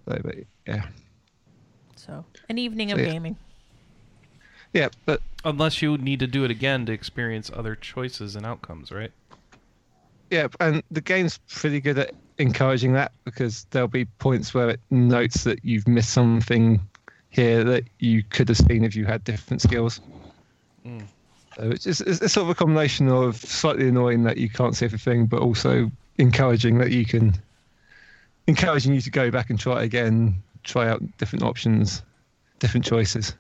[0.08, 0.36] So, but,
[0.68, 0.88] yeah,
[1.96, 3.12] So an evening So, of yeah.
[3.12, 3.38] gaming.
[4.74, 8.92] yeah, but Unless you need to do it again to experience other choices and outcomes,
[8.92, 9.12] right?
[10.30, 14.80] yeah, and the game's pretty good at encouraging that because there'll be points where it
[14.90, 16.82] notes that you've missed something
[17.30, 20.02] here that you could have seen if you had different skills.
[20.86, 21.04] Mm.
[21.56, 24.76] So it's, just, it's, it's sort of a combination of slightly annoying that you can't
[24.76, 27.34] see everything, but also encouraging that you can,
[28.48, 32.04] encouraging you to go back and try it again, try out different options,
[32.60, 33.34] different choices.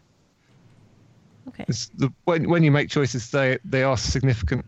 [1.47, 1.65] Okay.
[1.67, 4.65] It's the, when when you make choices, they they are significant.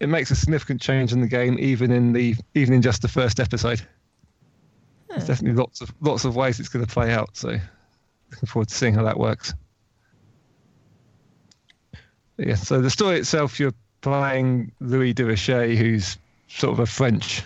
[0.00, 3.08] It makes a significant change in the game, even in the even in just the
[3.08, 3.82] first episode.
[5.08, 7.36] There's definitely lots of lots of ways it's going to play out.
[7.36, 7.58] So,
[8.30, 9.54] looking forward to seeing how that works.
[12.36, 12.54] Yeah.
[12.54, 16.18] So the story itself, you're playing Louis de Richet, who's
[16.48, 17.42] sort of a French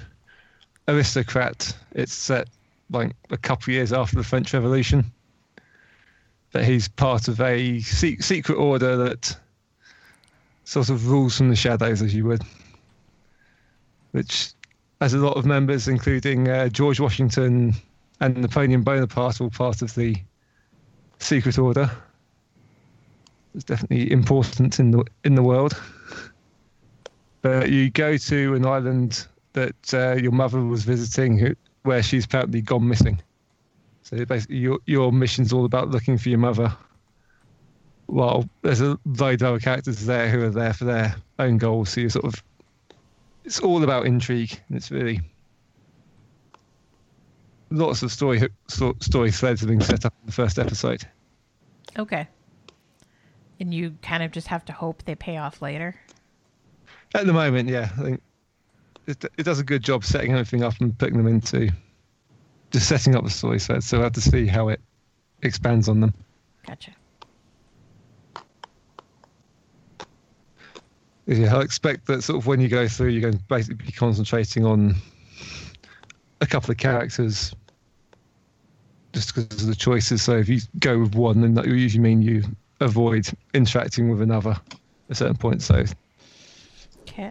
[0.88, 1.74] aristocrat.
[1.92, 2.48] It's set
[2.90, 5.10] like a couple of years after the French Revolution
[6.52, 9.34] that he's part of a se- secret order that
[10.64, 12.42] sort of rules from the shadows, as you would,
[14.10, 14.52] which
[15.00, 17.74] has a lot of members, including uh, George Washington
[18.20, 20.16] and Napoleon Bonaparte, all part of the
[21.22, 21.90] secret order.
[23.54, 25.80] It's definitely important in the in the world.
[27.42, 32.24] But you go to an island that uh, your mother was visiting, who, where she's
[32.24, 33.20] apparently gone missing.
[34.02, 36.74] So basically, your your mission's all about looking for your mother.
[38.06, 41.90] Well, there's a load of other characters there who are there for their own goals.
[41.90, 42.42] So you sort of,
[43.44, 44.60] it's all about intrigue.
[44.68, 45.20] And it's really
[47.72, 51.06] lots of story story threads are being set up in the first episode.
[51.98, 52.28] Okay.
[53.60, 55.94] And you kind of just have to hope they pay off later.
[57.14, 58.22] At the moment, yeah, I think
[59.06, 61.70] it, it does a good job setting everything up and putting them into
[62.70, 63.86] just setting up the story threads.
[63.86, 64.80] So we have to see how it
[65.42, 66.14] expands on them.
[66.66, 66.92] Gotcha.
[71.26, 73.92] Yeah, I expect that sort of when you go through, you're going to basically be
[73.92, 74.96] concentrating on
[76.40, 77.54] a couple of characters
[79.12, 80.22] just because of the choices.
[80.22, 82.43] So if you go with one, then that will usually mean you
[82.80, 84.78] avoid interacting with another at
[85.10, 85.62] a certain point.
[85.62, 85.84] So
[87.09, 87.30] Okay.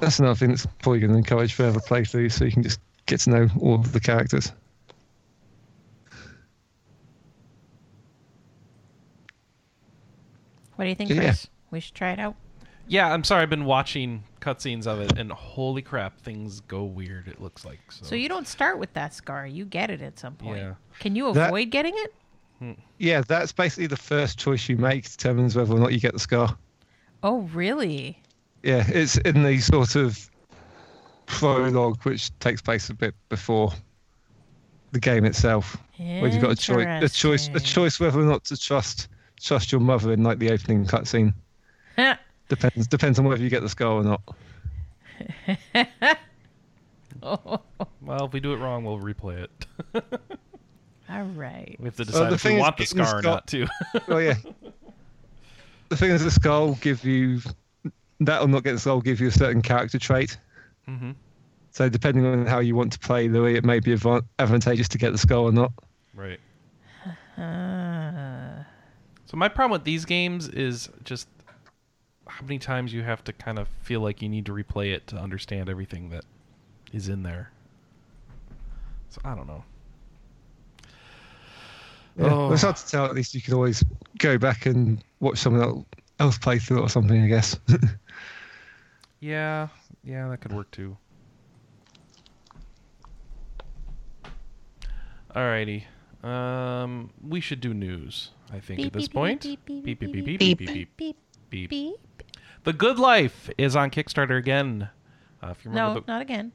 [0.00, 3.20] that's another thing that's probably going to encourage further playthroughs so you can just get
[3.20, 4.50] to know all of the characters.
[10.76, 11.16] What do you think, Yeah.
[11.16, 11.48] Chris?
[11.70, 12.34] We should try it out.
[12.86, 13.42] Yeah, I'm sorry.
[13.42, 17.28] I've been watching cutscenes of it, and holy crap, things go weird.
[17.28, 18.04] It looks like so.
[18.04, 19.46] So you don't start with that scar.
[19.46, 20.58] You get it at some point.
[20.58, 20.74] Yeah.
[21.00, 22.14] Can you That- avoid getting it?
[22.58, 22.72] Hmm.
[22.98, 26.20] Yeah, that's basically the first choice you make determines whether or not you get the
[26.20, 26.56] scar.
[27.22, 28.20] Oh, really?
[28.62, 30.30] Yeah, it's in the sort of
[31.26, 33.72] prologue, which takes place a bit before
[34.92, 38.44] the game itself, where you've got a choice, a choice, a choice whether or not
[38.44, 39.08] to trust
[39.40, 41.34] trust your mother in like the opening cutscene.
[42.48, 44.22] Depends depends on whether you get the skull or not.
[47.22, 47.60] oh,
[48.02, 49.66] well, if we do it wrong, we'll replay it.
[51.08, 51.76] all right.
[51.78, 53.66] we have to the decide if we want the getting the scar or not, too.
[54.08, 54.34] Oh yeah.
[55.88, 57.40] the thing is, the skull will give you
[58.20, 60.36] that or not get the skull will give you a certain character trait.
[60.88, 61.12] Mm-hmm.
[61.70, 64.98] So depending on how you want to play Louis, it may be advan- advantageous to
[64.98, 65.72] get the skull or not.
[66.14, 66.40] Right.
[67.38, 68.62] Uh,
[69.26, 71.26] So my problem with these games is just
[72.26, 75.06] how many times you have to kind of feel like you need to replay it
[75.08, 76.24] to understand everything that
[76.92, 77.50] is in there.
[79.10, 79.64] So I don't know.
[82.18, 82.52] Yeah, Oh.
[82.52, 83.04] It's hard to tell.
[83.06, 83.82] At least you can always
[84.18, 85.84] go back and watch someone
[86.20, 87.22] else play through it or something.
[87.22, 87.58] I guess.
[89.20, 89.68] Yeah,
[90.04, 90.96] yeah, that could work too.
[95.34, 95.84] Alrighty.
[96.22, 98.30] Um, we should do news.
[98.52, 99.42] I think Beep, at this beep, point.
[99.42, 101.16] beep, beep, beep beep beep, beep beep, beep beep
[101.54, 102.22] beep Beep.
[102.64, 104.88] The Good Life is on Kickstarter again.
[105.42, 106.52] Uh, if you remember No, the, not again.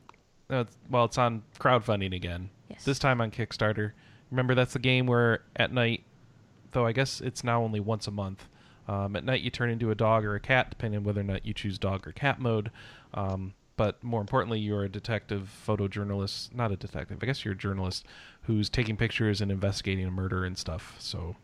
[0.50, 2.50] No, it's, well, it's on crowdfunding again.
[2.70, 2.84] Yes.
[2.84, 3.92] This time on Kickstarter.
[4.32, 6.04] Remember, that's the game where at night,
[6.72, 8.48] though I guess it's now only once a month.
[8.88, 11.24] Um, at night, you turn into a dog or a cat, depending on whether or
[11.24, 12.72] not you choose dog or cat mode.
[13.14, 16.54] Um, but more importantly, you're a detective, photojournalist.
[16.56, 17.20] Not a detective.
[17.22, 18.06] I guess you're a journalist
[18.44, 20.96] who's taking pictures and investigating a murder and stuff.
[20.98, 21.36] So,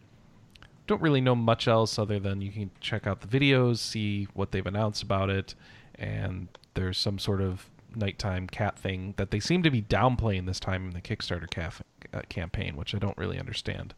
[0.88, 4.52] don't really know much else other than you can check out the videos, see what
[4.52, 5.56] they've announced about it,
[5.96, 10.60] and there's some sort of nighttime cat thing that they seem to be downplaying this
[10.60, 11.82] time in the Kickstarter caf-
[12.14, 13.94] uh, campaign, which I don't really understand.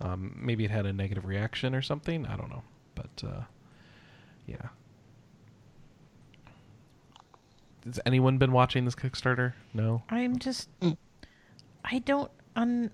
[0.00, 2.26] Um, maybe it had a negative reaction or something.
[2.26, 2.62] I don't know,
[2.94, 3.42] but uh,
[4.46, 4.68] yeah.
[7.84, 9.54] Has anyone been watching this Kickstarter?
[9.74, 10.02] No.
[10.08, 10.68] I'm just.
[10.80, 10.96] Mm.
[11.84, 12.30] I don't.
[12.54, 12.90] I'm.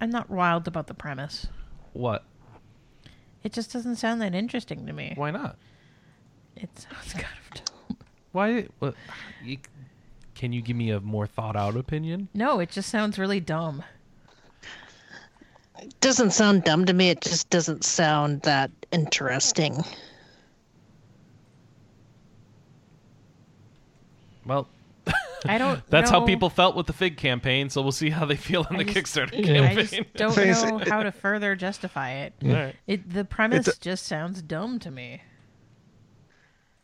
[0.00, 1.46] I'm not wild about the premise.
[1.92, 2.24] What?
[3.44, 5.12] It just doesn't sound that interesting to me.
[5.16, 5.56] Why not?
[6.56, 7.96] It sounds kind of dumb.
[8.32, 8.66] Why?
[8.78, 8.94] What,
[9.44, 9.58] you,
[10.34, 12.28] can you give me a more thought out opinion?
[12.34, 13.82] No, it just sounds really dumb.
[15.80, 17.10] It doesn't sound dumb to me.
[17.10, 19.82] It just doesn't sound that interesting.
[24.46, 24.68] Well,
[25.44, 25.80] I don't.
[25.90, 28.76] that's how people felt with the Fig campaign, so we'll see how they feel in
[28.76, 29.62] I the just- Kickstarter Yeah.
[29.62, 29.86] I campaign.
[29.86, 30.36] just don't
[30.78, 32.34] know how to further justify it.
[32.44, 32.76] All right.
[32.86, 35.22] It the premise It's just sounds dumb to me.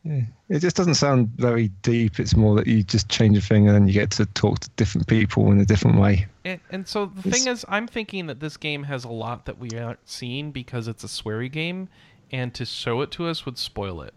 [0.04, 0.22] Yeah.
[0.48, 2.18] It just doesn't sound very deep.
[2.18, 4.70] It's more that you just change a thing and then you get to talk to
[4.76, 6.26] different people in a different way.
[6.44, 9.44] And, and so the It's- thing is, I'm thinking that this game has a lot
[9.46, 11.88] that we aren't seeing because it's a Swery game,
[12.30, 14.14] and to show it to us would spoil it.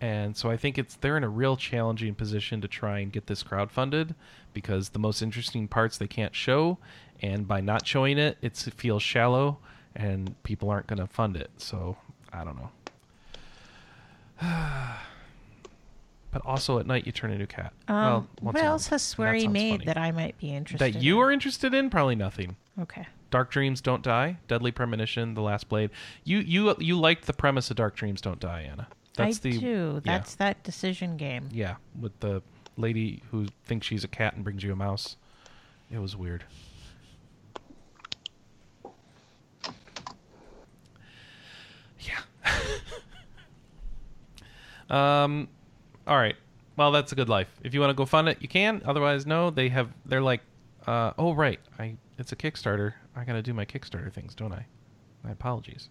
[0.00, 3.26] And so I think it's they're in a real challenging position to try and get
[3.26, 4.14] this crowdfunded
[4.52, 6.78] because the most interesting parts they can't show,
[7.22, 9.58] and by not showing it, it's, it feels shallow,
[9.94, 11.50] and people aren't going to fund it.
[11.56, 11.96] So
[12.32, 12.70] I don't know.
[16.30, 17.72] but also at night you turn into a cat.
[17.88, 19.84] Um, well, what else has Swery made funny.
[19.86, 20.94] that I might be interested?
[20.94, 21.22] that you in?
[21.22, 21.88] are interested in?
[21.88, 22.56] Probably nothing.
[22.80, 23.06] okay.
[23.30, 25.90] Dark Dreams Don't Die, Deadly Premonition, The Last Blade.
[26.24, 28.86] You you you liked the premise of Dark Dreams Don't Die, Anna.
[29.16, 30.02] That's I the do.
[30.04, 30.18] yeah.
[30.18, 31.48] That's that decision game.
[31.52, 32.42] yeah with the
[32.76, 35.16] lady who thinks she's a cat and brings you a mouse.
[35.90, 36.44] It was weird.
[42.00, 42.20] Yeah.
[45.24, 45.48] um.
[46.06, 46.36] All right.
[46.76, 47.48] Well, that's a good life.
[47.62, 48.82] If you want to go fund it, you can.
[48.84, 49.50] Otherwise, no.
[49.50, 49.90] They have.
[50.04, 50.42] They're like,
[50.86, 51.96] uh, oh right, I.
[52.18, 52.94] It's a Kickstarter.
[53.14, 54.66] I gotta do my Kickstarter things, don't I?
[55.22, 55.88] My apologies.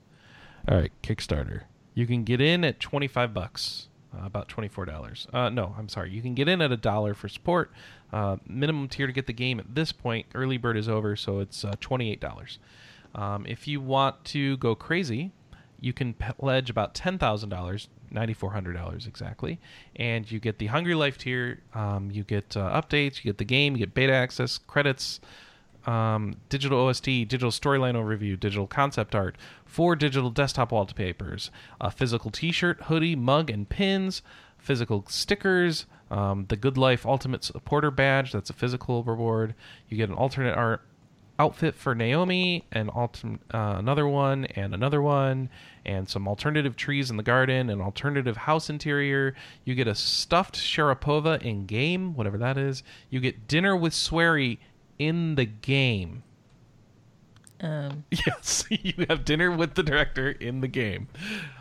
[0.67, 1.61] All right, Kickstarter.
[1.95, 5.27] You can get in at twenty five bucks, uh, about twenty four dollars.
[5.33, 6.11] Uh, no, I'm sorry.
[6.11, 7.71] You can get in at a dollar for support.
[8.13, 10.27] Uh, minimum tier to get the game at this point.
[10.35, 12.59] Early bird is over, so it's uh, twenty eight dollars.
[13.15, 15.31] Um, if you want to go crazy,
[15.79, 19.57] you can pledge about ten thousand dollars, ninety four hundred dollars exactly,
[19.95, 21.61] and you get the Hungry Life tier.
[21.73, 25.21] Um, you get uh, updates, you get the game, you get beta access, credits,
[25.85, 32.31] um, digital OST, digital storyline overview, digital concept art, four digital desktop wallpapers, a physical
[32.31, 34.21] T-shirt, hoodie, mug, and pins,
[34.57, 38.31] physical stickers, um, the Good Life Ultimate Supporter badge.
[38.31, 39.55] That's a physical reward.
[39.89, 40.81] You get an alternate art
[41.37, 45.49] outfit for Naomi, and ultim- uh, another one, and another one,
[45.85, 49.35] and some alternative trees in the garden, an alternative house interior.
[49.65, 52.83] You get a stuffed Sharapova in game, whatever that is.
[53.09, 54.59] You get dinner with Swery
[54.99, 56.23] in the game.
[57.61, 61.07] Um, Yes, you have dinner with the director in the game.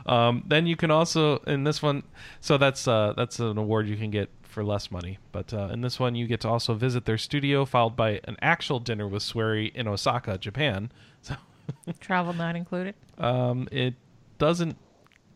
[0.06, 2.02] Um, then you can also in this one,
[2.40, 5.18] so that's uh, that's an award you can get for less money.
[5.32, 8.36] But uh, in this one, you get to also visit their studio, followed by an
[8.42, 10.90] actual dinner with Swery in Osaka, Japan.
[11.22, 11.36] So
[11.98, 12.94] travel not included.
[13.16, 13.94] um, it
[14.36, 14.76] doesn't.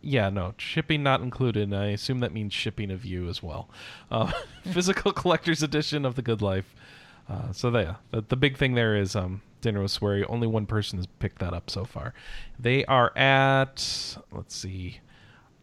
[0.02, 1.62] Yeah, no, shipping not included.
[1.62, 3.70] And I assume that means shipping of you as well.
[4.10, 4.30] Uh,
[4.70, 6.74] physical collector's edition of the Good Life.
[7.28, 10.24] Uh, so there, the, the big thing there is um, dinner with Swery.
[10.28, 12.14] Only one person has picked that up so far.
[12.58, 15.00] They are at let's see,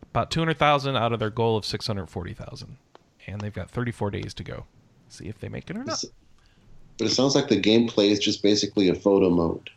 [0.03, 2.77] about two hundred thousand out of their goal of six hundred forty thousand,
[3.25, 4.65] and they've got thirty four days to go.
[5.09, 6.03] See if they make it or not.
[6.97, 9.69] But it sounds like the gameplay is just basically a photo mode.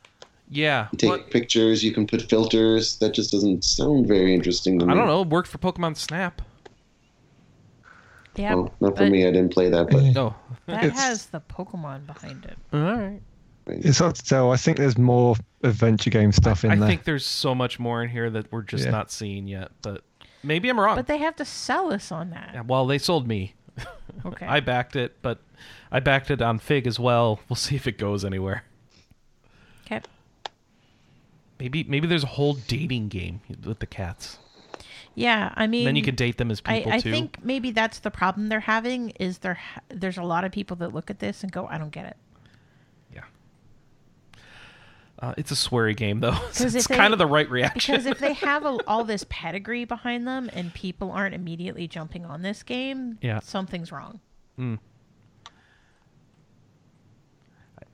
[0.51, 2.97] Yeah, You take but- pictures, you can put filters.
[2.98, 4.93] That just doesn't sound very interesting to me.
[4.93, 5.20] I don't know.
[5.23, 6.40] It worked for Pokemon Snap.
[8.39, 9.27] Yeah, Well, not for but me.
[9.27, 10.35] I didn't play that, but No.
[10.66, 12.56] that It's- has the Pokemon behind it.
[12.73, 13.20] All right.
[13.66, 14.51] It's hard to tell.
[14.52, 16.85] I think there's more adventure game stuff in I there.
[16.85, 18.93] I think there's so much more in here that we're just Yeah.
[18.93, 20.05] not seeing yet, but
[20.43, 20.97] maybe I'm wrong.
[20.97, 22.52] But they have to sell us on that.
[22.55, 23.55] Yeah, well, they sold me.
[24.27, 24.47] Okay.
[24.47, 25.39] I backed it, but
[25.93, 27.39] I backed it on Fig as well.
[27.48, 28.65] We'll see if it goes anywhere.
[29.86, 30.01] Okay.
[31.60, 34.39] Maybe maybe there's a whole dating game with the cats.
[35.19, 37.11] Yeah, I mean, then you could date them as I, people I too.
[37.11, 39.59] think maybe that's the problem they're having is there
[39.89, 42.16] there's a lot of people that look at this and go, I don't get it.
[43.15, 43.23] Yeah.
[45.20, 46.36] Uh, it's a Swery game though.
[46.53, 47.95] So it's they- kind of the right reaction.
[47.95, 52.24] Because if they have a, all this pedigree behind them and people aren't immediately jumping
[52.24, 53.40] on this game, Yeah.
[53.40, 54.20] something's wrong.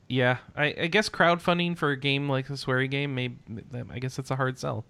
[0.08, 3.36] yeah, I, I guess crowdfunding for a game like the Swery game, maybe
[3.90, 4.84] I guess it's a hard sell.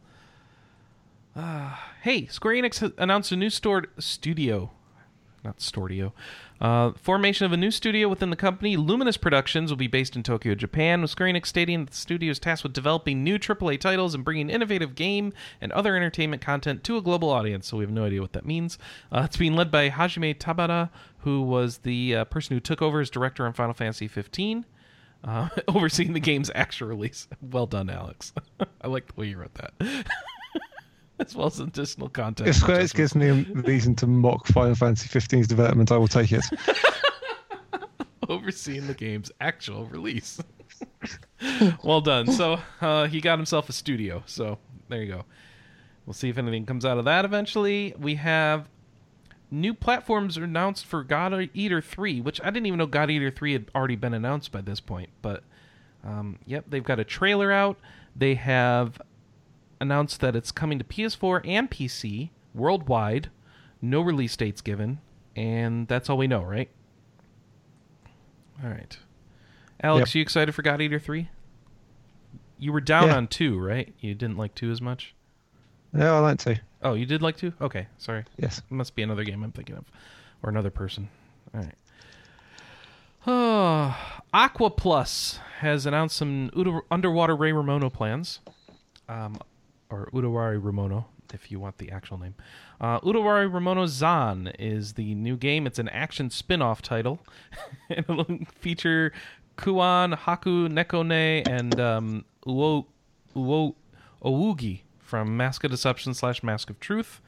[1.36, 4.70] Uh, hey, Square Enix announced a new store studio,
[5.42, 6.12] not studio.
[6.60, 10.22] Uh, formation of a new studio within the company, Luminous Productions, will be based in
[10.22, 11.02] Tokyo, Japan.
[11.02, 14.24] With Square Enix stating that the studio is tasked with developing new AAA titles and
[14.24, 17.66] bringing innovative game and other entertainment content to a global audience.
[17.66, 18.78] So we have no idea what that means.
[19.12, 23.00] Uh, it's being led by Hajime Tabata, who was the uh, person who took over
[23.00, 24.64] as director on Final Fantasy 15
[25.24, 27.26] uh, overseeing the game's actual release.
[27.40, 28.32] Well done, Alex.
[28.80, 29.72] I like the way you wrote that.
[31.18, 32.48] as well as additional content.
[32.48, 36.32] If Square gives me a reason to mock Final Fantasy 15's development, I will take
[36.32, 36.44] it.
[38.28, 40.40] overseeing the game's actual release.
[41.84, 42.30] well done.
[42.30, 44.22] So uh, he got himself a studio.
[44.26, 44.58] So
[44.88, 45.24] there you go.
[46.06, 47.94] We'll see if anything comes out of that eventually.
[47.98, 48.68] We have
[49.50, 53.52] new platforms announced for God Eater 3, which I didn't even know God Eater 3
[53.52, 55.10] had already been announced by this point.
[55.22, 55.44] But
[56.04, 57.78] um, yep, they've got a trailer out.
[58.14, 59.00] They have
[59.84, 63.30] announced that it's coming to PS4 and PC worldwide.
[63.80, 64.98] No release dates given.
[65.36, 66.68] And that's all we know, right?
[68.62, 68.96] All right.
[69.82, 70.14] Alex, Yep.
[70.14, 71.28] you excited for God Eater 3?
[72.58, 73.16] You were down Yeah.
[73.16, 73.92] on 2, right?
[74.00, 75.14] You didn't like 2 as much?
[75.92, 76.56] No, I like 2.
[76.82, 77.52] Oh, you did like 2?
[77.60, 78.24] Okay, sorry.
[78.38, 78.58] Yes.
[78.58, 79.84] It must be another game I'm thinking of,
[80.42, 81.08] or another person.
[81.54, 81.74] All right.
[83.26, 83.96] Oh,
[84.34, 86.50] Aqua Plus has announced some
[86.90, 88.40] underwater Ray Ramono plans,
[89.08, 89.38] um,
[89.94, 92.34] or Utawarerumono, if you want the actual name.
[92.80, 95.66] Uh, Utawarerumono Zan is the new game.
[95.66, 97.20] It's an action spin-off title.
[97.90, 98.26] It'll
[98.58, 99.12] feature
[99.56, 102.86] Kuon, Haku, Nekone, and um, Uo,
[103.36, 103.74] Uo,
[104.22, 107.20] Owugi from Mask of Deception slash Mask of Truth.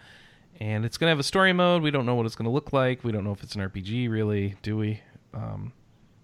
[0.59, 1.82] And it's going to have a story mode.
[1.82, 3.05] We don't know what it's going to look like.
[3.05, 5.01] We don't know if it's an RPG, really, do we?
[5.34, 5.72] Um,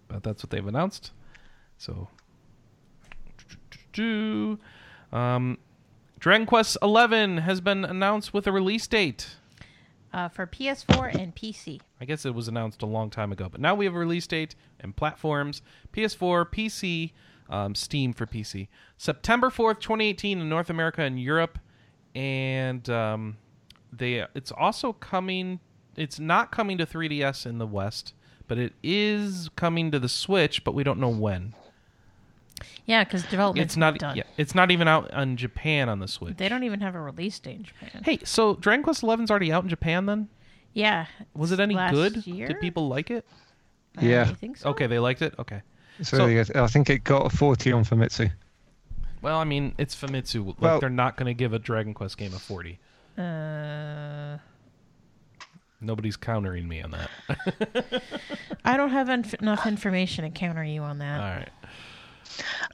[0.09, 1.13] but that's what they've announced.
[1.77, 2.09] So,
[5.13, 5.59] um,
[6.23, 9.35] Dragon Quest XI has been announced with a release date.
[10.13, 11.81] Uh, for PS4 and PC.
[12.01, 14.29] I guess it was announced a long time ago, but now we have a release
[14.29, 15.63] date and platforms:
[15.93, 17.11] PS4, PC,
[17.51, 21.59] um, Steam for PC, September fourth, twenty eighteen, in North America and Europe,
[22.15, 23.37] and um,
[23.93, 25.59] they it's also coming.
[25.97, 28.15] It's not coming to 3DS in the West,
[28.47, 31.55] but it is coming to the Switch, but we don't know when.
[32.87, 33.99] Yeah, because development's It's not.
[33.99, 34.17] done.
[34.17, 36.37] Yeah, it's not even out on Japan on the Switch.
[36.37, 38.03] They don't even have a release date in Japan.
[38.05, 40.29] Hey, so Dragon Quest XI's already out in Japan then?
[40.75, 41.07] Yeah.
[41.35, 42.27] Was it any last good?
[42.27, 42.47] Year?
[42.49, 43.27] Did people like it?
[44.01, 44.23] Yeah.
[44.29, 44.71] I think so.
[44.71, 45.35] Okay, they liked it.
[45.39, 45.61] Okay.
[45.99, 46.57] It's So- really good.
[46.57, 48.31] I think it got a 40 on Famitsu.
[49.21, 50.47] Well, I mean, it's Famitsu.
[50.47, 52.79] Like Well- they're not going to give a Dragon Quest game a 40.
[53.19, 54.39] Uh,
[55.81, 57.11] Nobody's countering me on that.
[58.65, 61.21] I don't have enf- enough information to counter you on that.
[61.21, 61.49] All right.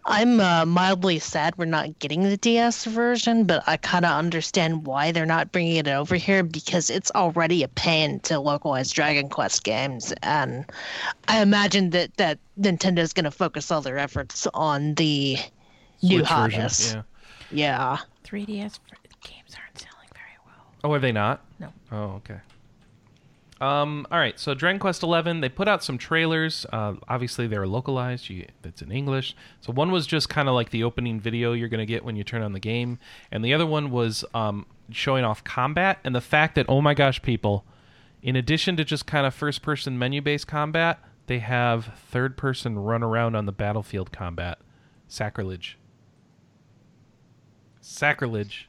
[0.04, 4.86] I'm uh, mildly sad we're not getting the DS version, but I kind of understand
[4.86, 9.28] why they're not bringing it over here because it's already a pain to localize Dragon
[9.28, 10.64] Quest games, and
[11.26, 15.36] I imagine that that Nintendo's going to focus all their efforts on the
[16.02, 16.94] new Switch version, hotness.
[16.94, 17.02] Yeah.
[17.50, 17.98] Yeah.
[18.24, 18.78] 3DS
[19.22, 20.66] games aren't selling very well.
[20.84, 21.44] Oh, are they not?
[21.58, 21.72] No.
[21.90, 22.38] Oh, okay.
[23.60, 24.06] Um.
[24.12, 24.38] All right.
[24.38, 26.64] So Dragon Quest Eleven, they put out some trailers.
[26.72, 28.30] Uh, obviously, they were localized.
[28.62, 29.34] That's in English.
[29.60, 32.14] So one was just kind of like the opening video you're going to get when
[32.14, 32.98] you turn on the game,
[33.32, 36.94] and the other one was um, showing off combat and the fact that oh my
[36.94, 37.64] gosh, people,
[38.22, 43.46] in addition to just kind of first-person menu-based combat, they have third-person run around on
[43.46, 44.58] the battlefield combat.
[45.08, 45.78] Sacrilege.
[47.80, 48.67] Sacrilege.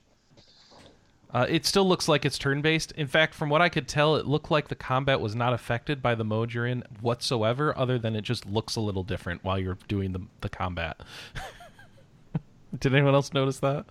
[1.31, 2.91] Uh, it still looks like it's turn based.
[2.93, 6.01] In fact, from what I could tell, it looked like the combat was not affected
[6.01, 9.59] by the mode you're in whatsoever, other than it just looks a little different while
[9.59, 10.99] you're doing the, the combat.
[12.79, 13.85] Did anyone else notice that?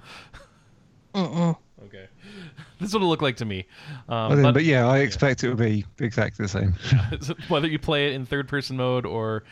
[1.14, 1.56] Mm-mm.
[1.84, 2.06] Okay.
[2.80, 3.66] This is what it looked like to me.
[4.08, 6.74] Um, I but- but yeah, I expect it will be exactly the same.
[7.48, 9.42] whether you play it in third person mode or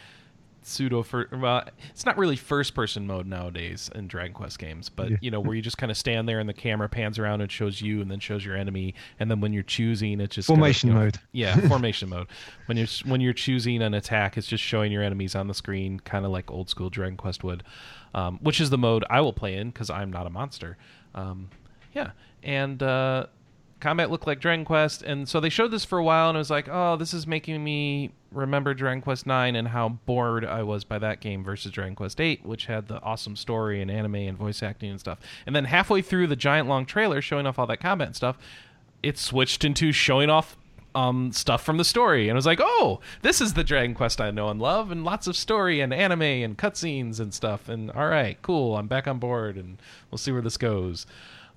[0.66, 5.10] pseudo for well, it's not really first person mode nowadays in Dragon Quest games, but
[5.10, 5.16] Yeah.
[5.20, 7.50] you know where you just kind of stand there and the camera pans around and
[7.50, 10.88] shows you and then shows your enemy, and then when you're choosing, it's just Formation
[10.88, 11.18] you know- mode.
[11.32, 12.26] Yeah, formation mode.
[12.66, 16.00] When you're when you're choosing an attack, it's just showing your enemies on the screen,
[16.00, 17.62] kind of like old school Dragon Quest would,
[18.14, 20.76] um, which is the mode I will play in because I'm not a monster.
[21.14, 21.48] Um,
[21.94, 22.10] yeah,
[22.42, 23.26] and uh,
[23.80, 26.38] combat looked like Dragon Quest, and so they showed this for a while, and it
[26.38, 30.62] was like, oh, this is making me remember Dragon Quest Nine and how bored I
[30.62, 34.14] was by that game versus Dragon Quest Eight, which had the awesome story and anime
[34.16, 35.18] and voice acting and stuff.
[35.46, 38.38] And then halfway through the giant long trailer showing off all that combat and stuff,
[39.02, 40.56] it switched into showing off
[40.94, 44.18] um, stuff from the story, and I was like, "Oh, this is the Dragon Quest
[44.18, 47.90] I know and love, and lots of story and anime and cutscenes and stuff." And
[47.90, 49.76] all right, cool, I'm back on board, and
[50.10, 51.06] we'll see where this goes.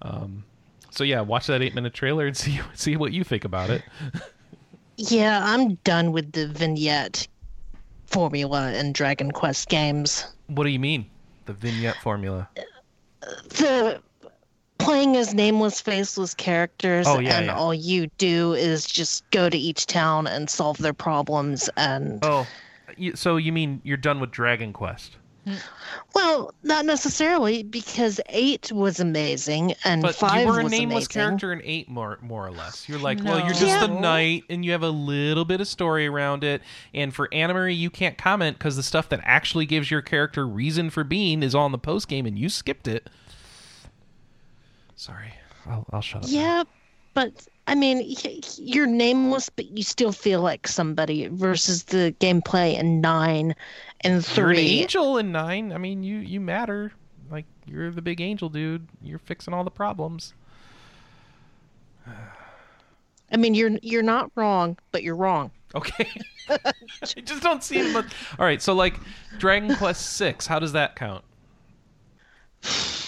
[0.01, 0.43] Um,
[0.91, 3.83] so yeah, watch that eight minute trailer and see see what you think about it.
[4.97, 7.27] Yeah, I'm done with the vignette
[8.05, 10.25] formula in Dragon Quest games.
[10.47, 11.09] What do you mean,
[11.45, 12.49] the vignette formula?
[13.49, 14.01] The
[14.77, 17.55] playing as nameless, faceless characters, Oh, yeah, and yeah.
[17.55, 21.69] all you do is just go to each town and solve their problems.
[21.77, 22.47] And Oh,
[23.13, 25.17] so you mean you're done with Dragon Quest?
[26.13, 31.05] Well, not necessarily because eight was amazing and But five you were a was nameless
[31.05, 31.21] amazing.
[31.21, 32.87] character in eight, more more or less.
[32.89, 33.87] You're like, well, you're just No.
[33.87, 36.61] the knight, and you have a little bit of story around it.
[36.93, 40.89] And for Anna-Marie, you can't comment because the stuff that actually gives your character reason
[40.89, 43.09] for being is all in the post game, and you skipped it.
[44.95, 45.33] Sorry,
[45.65, 46.29] I'll, I'll shut up.
[46.29, 46.35] now.
[46.37, 46.63] Yeah,
[47.13, 48.03] but I mean,
[48.57, 51.27] you're nameless, but you still feel like somebody.
[51.27, 53.55] Versus the gameplay in nine
[54.01, 54.81] and you're an three.
[54.81, 55.71] angel in nine.
[55.71, 56.91] I mean, you you matter.
[57.29, 58.87] Like you're the big angel dude.
[59.03, 60.33] You're fixing all the problems.
[63.31, 65.51] I mean, you're you're not wrong, but you're wrong.
[65.75, 66.09] Okay.
[66.49, 68.07] I just don't see much.
[68.39, 68.95] All right, so like
[69.37, 71.23] Dragon Quest Six, how does that count?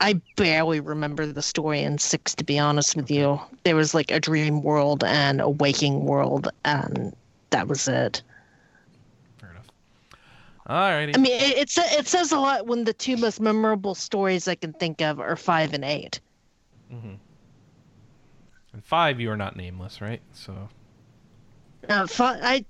[0.00, 3.40] I barely remember the story in six, to be honest with you.
[3.64, 7.14] There was like a dream world and a waking world, and
[7.50, 8.22] that was it.
[9.38, 9.66] Fair enough.
[10.66, 11.14] All righty.
[11.14, 14.54] I mean, it, it, it says a lot when the two most memorable stories I
[14.54, 16.20] can think of are five and eight.
[16.92, 17.16] Mhm.
[18.72, 20.20] And five, you are not nameless, right?
[20.34, 20.68] So
[21.88, 22.64] Uh, fi- I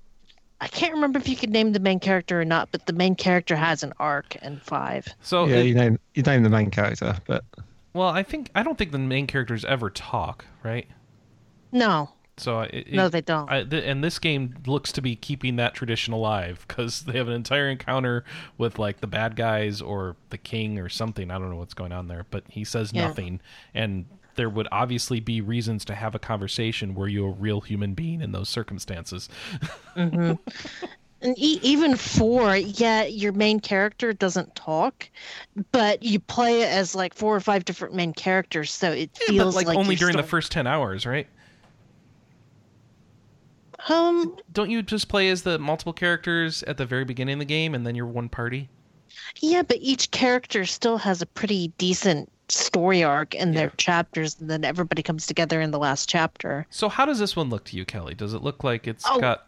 [0.59, 3.15] I can't remember if you could name the main character or not, but the main
[3.15, 5.07] character has an arc in five.
[5.21, 7.43] so yeah, it- you name you name the main character, but
[7.93, 10.87] well, I think I don't think the main characters ever talk, right?
[11.71, 13.49] No, So uh, it, no, it- they don't.
[13.51, 17.27] I, th- and this game looks to be keeping that tradition alive because they have
[17.27, 18.23] an entire encounter
[18.57, 21.29] with like the bad guys or the king or something.
[21.31, 23.07] I don't know what's going on there, but he says Yeah.
[23.07, 23.41] nothing,
[23.73, 24.05] and
[24.37, 28.21] there would obviously be reasons to have a conversation were you're a real human being
[28.21, 29.27] in those circumstances.
[29.95, 35.09] And e- even four, yeah, your main character doesn't talk,
[35.71, 39.23] but you play it as like four or five different main characters, so it but
[39.23, 41.27] feels like, like only during the first ten hours, right?
[43.89, 47.45] Um, Don't you just play as the multiple characters at the very beginning of the
[47.45, 48.69] game, and then you're one party?
[49.39, 53.71] yeah, but each character still has a pretty decent story arc in their Yeah.
[53.77, 56.65] chapters, and then everybody comes together in the last chapter.
[56.69, 58.13] So how does this one look to you, Kelly?
[58.13, 59.19] Does it look like it's Oh.
[59.19, 59.47] got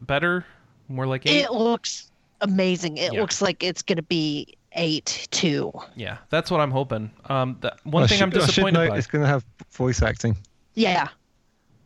[0.00, 0.44] better,
[0.88, 1.42] more like eight?
[1.44, 2.10] It looks
[2.40, 2.96] amazing.
[2.98, 3.20] It Yeah.
[3.20, 5.72] looks like it's gonna be eight two.
[5.96, 7.10] Yeah, that's what I'm hoping.
[7.26, 8.98] Um, the, one I thing should- I'm I should disappointed note by.
[8.98, 10.36] It's going to have voice acting.
[10.74, 11.08] Yeah.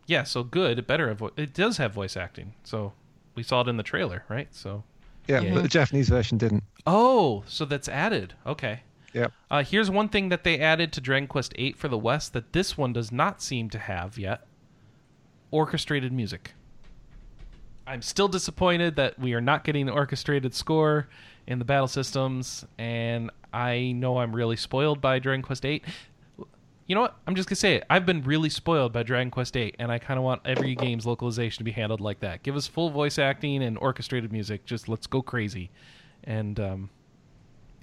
[0.05, 0.77] Yeah, so good.
[0.77, 1.19] It better have.
[1.19, 2.53] vo- It does have voice acting.
[2.63, 2.91] So
[3.35, 4.53] we saw it in the trailer, right?
[4.53, 4.83] So.
[5.27, 5.53] Yeah, Yeah.
[5.53, 6.63] but the Japanese version didn't.
[6.85, 8.33] Oh, so that's added.
[8.45, 8.81] Okay.
[9.13, 9.31] Yep.
[9.49, 12.53] Uh, here's one thing that they added to Dragon Quest VIII for the West that
[12.53, 14.45] this one does not seem to have yet:
[15.51, 16.53] orchestrated music.
[17.85, 21.09] I'm still disappointed that we are not getting the orchestrated score
[21.47, 25.83] in the battle systems, and I know I'm really spoiled by Dragon Quest VIII.
[26.87, 27.17] You know what?
[27.27, 27.83] I'm just gonna say it.
[27.89, 31.05] I've been really spoiled by Dragon Quest VIII, and I kind of want every game's
[31.05, 32.43] localization to be handled like that.
[32.43, 34.65] Give us full voice acting and orchestrated music.
[34.65, 35.69] Just let's go crazy.
[36.23, 36.89] And um,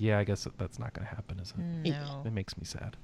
[0.01, 1.91] yeah, I guess that's not gonna happen, is it?
[1.91, 2.23] No.
[2.25, 2.97] It makes me sad.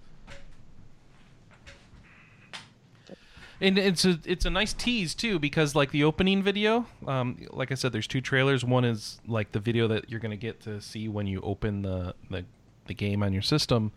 [3.61, 7.71] And it's a it's a nice tease too because like the opening video, um, like
[7.71, 8.65] I said, there's two trailers.
[8.65, 12.15] One is like the video that you're gonna get to see when you open the
[12.31, 12.45] the,
[12.87, 13.93] the game on your system,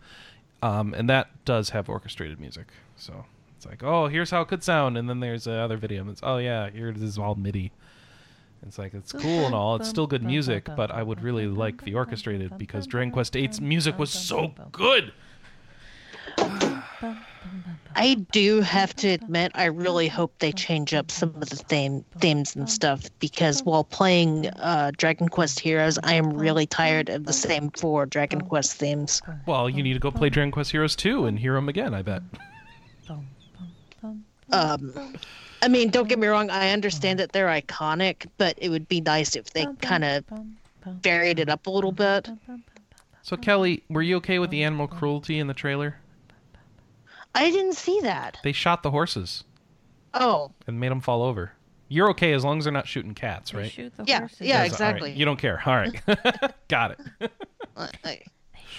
[0.62, 2.68] um, and that does have orchestrated music.
[2.96, 3.24] So
[3.56, 6.10] it's like, oh, here's how it could sound, and then there's the other video, and
[6.10, 7.72] it's oh yeah, here it is all MIDI.
[8.66, 9.76] It's like it's cool and all.
[9.76, 13.60] It's still good music, but I would really like the orchestrated because Dragon Quest VIII's
[13.60, 15.12] music was so good.
[17.96, 22.04] I do have to admit, I really hope they change up some of the theme
[22.18, 27.24] themes and stuff because while playing uh, Dragon Quest Heroes, I am really tired of
[27.26, 29.20] the same four Dragon Quest themes.
[29.46, 32.02] Well, you need to go play Dragon Quest Heroes 2 and hear them again, I
[32.02, 32.22] bet.
[34.52, 34.92] Um,
[35.62, 39.00] I mean, don't get me wrong, I understand that they're iconic, but it would be
[39.00, 40.24] nice if they kind of
[41.02, 42.28] varied it up a little bit.
[43.22, 45.96] So, Kelly, were you okay with the animal cruelty in the trailer?
[47.34, 48.38] I didn't see that.
[48.42, 49.44] They shot the horses
[50.14, 51.52] Oh, and made them fall over.
[51.88, 53.70] You're okay as long as they're not shooting cats, They right?
[53.70, 54.40] shoot the Yeah, horses.
[54.40, 54.94] yeah, That's- all right.
[54.96, 55.12] exactly.
[55.12, 55.62] You don't care.
[55.66, 56.02] All right.
[56.68, 57.30] Got it.
[57.76, 58.22] I- I-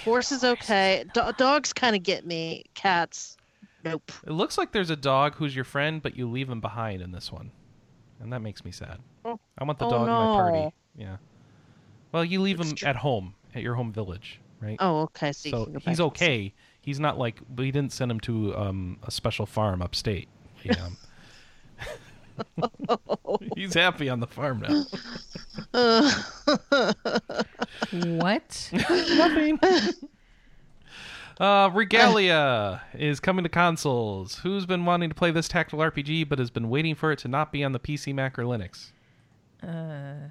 [0.03, 1.05] horse is okay.
[1.13, 2.65] Do- dogs kind of get me.
[2.73, 3.37] Cats,
[3.83, 4.11] nope.
[4.25, 7.11] It looks like there's a dog who's your friend, but you leave him behind in
[7.11, 7.51] this one.
[8.19, 8.99] And that makes me sad.
[9.25, 9.39] Oh.
[9.57, 10.75] I want the Oh, dog in my party.
[10.95, 11.17] Yeah.
[12.11, 14.77] Well, you leave him tr- at home, at your home village, right?
[14.79, 15.31] Oh, okay.
[15.31, 16.53] So, so can go back he's and okay.
[16.81, 20.27] He's not like we didn't send him to um, a special farm upstate.
[20.63, 20.89] Yeah.
[23.55, 24.83] he's happy on the farm now.
[27.91, 28.69] What?
[28.71, 29.59] Nothing.
[31.41, 34.35] Uh, Regalia is coming to consoles.
[34.35, 37.27] Who's been wanting to play this tactical RPG but has been waiting for it to
[37.27, 38.91] not be on the PC, Mac, or Linux?
[39.63, 40.29] Uh,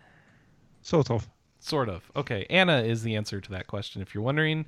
[0.83, 1.29] Sort of.
[1.59, 2.09] Sort of.
[2.15, 4.01] Okay, Anna is the answer to that question.
[4.01, 4.67] If you're wondering,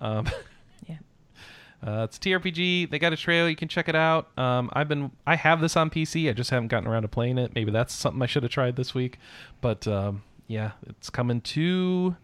[0.00, 0.28] um,
[0.88, 0.96] yeah.
[1.86, 2.90] uh, it's TRPG.
[2.90, 3.48] They got a trailer.
[3.48, 4.36] You can check it out.
[4.36, 6.28] Um, I've been, I have this on PC.
[6.28, 7.54] I just haven't gotten around to playing it.
[7.54, 9.20] Maybe that's something I should have tried this week.
[9.60, 12.16] But um, yeah, it's coming to.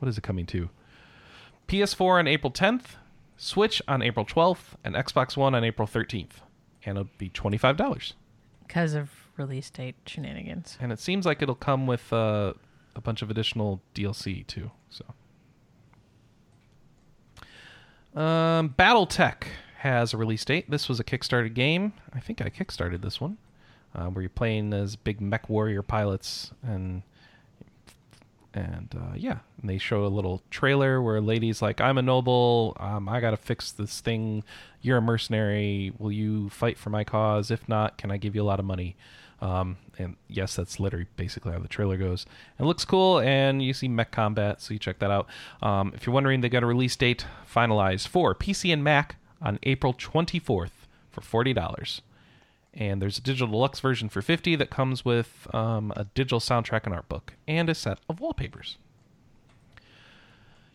[0.00, 0.68] What is it coming to?
[1.68, 2.96] PS4 on April 10th,
[3.36, 6.42] Switch on April 12th, and Xbox One on April 13th.
[6.86, 8.14] And it'll be twenty five dollars.
[8.66, 10.76] Because of release date shenanigans.
[10.80, 12.52] And it seems like it'll come with uh,
[12.94, 14.70] a bunch of additional DLC too.
[14.90, 15.04] So,
[18.20, 19.44] um, BattleTech
[19.78, 20.70] has a release date.
[20.70, 21.94] This was a Kickstarter game.
[22.12, 23.38] I think I kickstarted this one,
[23.94, 27.02] uh, where you're playing as big mech warrior pilots and.
[28.54, 32.02] And uh, yeah, and they show a little trailer where a lady's like, "I'm a
[32.02, 32.76] noble.
[32.78, 34.44] Um, I gotta fix this thing.
[34.80, 35.92] You're a mercenary.
[35.98, 37.50] Will you fight for my cause?
[37.50, 38.96] If not, can I give you a lot of money?"
[39.40, 42.26] Um, and yes, that's literally basically how the trailer goes.
[42.58, 45.26] It looks cool, and you see mech combat, so you check that out.
[45.60, 49.58] Um, if you're wondering, they got a release date finalized for PC and Mac on
[49.64, 50.70] April 24th
[51.10, 52.02] for forty dollars.
[52.76, 56.84] And there's a digital deluxe version for 50 that comes with um, a digital soundtrack
[56.84, 58.78] and art book and a set of wallpapers.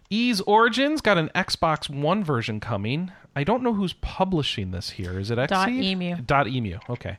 [0.10, 3.12] Ys Origins got an Xbox One version coming.
[3.36, 5.20] I don't know who's publishing this here.
[5.20, 5.48] Is it Xseed?
[5.50, 6.16] Dot Emu.
[6.26, 6.80] Dot Emu.
[6.90, 7.18] Okay.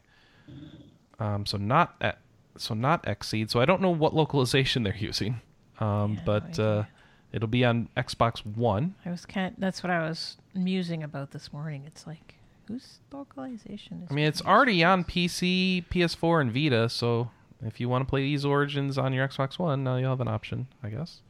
[1.20, 2.19] Um, so not at,
[2.57, 3.51] so not Xseed.
[3.51, 5.40] So I don't know what localization they're using.
[5.78, 6.85] Um, Yeah, no but uh,
[7.32, 8.94] it'll be on Xbox One.
[9.07, 9.55] I was kind.
[9.59, 11.85] that's what I was musing about this morning.
[11.86, 12.35] It's like,
[12.71, 14.09] whose localization is?
[14.11, 16.89] I mean, it's already on PC, PS4, and Vita.
[16.89, 17.31] So
[17.65, 20.29] if you want to play Ys Origins on your Xbox One, now you'll have an
[20.29, 21.21] option, I guess.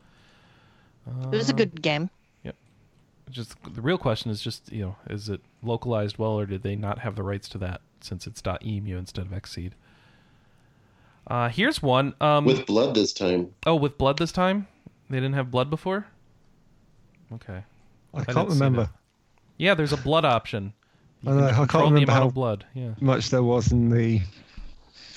[1.33, 2.11] it was a good game.
[2.45, 2.57] Yep.
[3.31, 6.77] Just the real question is just you know is it localized well or did they
[6.77, 9.73] not have the rights to that since it's .emu instead of Xseed?
[11.27, 12.15] Uh, here's one.
[12.21, 13.55] Um, With blood this time.
[13.67, 14.67] oh, with blood this time.
[15.09, 16.07] They didn't have blood before.
[17.33, 17.63] Okay.
[18.13, 18.91] I didn't can't remember.
[19.59, 20.73] Yeah, there's a blood option.
[21.23, 22.65] You I know, can uh, I can't control the remember amount how- of blood.
[22.75, 24.21] Yeah, much there was in the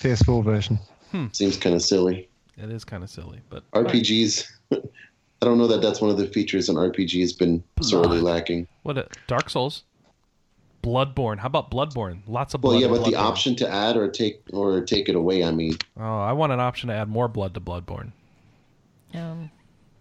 [0.02, 0.80] PS4 version.
[1.12, 1.28] Hmm.
[1.32, 2.28] Seems kind of silly.
[2.58, 4.48] it is kind of silly, but RPGs.
[4.72, 8.36] I don't know that that's one of the features an RPG has been sorely Blood.
[8.36, 8.68] lacking.
[8.84, 8.98] what?
[8.98, 9.84] A, Dark Souls,
[10.82, 11.38] Bloodborne.
[11.40, 12.22] How about Bloodborne?
[12.28, 12.72] Lots of blood.
[12.74, 15.44] Well, yeah, in but the option to add or take or take it away.
[15.44, 18.12] I mean, Oh, I want an option to add more blood to Bloodborne.
[19.14, 19.52] Um.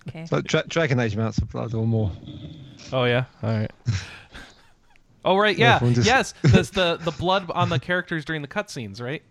[0.09, 0.27] Okay.
[0.33, 2.11] Like Dra- Dragon Age amounts of blood or more.
[2.93, 3.71] Oh yeah, all right.
[5.25, 6.33] oh right, yeah, just- yes.
[6.43, 9.23] The the blood on the characters during the cutscenes, right?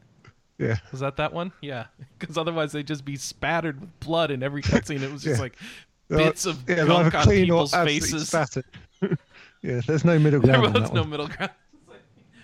[0.57, 0.77] Yeah.
[0.91, 1.51] Was that that one?
[1.61, 1.85] Yeah,
[2.19, 5.01] because otherwise they'd just be spattered with blood in every cutscene.
[5.01, 5.41] It was just Yeah.
[5.41, 5.55] like
[6.09, 8.27] bits of yeah, gunk on people's faces.
[8.27, 8.65] spattered.
[9.63, 10.76] yeah, there's no middle There ground.
[10.76, 11.09] on was no one.
[11.09, 11.51] middle ground.
[11.88, 12.01] Like,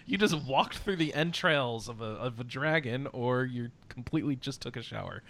[0.07, 4.61] You just walked through the entrails of a of a dragon, or you completely just
[4.61, 5.21] took a shower.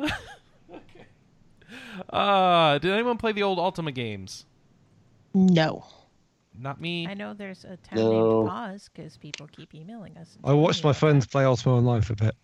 [0.00, 0.12] okay.
[2.10, 4.44] Uh, did anyone play the old Ultima games?
[5.34, 5.84] No.
[6.58, 7.06] Not me.
[7.06, 8.10] I know there's a tab No.
[8.10, 10.36] named Pause because people keep emailing us.
[10.44, 12.36] I watched my friends play Ultima Online for a bit.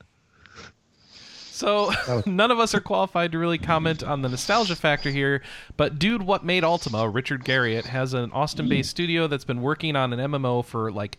[1.58, 1.92] So
[2.26, 5.42] none of us are qualified to really comment on the nostalgia factor here,
[5.76, 7.08] but dude, what made Ultima?
[7.08, 11.18] Richard Garriott has an Austin-based studio that's been working on an MMO for like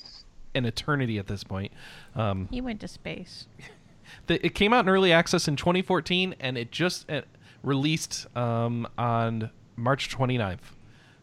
[0.55, 1.73] an eternity at this point.
[2.15, 2.47] Um.
[2.51, 3.47] He went to space.
[4.27, 7.21] the, it came out in early access in 2014, and it just uh,
[7.61, 10.59] released um, on March 29th.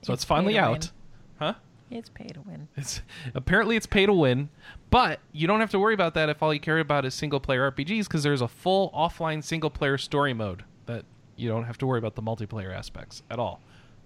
[0.03, 0.91] So it's, It's finally out.
[1.39, 1.55] Huh?
[1.91, 2.69] It's pay to win.
[2.77, 3.01] It's
[3.35, 4.49] apparently it's pay to win,
[4.91, 7.39] but you don't have to worry about that if all you care about is single
[7.39, 11.05] player RPGs because there's a full offline single player story mode that
[11.37, 13.61] you don't have to worry about the multiplayer aspects at all.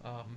[0.05, 0.37] Um,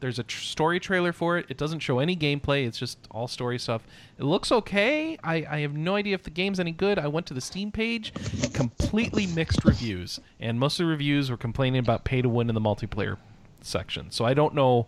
[0.00, 1.46] there's a tr- story trailer for it.
[1.48, 2.66] It doesn't show any gameplay.
[2.66, 3.86] It's just all story stuff.
[4.18, 5.18] It looks okay.
[5.22, 6.98] I, I have no idea if the game's any good.
[6.98, 8.12] I went to the Steam page,
[8.54, 12.54] completely mixed reviews, and most of the reviews were complaining about pay to win in
[12.54, 13.18] the multiplayer
[13.62, 14.10] section.
[14.10, 14.86] So I don't know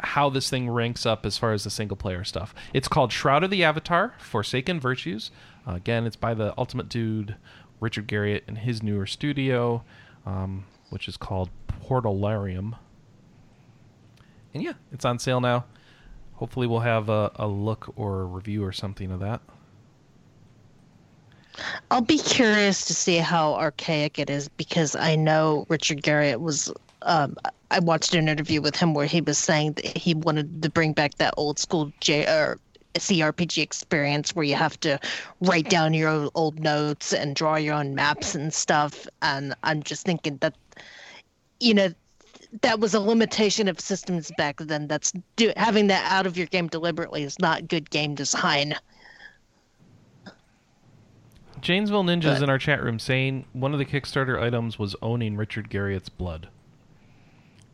[0.00, 2.54] how this thing ranks up as far as the single player stuff.
[2.74, 5.30] It's called Shroud of the Avatar: Forsaken Virtues.
[5.66, 7.36] Uh, again, it's by the Ultimate Dude,
[7.80, 9.84] Richard Garriott, and his newer studio,
[10.26, 12.76] um, which is called Portalarium.
[14.54, 15.64] And yeah, it's on sale now.
[16.34, 19.40] Hopefully, we'll have a, a look or a review or something of that.
[21.90, 26.72] I'll be curious to see how archaic it is because I know Richard Garriott was.
[27.04, 27.36] Um,
[27.70, 30.92] I watched an interview with him where he was saying that he wanted to bring
[30.92, 32.58] back that old school J or
[32.94, 34.98] CRPG experience where you have to
[35.40, 39.06] write down your old, old notes and draw your own maps and stuff.
[39.22, 40.54] And I'm just thinking that,
[41.60, 41.88] you know,
[42.60, 44.86] that was a limitation of systems back then.
[44.86, 48.74] That's do, having that out of your game deliberately is not good game design.
[51.62, 55.36] Janesville Ninjas But- in our chat room saying one of the Kickstarter items was owning
[55.36, 56.48] Richard Garriott's blood.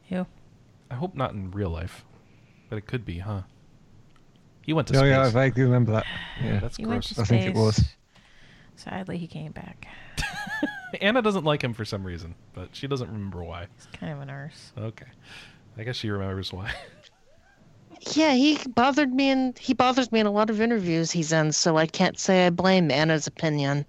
[0.09, 0.27] Ew.
[0.91, 2.05] I hope not in real life,
[2.69, 3.43] but it could be, huh?
[4.63, 5.09] He went to Oh space.
[5.11, 6.07] yeah, I vaguely remember that.
[6.43, 6.61] Yeah.
[6.61, 7.15] That's He went gross.
[7.15, 7.83] to I think it was.
[8.77, 9.87] Sadly, he came back.
[11.01, 13.67] Anna doesn't like him for some reason, but she doesn't remember why.
[13.77, 14.73] He's kind of a nurse.
[14.79, 15.07] Okay.
[15.77, 16.73] I guess she remembers why.
[18.15, 21.51] Yeah, he bothered me and he bothers me in a lot of interviews he's in,
[21.51, 23.85] so I can't say I blame Anna's opinion.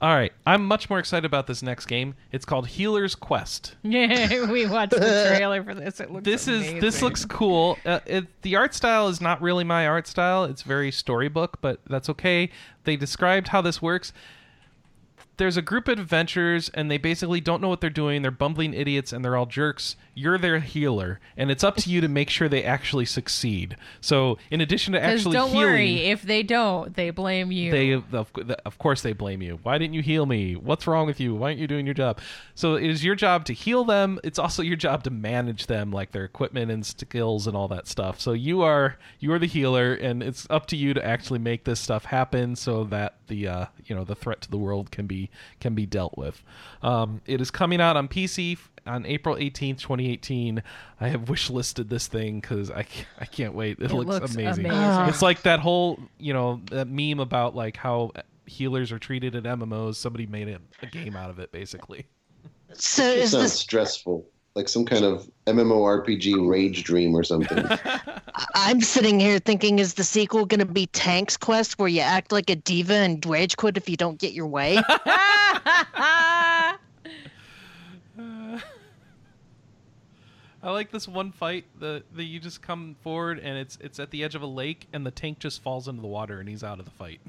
[0.00, 0.32] All right.
[0.46, 2.14] I'm much more excited about this next game.
[2.32, 3.76] It's called Healer's Quest.
[3.82, 6.00] Yeah, we watched the trailer for this.
[6.00, 7.76] It looks This is this looks cool.
[7.84, 10.44] Uh, it, the art style is not really my art style.
[10.44, 12.50] It's very storybook, but that's okay.
[12.84, 14.12] They described how this works.
[15.40, 18.22] There's a group of adventurers, and they basically don't know what they're doing.
[18.22, 19.96] They're bumbling idiots, and they're all jerks.
[20.14, 23.76] You're their healer, and it's up to you to make sure they actually succeed.
[24.00, 27.72] So, in addition to actually don't healing, worry, if they don't, they blame you.
[27.72, 28.14] they of,
[28.64, 31.48] of course they blame you why didn't you heal me what's wrong with you why
[31.48, 32.18] aren't you doing your job
[32.54, 35.90] so it is your job to heal them it's also your job to manage them
[35.90, 39.46] like their equipment and skills and all that stuff so you are you are the
[39.46, 43.48] healer and it's up to you to actually make this stuff happen so that the
[43.48, 45.30] uh, you know the threat to the world can be
[45.60, 46.42] can be dealt with
[46.82, 50.62] um, it is coming out on pc on April 18th, 2018,
[51.00, 53.78] I have wish listed this thing because I, ca- I can't wait.
[53.78, 54.64] It, It looks, looks amazing.
[54.66, 55.08] amazing.
[55.08, 58.12] It's like that whole, you know, that meme about like how
[58.46, 59.96] healers are treated in MMOs.
[59.96, 62.06] Somebody made a, a game out of it, basically.
[62.72, 64.26] So It is sounds this stressful,
[64.60, 67.64] like some kind of MMORPG rage dream or something.
[68.54, 72.30] I'm sitting here thinking is the sequel going to be Tank's Quest where you act
[72.30, 74.78] like a diva and rage quit if you don't get your way?
[80.62, 84.10] I like this one fight that that you just come forward and it's it's at
[84.10, 86.62] the edge of a lake and the tank just falls into the water and he's
[86.62, 87.22] out of the fight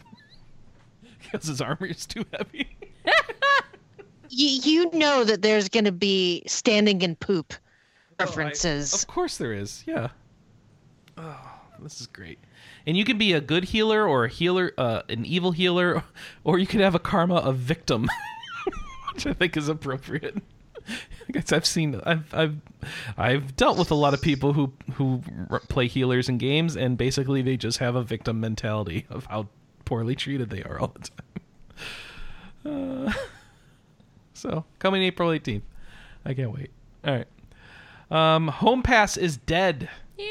[1.23, 2.75] because his armor is too heavy.
[4.31, 7.53] You, you know that there's going to be standing in poop
[8.19, 8.93] references.
[8.93, 9.83] Of course there is.
[9.85, 10.09] Yeah.
[11.17, 11.39] Oh,
[11.79, 12.39] this is great.
[12.85, 16.03] And you can be a good healer or a healer, uh, an evil healer,
[16.43, 18.07] or you could have a karma of victim,
[19.13, 20.37] which I think is appropriate.
[21.27, 22.55] Because I've seen, I've, I've,
[23.15, 25.21] I've dealt with a lot of people who who
[25.69, 29.47] play healers in games, and basically they just have a victim mentality of how
[29.85, 31.09] poorly treated they are all the
[32.65, 33.07] time.
[33.07, 33.13] Uh,
[34.41, 35.63] so coming April eighteenth,
[36.26, 36.72] I can't wait.
[37.05, 37.27] All right.
[38.09, 39.89] Um, Home Pass is dead.
[40.18, 40.26] yeah.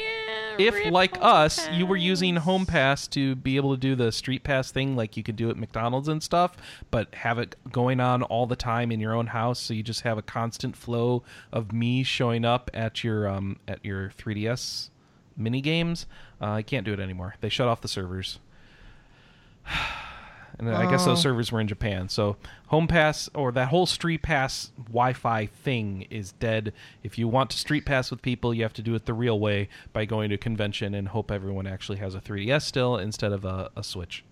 [0.59, 4.11] If, like Home us, you were using Home Pass to be able to do the
[4.11, 6.57] Street Pass thing like you could do at McDonald's and stuff,
[6.91, 10.01] but have it going on all the time in your own house, so you just
[10.01, 11.23] have a constant flow
[11.53, 14.89] of me showing up at your um, at your 3DS
[15.37, 16.05] mini games.
[16.39, 17.35] Uh, I can't do it anymore.
[17.39, 18.39] They shut off the servers.
[20.61, 21.21] And I guess those Oh.
[21.21, 22.07] servers were in Japan.
[22.07, 26.71] So Home Pass or that whole Street Pass Wi-Fi thing is dead.
[27.03, 29.39] If you want to Street Pass with people, you have to do it the real
[29.39, 33.31] way by going to a convention and hope everyone actually has a 3DS still instead
[33.33, 34.23] of a, a Switch.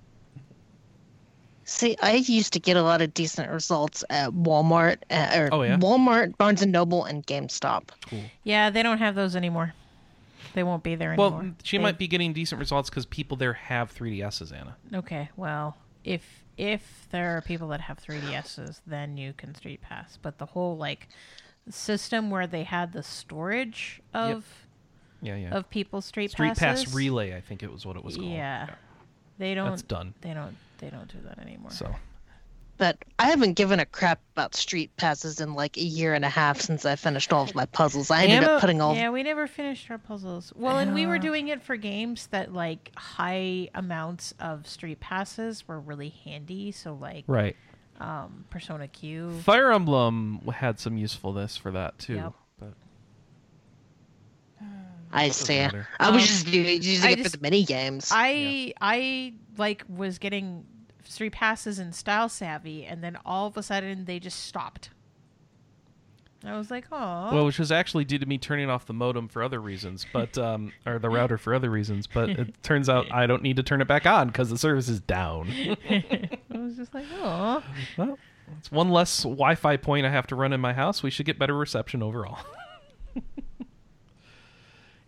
[1.66, 5.62] See, I used to get a lot of decent results at Walmart, uh, or Oh,
[5.62, 5.78] yeah?
[5.78, 7.90] Walmart, Barnes and Noble, and GameStop.
[8.44, 9.74] Yeah, they don't have those anymore.
[10.56, 11.30] They won't be there anymore.
[11.32, 14.78] Well, she They- might be getting decent results because people there have 3DSs, Anna.
[14.94, 20.18] Okay, well, if if there are people that have 3DSs, then you can Street Pass.
[20.22, 21.08] But the whole like
[21.70, 24.46] system where they had the storage of
[25.22, 25.56] Yeah, yeah.
[25.56, 26.86] of people's street, Street passes.
[26.86, 28.30] Pass Relay, I think it was what it was called.
[28.30, 28.70] Yeah.
[29.38, 29.70] They don't.
[29.70, 30.14] That's done.
[30.22, 30.58] They don't.
[30.80, 31.72] They don't do that anymore.
[31.72, 31.96] So
[32.80, 36.30] But I haven't given a crap about street passes in like a year and a
[36.30, 38.10] half since I finished all of my puzzles.
[38.10, 38.96] I ended Anna- up putting all.
[38.96, 40.54] Yeah, we never finished our puzzles.
[40.56, 45.68] Well, and we were doing it for games that like high amounts of street passes
[45.68, 46.72] were really handy.
[46.72, 47.58] So like right.
[48.00, 49.32] um, Persona Q.
[49.44, 52.16] Fire Emblem had some usefulness for that too.
[52.16, 52.34] Yep.
[52.62, 52.74] But
[55.12, 55.58] I doesn't see.
[55.58, 55.88] matter.
[56.00, 58.10] I was Um, just u- using I it just- for the mini games.
[58.14, 60.66] I I like was getting
[61.10, 64.90] street passes in Style Savvy, and then all of a sudden they just stopped.
[66.46, 67.34] I was like, oh.
[67.34, 70.38] well, which was actually due to me turning off the modem for other reasons, but
[70.38, 72.08] um, or the router for other reasons.
[72.08, 74.88] But it turns out I don't need to turn it back on because the service
[74.88, 75.50] is down.
[75.90, 77.62] I was just like, oh.
[77.98, 78.18] well,
[78.58, 81.04] it's one less Wi-Fi point I have to run in my house.
[81.04, 82.40] We should get better reception overall.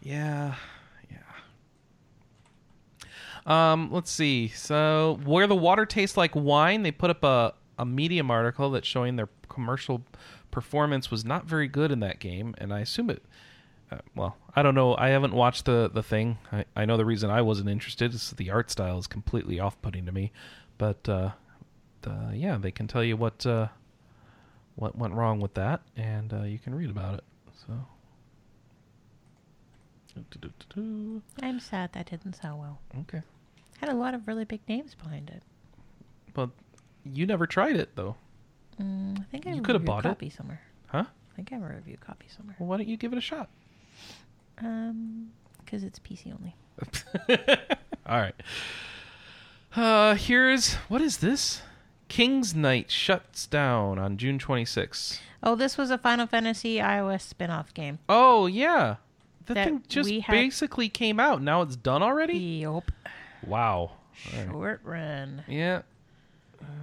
[0.02, 0.56] yeah, yeah.
[3.45, 4.49] Um, let's see.
[4.49, 8.88] So, where the water tastes like wine, they put up a a Medium article that's
[8.88, 10.03] showing their commercial
[10.51, 13.23] performance was not very good in that game, and I assume it.
[13.91, 14.95] Uh, well, I don't know.
[14.95, 16.38] I haven't watched the the thing.
[16.51, 19.81] I, I know the reason I wasn't interested is the art style is completely off
[19.81, 20.31] putting to me,
[20.77, 21.31] but uh,
[22.05, 23.68] uh, yeah, they can tell you what uh,
[24.76, 27.23] what went wrong with that, and uh, you can read about it.
[27.65, 27.73] So.
[31.41, 32.79] I'm sad that didn't sell well.
[33.01, 33.21] Okay.
[33.79, 35.41] Had a lot of really big names behind it.
[36.33, 36.49] But
[37.03, 38.15] you never tried it though.
[38.81, 40.09] Mm, I think I You could have bought it.
[40.09, 40.61] copy somewhere.
[40.88, 41.05] Huh?
[41.07, 42.55] I think I have a review copy somewhere.
[42.59, 43.49] Well, why don't you give it a shot?
[44.59, 45.31] Um,
[45.63, 46.55] because it's PC only.
[48.05, 48.35] All right.
[49.75, 51.61] Uh, here's what is this?
[52.07, 55.19] King's Knight shuts down on June 26th.
[55.41, 57.99] Oh, this was a Final Fantasy iOS spin-off game.
[58.09, 58.97] Oh yeah,
[59.45, 61.41] the That thing just we had- basically came out.
[61.41, 62.38] Now it's done already.
[62.38, 62.91] Yup.
[63.45, 63.73] Wow.
[63.73, 63.93] All
[64.38, 64.47] right.
[64.51, 65.43] Short run.
[65.47, 65.81] Yeah,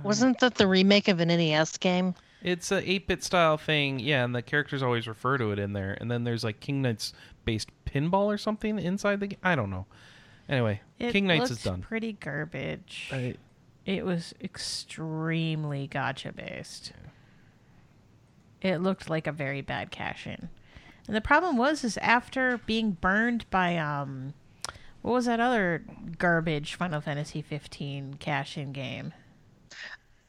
[0.02, 2.14] Wasn't that the remake of an NES game?
[2.42, 3.98] it's a 8-bit style thing.
[4.00, 5.96] Yeah, and the characters always refer to it in there.
[6.00, 7.12] And then there's like King Knights
[7.44, 9.38] based pinball or something inside the game.
[9.42, 9.86] I don't know.
[10.48, 11.82] Anyway, It King Knights is done.
[11.82, 13.10] Pretty garbage.
[13.12, 13.34] I,
[13.86, 16.92] It was extremely gacha based.
[18.62, 20.48] It looked like a very bad cash in.
[21.08, 24.34] And the problem was is after being burned by um
[25.02, 25.82] what was that other
[26.18, 29.12] garbage Final Fantasy 15 cash in game?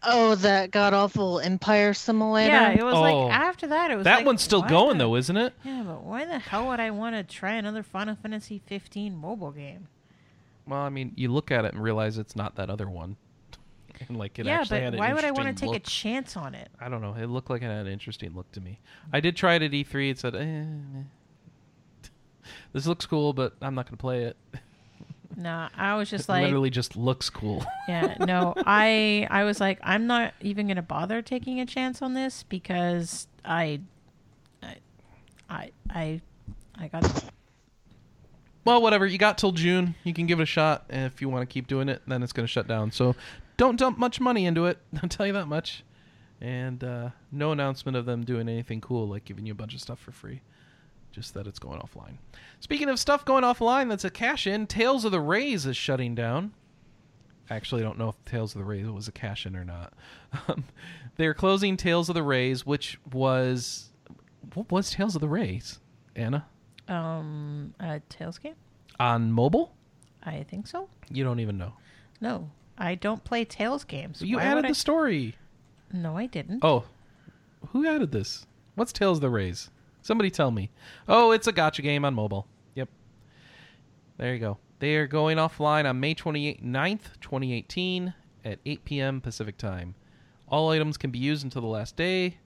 [0.01, 2.51] Oh, that god awful Empire Simulator.
[2.53, 3.01] Yeah, it was Oh.
[3.01, 5.53] like after that it was that like, one's still going the- though, isn't it?
[5.63, 9.51] Yeah, but why the hell would I want to try another Final Fantasy 15 mobile
[9.51, 9.87] game?
[10.65, 13.17] Well, I mean, you look at it and realize it's not that other one.
[14.07, 15.77] And like it yeah, actually had but an why would I want to take look.
[15.77, 16.69] a chance on it?
[16.79, 17.15] I don't know.
[17.15, 18.79] It looked like it had an interesting look to me.
[19.11, 20.11] I did try it at E3.
[20.11, 20.65] It said, eh.
[22.73, 24.37] "This looks cool, but I'm not going to play it."
[25.37, 27.63] No, I was just it like, literally just looks cool.
[27.87, 32.13] yeah, no, I I was like, I'm not even gonna bother taking a chance on
[32.13, 33.79] this because I,
[34.61, 34.75] I,
[35.49, 36.21] I, I,
[36.77, 37.31] I got
[38.65, 39.07] well, whatever.
[39.07, 39.95] You got till June.
[40.03, 40.85] You can give it a shot.
[40.89, 42.91] And if you want to keep doing it, then it's going to shut down.
[42.91, 43.15] So
[43.59, 44.79] don't dump much money into it.
[45.03, 45.83] I'll tell you that much.
[46.41, 49.81] And uh, no announcement of them doing anything cool, like giving you a bunch of
[49.81, 50.41] stuff for free.
[51.11, 52.17] Just that it's going offline.
[52.61, 54.65] Speaking of stuff going offline, that's a cash in.
[54.65, 56.53] Tales of the Rays is shutting down.
[57.49, 59.93] Actually, I don't know if Tales of the Rays was a cash in or not.
[60.47, 60.63] Um,
[61.17, 63.89] they're closing Tales of the Rays, which was
[64.53, 65.79] what was Tales of the Rays,
[66.15, 66.45] Anna
[66.87, 68.55] um a Tales game.
[68.99, 69.75] on mobile?
[70.23, 70.87] I think so.
[71.11, 71.73] You don't even know.
[72.21, 72.49] No,
[72.79, 74.21] I don't play Tales games.
[74.21, 75.35] You Why added would the I- story.
[75.91, 76.59] No, I didn't.
[76.63, 76.85] Oh,
[77.69, 78.45] who added this?
[78.75, 79.69] What's Tales of the Rays?
[80.01, 80.69] Somebody tell me.
[81.07, 82.47] Oh, it's a gacha game on mobile.
[82.75, 82.87] Yep.
[84.17, 84.57] There you go.
[84.79, 88.13] They are going offline on May 29th, 2018
[88.45, 89.19] at 8 p.m.
[89.21, 89.95] Pacific Time.
[90.47, 92.37] All items can be used until the last day.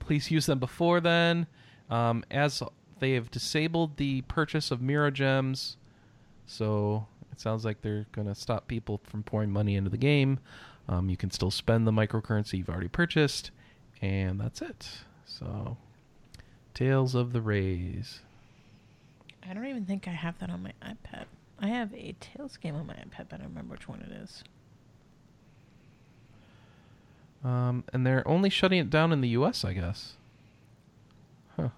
[0.00, 1.46] Please use them before then.
[1.88, 2.62] Um, as
[2.98, 5.76] they have disabled the purchase of Miro Gems,
[6.46, 7.06] so
[7.38, 10.40] it sounds like they're going to stop people from pouring money into the game.
[10.88, 13.52] Um, you can still spend the microcurrency you've already purchased,
[14.02, 14.88] and that's it.
[15.24, 15.76] So,
[16.74, 18.22] Tales of the Rays.
[19.48, 21.26] I don't even think I have that on my iPad.
[21.60, 24.10] I have a Tales game on my iPad, but I don't remember which one it
[24.20, 24.42] is.
[27.44, 30.14] Um, and they're only shutting it down in the U.S., I guess.
[31.54, 31.68] Huh.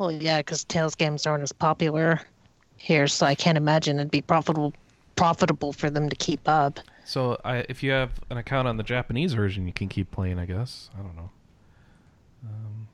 [0.00, 2.22] Well, yeah, because Tales games aren't as popular
[2.82, 4.74] here, so I can't imagine it'd be profitable
[5.14, 6.80] profitable for them to keep up.
[7.04, 10.38] So, I, if you have an account on the Japanese version, you can keep playing.
[10.38, 10.90] I guess.
[10.98, 11.30] I don't know.
[12.44, 12.88] Um,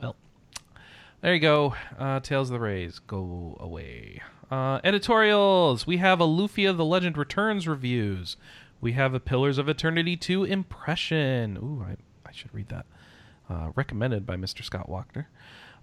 [0.00, 0.16] well,
[1.20, 1.74] there you go.
[1.98, 4.22] Uh, Tales of the Rays, go away.
[4.50, 5.86] Uh, editorials.
[5.86, 8.38] We have a Lufia the Legend Returns reviews.
[8.80, 11.58] We have a Pillars of Eternity 2 impression.
[11.58, 11.96] Ooh, I,
[12.26, 12.86] I should read that.
[13.52, 14.64] Uh, recommended by Mr.
[14.64, 15.28] Scott Walker.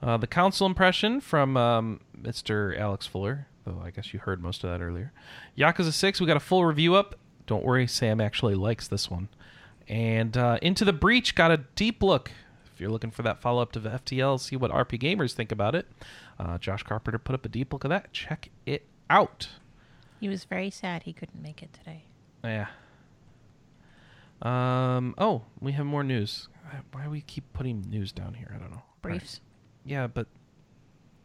[0.01, 2.75] Uh, the Council impression from um, Mr.
[2.79, 5.11] Alex Fuller, though I guess you heard most of that earlier.
[5.55, 7.15] Yakuza 6, we got a full review up.
[7.45, 9.29] Don't worry, Sam actually likes this one.
[9.87, 12.31] And uh, Into the Breach got a deep look.
[12.73, 15.51] If you're looking for that follow up to the FTL, see what RP gamers think
[15.51, 15.85] about it.
[16.39, 18.11] Uh, Josh Carpenter put up a deep look of that.
[18.13, 19.49] Check it out.
[20.19, 22.05] He was very sad he couldn't make it today.
[22.43, 22.67] Yeah.
[24.41, 25.13] Um.
[25.17, 26.47] Oh, we have more news.
[26.91, 28.51] Why do we keep putting news down here?
[28.55, 28.83] I don't know.
[29.01, 29.41] Briefs.
[29.85, 30.27] Yeah, but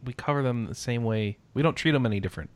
[0.04, 1.38] we cover them the same way.
[1.54, 2.50] We don't treat them any different.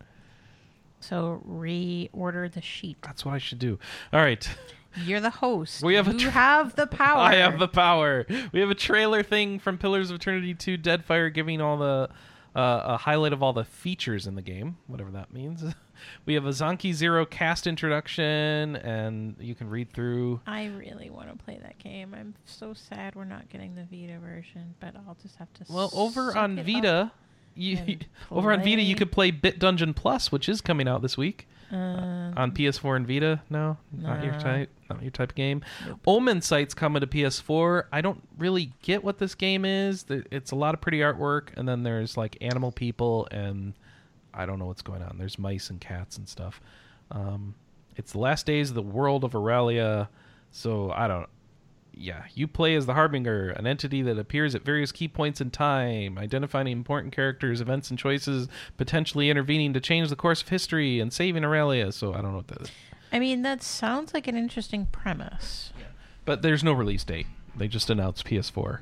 [1.01, 2.99] So reorder the sheet.
[3.03, 3.79] That's what I should do.
[4.13, 4.49] All right.
[5.05, 5.83] You're the host.
[5.83, 7.21] We have a you have the power.
[7.21, 8.27] I have the power.
[8.53, 12.09] We have a trailer thing from Pillars of Eternity 2 Deadfire giving all the
[12.55, 15.65] uh, a highlight of all the features in the game, whatever that means.
[16.27, 20.41] we have a Zanki Zero cast introduction, and you can read through.
[20.47, 22.15] I really want to play that game.
[22.15, 25.65] I'm so sad we're not getting the Vita version, but I'll just have to.
[25.69, 27.13] Well, over on it Vita,
[27.55, 27.99] you
[28.31, 31.47] over on Vita you could play Bit Dungeon Plus, which is coming out this week
[31.71, 33.43] Uh, on PS4 and Vita.
[33.51, 35.63] No, not your type, not your type of game.
[35.87, 36.01] Nope.
[36.07, 37.85] Omensight's coming to PS4.
[37.93, 40.07] I don't really get what this game is.
[40.09, 43.75] It's a lot of pretty artwork, and then there's like animal people, and
[44.33, 45.19] I don't know what's going on.
[45.19, 46.61] There's mice and cats and stuff.
[47.11, 47.55] Um,
[47.97, 50.09] it's the last days of the world of Aurelia,
[50.51, 51.29] so I don't.
[52.01, 55.51] Yeah, you play as the Harbinger, an entity that appears at various key points in
[55.51, 61.01] time, identifying important characters, events, and choices, potentially intervening to change the course of history
[61.01, 61.91] and saving Aurelia.
[61.91, 62.71] So I don't know what that is.
[63.13, 65.73] I mean, that sounds like an interesting premise.
[66.25, 67.27] But there's no release date.
[67.57, 68.81] They just announced PS4.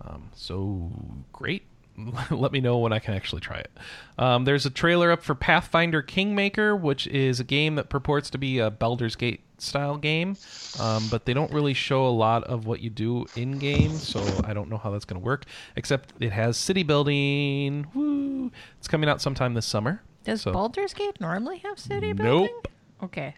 [0.00, 0.90] Um, so
[1.32, 1.64] great.
[2.30, 3.70] Let me know when I can actually try it.
[4.18, 8.38] Um, there's a trailer up for Pathfinder Kingmaker, which is a game that purports to
[8.38, 10.36] be a Baldur's Gate style game,
[10.80, 14.24] um, but they don't really show a lot of what you do in game, so
[14.44, 15.44] I don't know how that's going to work.
[15.76, 17.86] Except it has city building.
[17.94, 18.50] Woo!
[18.78, 20.02] It's coming out sometime this summer.
[20.24, 22.16] Does So- Baldur's Gate normally have city Nope.
[22.18, 22.54] building?
[23.02, 23.34] Okay.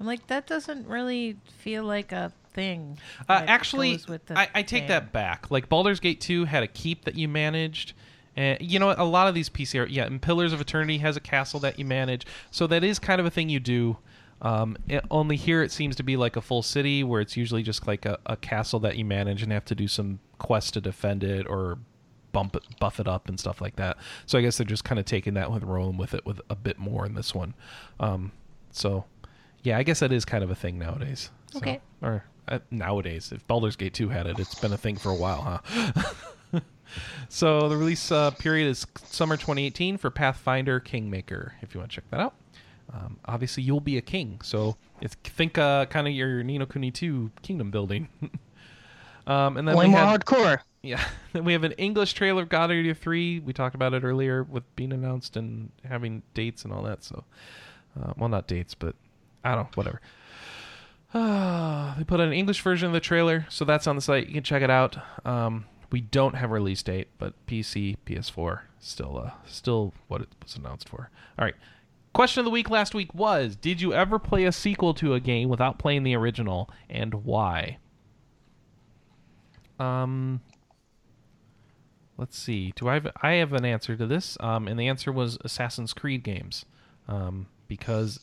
[0.00, 2.98] I'm like, that doesn't really feel like a thing.
[3.28, 4.00] Uh, actually,
[4.30, 4.88] I, I take game.
[4.88, 5.50] that back.
[5.50, 7.94] Like Baldur's Gate 2 had a keep that you managed.
[8.36, 11.16] And you know, a lot of these PC, are, yeah, and Pillars of Eternity has
[11.16, 12.24] a castle that you manage.
[12.52, 13.96] So that is kind of a thing you do.
[14.40, 17.62] Um, it- only here it seems to be like a full city where it's usually
[17.62, 20.80] just like a, a castle that you manage and have to do some quests to
[20.80, 21.78] defend it or
[22.30, 23.96] bump it, buff it up and stuff like that.
[24.26, 26.54] So I guess they're just kind of taking that with rolling with it with a
[26.54, 27.54] bit more in this one.
[27.98, 28.32] Um,
[28.70, 29.04] so
[29.62, 31.30] yeah, I guess that is kind of a thing nowadays.
[31.50, 31.80] So- Okay.
[32.02, 35.14] Or uh, nowadays, if Baldur's Gate 2 had it, it's been a thing for a
[35.16, 36.60] while, huh?
[37.28, 41.54] so the release uh, period is summer 2018 for Pathfinder Kingmaker.
[41.60, 42.34] If you want to check that out.
[42.92, 46.66] Um, obviously, you'll be a king, so it's, think uh, kind of your Ni no
[46.66, 48.08] Kuni 2 kingdom building.
[49.26, 50.58] um, and then Way we more had, hardcore.
[50.82, 53.40] yeah, then we have an English trailer of God Eater 3.
[53.40, 57.04] We talked about it earlier with being announced and having dates and all that.
[57.04, 57.24] So,
[58.00, 58.94] uh, well, not dates, but
[59.44, 60.00] I don't know, whatever.
[61.12, 64.28] Uh, they put an English version of the trailer, so that's on the site.
[64.28, 64.96] You can check it out.
[65.26, 70.28] Um, we don't have a release date, but PC, PS4, still, uh, still what it
[70.42, 71.10] was announced for.
[71.38, 71.54] All right.
[72.18, 75.20] Question of the week last week was: Did you ever play a sequel to a
[75.20, 77.78] game without playing the original, and why?
[79.78, 80.40] Um,
[82.16, 82.72] let's see.
[82.74, 83.06] Do I have?
[83.22, 84.36] I have an answer to this.
[84.40, 86.64] Um, and the answer was Assassin's Creed games,
[87.06, 88.18] um, because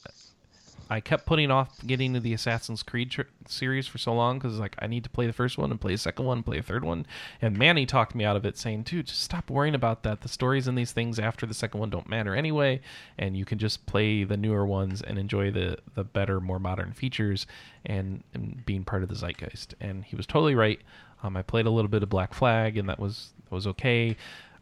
[0.90, 4.60] I kept putting off getting to the Assassin's Creed tr- series for so long because
[4.60, 6.60] like I need to play the first one and play the second one, and play
[6.60, 7.06] a third one.
[7.42, 10.22] And Manny talked me out of it, saying, "Dude, just stop worrying about that.
[10.22, 12.82] The stories in these things after the second one don't matter anyway,
[13.18, 16.94] and you can just play the newer ones and enjoy the the better, more modern
[16.94, 17.48] features
[17.86, 20.80] and, and being part of the zeitgeist." And he was totally right.
[21.24, 24.16] Um, I played a little bit of Black Flag, and that was that was okay.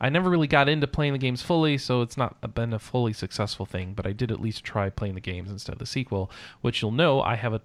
[0.04, 3.14] I never really got into playing the games fully, so it's not been a fully
[3.14, 3.94] successful thing.
[3.94, 6.92] But I did at least try playing the games instead of the sequel, which you'll
[6.92, 7.62] know I have a,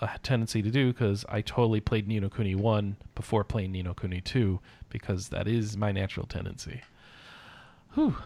[0.00, 3.84] a tendency to do because I totally played Ni no Kuni one before playing Ni
[3.84, 4.58] no Kuni two
[4.88, 6.82] because that is my natural tendency.
[7.94, 8.16] Whew.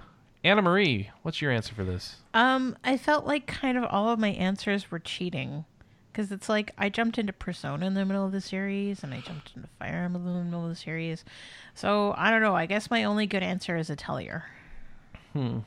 [0.43, 2.17] Anna Marie, what's your answer for this?
[2.33, 5.67] Um, I felt like kind of all of my answers were cheating.
[6.19, 9.21] Because it's like I jumped into Persona in the middle of the series, and I
[9.21, 11.25] jumped into Fire Emblem in the middle of the series.
[11.77, 12.57] So I don't know.
[12.57, 14.43] I guess my only good answer is a Atelier.
[15.33, 15.59] Hmm.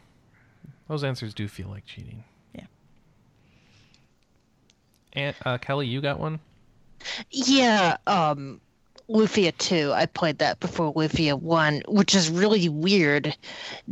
[0.90, 2.26] Those answers do feel like cheating.
[2.54, 2.66] Yeah.
[5.14, 6.42] And uh, Kelly, you got one?
[7.30, 8.60] Yeah, um,
[9.08, 9.94] Lufia 2.
[9.94, 13.38] I played that before Lufia 1, which is really weird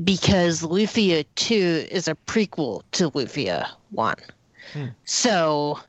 [0.03, 4.15] because Lufia 2 is a prequel to Lufia 1.
[4.73, 4.86] Hmm.
[5.06, 5.84] So, i-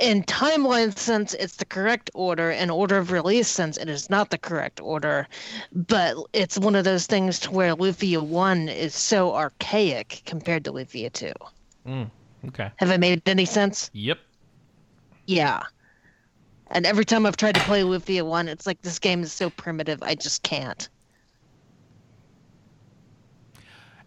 [0.00, 2.50] in timeline sense, it's the correct order.
[2.50, 5.26] In order of release sense, it is not the correct order.
[5.72, 10.72] But it's one of those things to where Lufia 1 is so archaic compared to
[10.72, 11.32] Lufia 2.
[11.86, 12.10] Mm,
[12.48, 12.70] okay.
[12.76, 13.90] Have I made any sense?
[13.92, 14.18] Yep.
[15.26, 15.62] Yeah.
[16.68, 19.50] And every time I've tried to play Lufia 1, it's like this game is so
[19.50, 20.88] primitive, I just can't.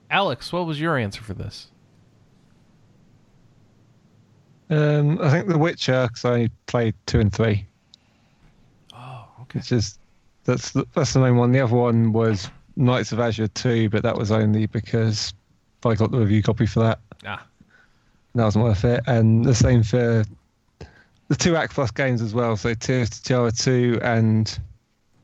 [0.09, 1.67] Alex, what was your answer for this?
[4.69, 7.65] Um, I think The Witcher because I played two and three,
[8.93, 9.59] Oh, okay.
[9.59, 9.97] which is
[10.43, 11.51] that's the, that's the main one.
[11.51, 15.33] The other one was Nights of Azure two, but that was only because
[15.85, 16.99] I got the review copy for that.
[17.25, 17.45] Ah,
[18.35, 19.01] That wasn't worth it.
[19.07, 20.23] And the same for
[21.27, 22.55] the two Aquaplus games as well.
[22.57, 24.59] So Tears to Tiara 2 and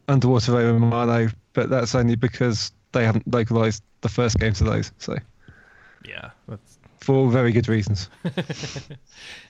[0.07, 4.91] Utawarerumono, but that's only because they haven't localized the first games of those.
[4.99, 5.17] So
[6.05, 6.31] yeah.
[6.47, 6.72] That's...
[7.03, 8.09] for very good reasons.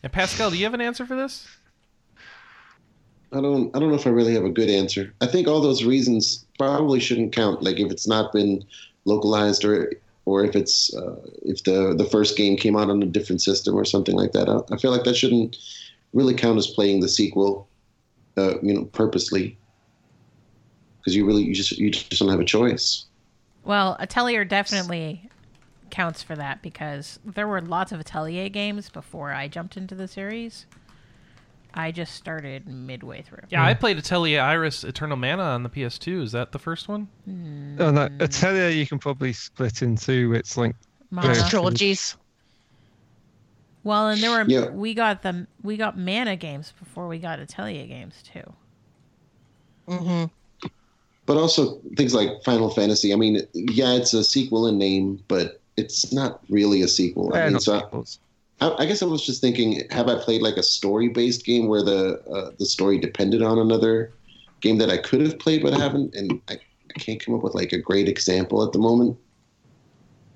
[0.03, 1.47] and Pascal, do you have an answer for this?
[3.31, 5.13] I don't I don't know if I really have a good answer.
[5.21, 7.63] I think all those reasons probably shouldn't count.
[7.63, 8.63] Like if it's not been
[9.05, 9.91] localized or
[10.25, 13.75] or if it's uh, if the the first game came out on a different system
[13.75, 14.49] or something like that.
[14.49, 15.57] I, I feel like that shouldn't
[16.13, 17.67] really count as playing the sequel,
[18.37, 19.57] uh, you know, purposely.
[20.99, 23.05] Because you really you just you just don't have a choice.
[23.65, 25.29] Well, Atelier definitely
[25.93, 30.07] counts for that because there were lots of Atelier games before I jumped into the
[30.07, 30.65] series.
[31.75, 33.43] I just started midway through.
[33.49, 36.23] Yeah, I played Atelier Iris Eternal Mana on the PS2.
[36.23, 37.07] Is that the first one?
[37.79, 40.75] Oh no, Atelier you can probably split into its like
[41.11, 41.35] Mana.
[41.35, 41.95] Yeah.
[43.83, 44.69] Well, and there were Yeah.
[44.69, 48.53] we got the we got Mana games before we got Atelier games too.
[49.87, 50.25] hmm
[51.25, 53.13] But also things like Final Fantasy.
[53.13, 57.33] I mean, yeah, it's a sequel in name, but it's not really a sequel.
[57.33, 58.05] I mean, not so
[58.61, 62.21] I guess I was just thinking, have I played like a story-based game where the
[62.29, 64.13] uh, the story depended on another
[64.61, 67.43] game that I could have played but I haven't, and I, I can't come up
[67.43, 69.17] with like a great example at the moment.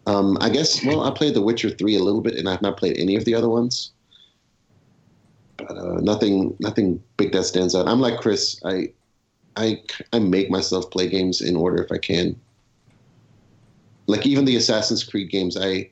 [0.08, 2.78] Um, I guess well, I played The Witcher three a little bit, and I've not
[2.78, 3.92] played any of the other ones.
[5.58, 7.88] But uh, nothing, nothing big that stands out.
[7.88, 8.60] I'm like Chris.
[8.64, 8.94] I,
[9.56, 9.82] I,
[10.14, 12.40] I make myself play games in order if I can.
[14.08, 15.90] Like even the Assassin's Creed games, I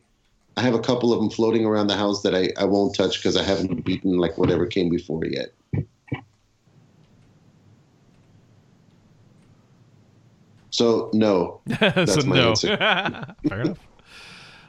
[0.57, 3.17] I have a couple of them floating around the house that I, I won't touch
[3.17, 5.53] because I haven't beaten like whatever came before yet.
[10.69, 12.49] So no, so my no.
[12.49, 12.77] answer.
[13.47, 13.79] Fair enough.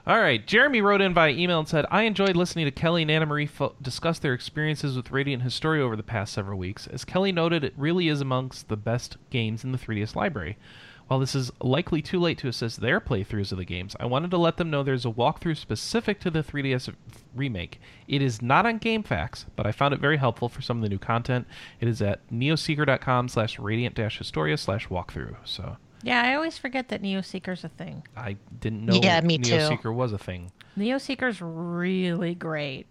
[0.06, 0.46] All right.
[0.46, 3.50] Jeremy wrote in via email and said, I enjoyed listening to Kelly and Anna Marie
[3.82, 6.86] discuss their experiences with Radiant Historia over the past several weeks.
[6.86, 10.58] As Kelly noted, it really is amongst the best games in the 3DS library.
[11.08, 14.30] While this is likely too late to assist their playthroughs of the games, I wanted
[14.32, 16.92] to let them know there's a walkthrough specific to the 3DS
[17.34, 17.80] remake.
[18.08, 20.88] It is not on GameFAQs, but I found it very helpful for some of the
[20.88, 21.46] new content.
[21.80, 25.36] It is at neoseeker.com slash radiant-historia slash walkthrough.
[25.44, 28.02] So Yeah, I always forget that Neo Seeker's a thing.
[28.16, 29.56] I didn't know Yeah, me too.
[29.56, 30.50] Neo Seeker was a thing.
[30.74, 32.86] Neo Seeker's really great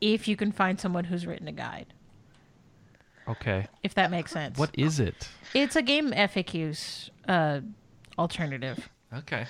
[0.00, 1.92] if you can find someone who's written a guide.
[3.28, 3.66] Okay.
[3.82, 4.58] If that makes sense.
[4.58, 5.28] What is it?
[5.54, 7.60] It's a game FAQs uh,
[8.18, 8.88] alternative.
[9.14, 9.46] Okay.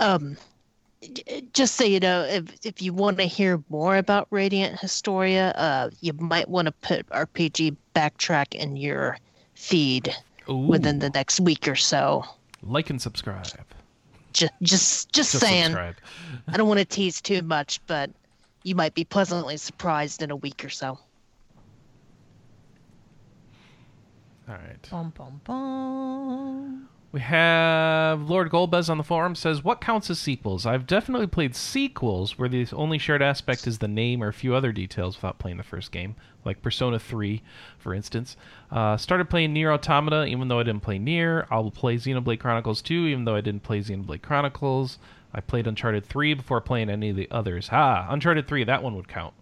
[0.00, 0.36] Um,
[1.52, 5.90] just so you know, if if you want to hear more about Radiant Historia, uh,
[6.00, 9.18] you might want to put RPG Backtrack in your
[9.54, 10.14] feed
[10.48, 10.56] Ooh.
[10.56, 12.24] within the next week or so.
[12.62, 13.46] like and subscribe.
[14.32, 15.64] Just just just, Just saying.
[15.64, 15.96] subscribe.
[16.48, 18.10] I don't want to tease too much, but
[18.64, 20.98] you might be pleasantly surprised in a week or so.
[24.48, 24.88] All right.
[24.90, 26.88] Bum, bum, bum.
[27.12, 30.66] We have Lord Golbez on the forum says, "What counts as sequels?
[30.66, 34.54] I've definitely played sequels where the only shared aspect is the name or a few
[34.54, 36.14] other details without playing the first game,
[36.44, 37.42] like Persona 3,
[37.78, 38.36] for instance.
[38.70, 41.46] Uh, started playing Nier Automata even though I didn't play Nier.
[41.50, 44.98] I'll play Xenoblade Chronicles 2 even though I didn't play Xenoblade Chronicles.
[45.32, 47.70] I played Uncharted 3 before playing any of the others.
[47.72, 49.32] Ah, Uncharted 3, that one would count."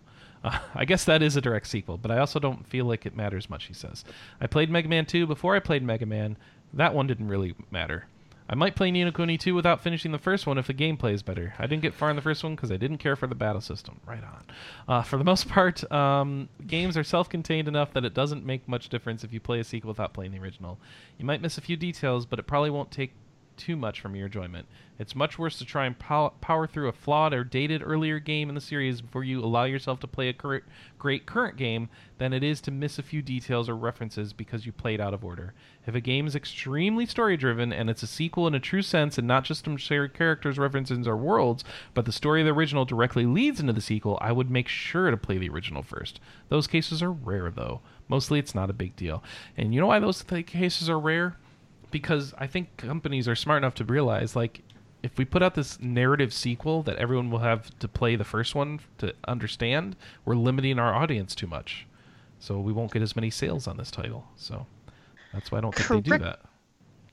[0.44, 3.16] Uh, I guess that is a direct sequel, but I also don't feel like it
[3.16, 4.04] matters much, he says.
[4.40, 6.36] I played Mega Man 2 before I played Mega Man.
[6.72, 8.06] That one didn't really matter.
[8.46, 11.14] I might play Ni no Kuni 2 without finishing the first one if the gameplay
[11.14, 11.54] is better.
[11.58, 13.62] I didn't get far in the first one because I didn't care for the battle
[13.62, 14.00] system.
[14.04, 14.44] Right on.
[14.86, 18.68] Uh, for the most part, um, games are self contained enough that it doesn't make
[18.68, 20.78] much difference if you play a sequel without playing the original.
[21.18, 23.14] You might miss a few details, but it probably won't take
[23.56, 24.66] too much from your enjoyment.
[24.96, 28.48] It's much worse to try and pow- power through a flawed or dated earlier game
[28.48, 30.62] in the series before you allow yourself to play a cur-
[30.98, 34.72] great current game than it is to miss a few details or references because you
[34.72, 35.52] played out of order.
[35.84, 39.18] If a game is extremely story driven and it's a sequel in a true sense
[39.18, 42.84] and not just some shared characters, references, or worlds, but the story of the original
[42.84, 46.20] directly leads into the sequel, I would make sure to play the original first.
[46.50, 47.80] Those cases are rare, though.
[48.06, 49.24] Mostly it's not a big deal.
[49.56, 51.36] And you know why those th- cases are rare?
[51.94, 54.62] Because I think companies are smart enough to realize, like,
[55.04, 58.56] if we put out this narrative sequel that everyone will have to play the first
[58.56, 59.94] one to understand,
[60.24, 61.86] we're limiting our audience too much.
[62.40, 64.26] So we won't get as many sales on this title.
[64.34, 64.66] So
[65.32, 66.40] that's why I don't think they do that.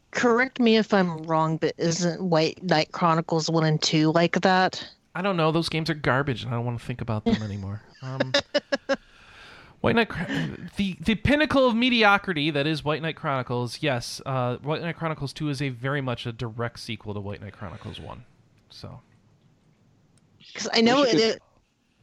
[0.09, 4.83] Correct me if I'm wrong, but isn't White Knight Chronicles 1 and 2 like that?
[5.13, 5.51] I don't know.
[5.51, 7.83] Those games are garbage, and I don't want to think about them anymore.
[8.01, 8.33] Um,
[9.81, 10.09] White Knight,
[10.77, 13.79] the the pinnacle of mediocrity that is White Knight Chronicles.
[13.81, 17.41] Yes, uh, White Knight Chronicles Two is a very much a direct sequel to White
[17.41, 18.23] Knight Chronicles One.
[18.69, 19.01] So
[20.37, 21.15] Because I know it.
[21.15, 21.41] it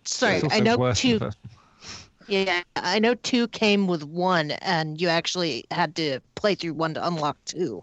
[0.05, 1.37] sorry, It's I know worse than the two.
[2.27, 6.93] Yeah, I know two came with one, and you actually had to play through one
[6.95, 7.83] to unlock two.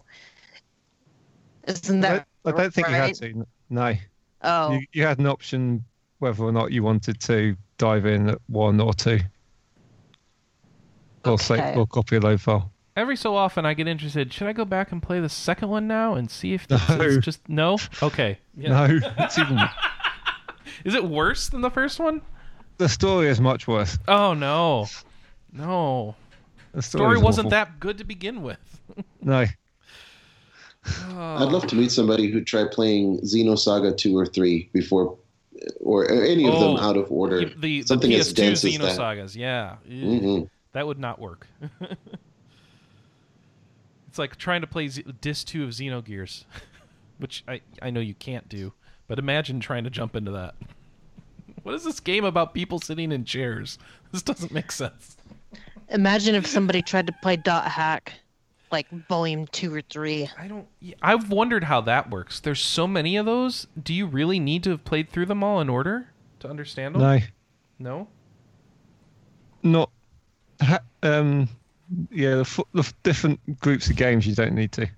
[1.66, 2.26] Isn't I that?
[2.44, 3.46] don't, I don't think you had to.
[3.70, 3.94] No,
[4.42, 5.84] Oh, you, you had an option
[6.20, 9.18] whether or not you wanted to dive in at one or two,
[11.26, 11.44] or Okay.
[11.44, 12.70] say, or copy a load file.
[12.96, 14.32] every so often I get interested.
[14.32, 17.00] Should I go back and play the second one now and see if this No.
[17.02, 17.78] is just no?
[18.02, 18.38] Okay.
[18.56, 18.68] Yeah.
[18.86, 19.58] No, it's even
[20.84, 22.22] Is it worse than the first one?
[22.78, 23.98] the story is much worse.
[24.08, 24.86] Oh no,
[25.52, 26.14] no.
[26.72, 27.50] The Story is wasn't awful.
[27.52, 28.58] that good to begin with.
[29.22, 29.46] No,
[31.08, 35.16] I'd love to meet somebody who tried playing Xenosaga 2 or 3 before,
[35.80, 37.40] or any of Oh, them out of order.
[37.40, 38.80] The, the, the Something as PS2 dense as that.
[38.98, 39.76] Xenosagas, yeah.
[39.88, 40.50] Ew.
[40.76, 41.46] That would not work.
[44.08, 46.44] it's like trying to play Z- Disc 2 of Xenogears,
[47.18, 48.74] which I, I know you can't do,
[49.08, 50.54] but imagine trying to jump into that.
[51.62, 53.78] What is this game about people sitting in chairs?
[54.12, 55.16] This doesn't make sense.
[55.88, 58.12] imagine if somebody tried to play Dot Hack,
[58.70, 60.28] like Volume Two or Three.
[60.38, 60.66] I don't.
[61.02, 62.38] I've wondered how that works.
[62.38, 63.66] There's so many of those.
[63.82, 67.02] Do you really need to have played through them all in order to understand them?
[67.02, 67.18] no,
[67.78, 68.08] No?
[69.64, 69.90] not.
[70.62, 71.48] Ha, um,
[72.10, 74.88] yeah, the, f- the f- different groups of games you don't need to.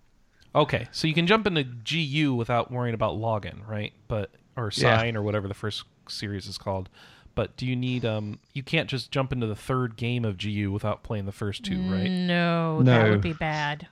[0.54, 3.92] Okay, so you can jump into GU without worrying about login, right?
[4.08, 4.96] But or Yeah.
[4.98, 6.88] sign or whatever the first series is called.
[7.34, 10.72] But do you need um you can't just jump into the third game of GU
[10.72, 12.10] without playing the first two, right?
[12.10, 13.86] No, that would be bad.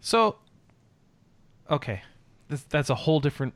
[0.00, 0.36] So
[1.70, 2.02] okay.
[2.48, 3.54] This, that's a whole different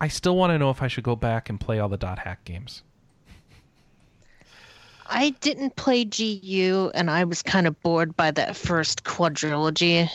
[0.00, 2.20] I still want to know if I should go back and play all the dot
[2.20, 2.82] hack games.
[5.14, 10.08] I didn't play GU, and I was kind of bored by that first quadrilogy.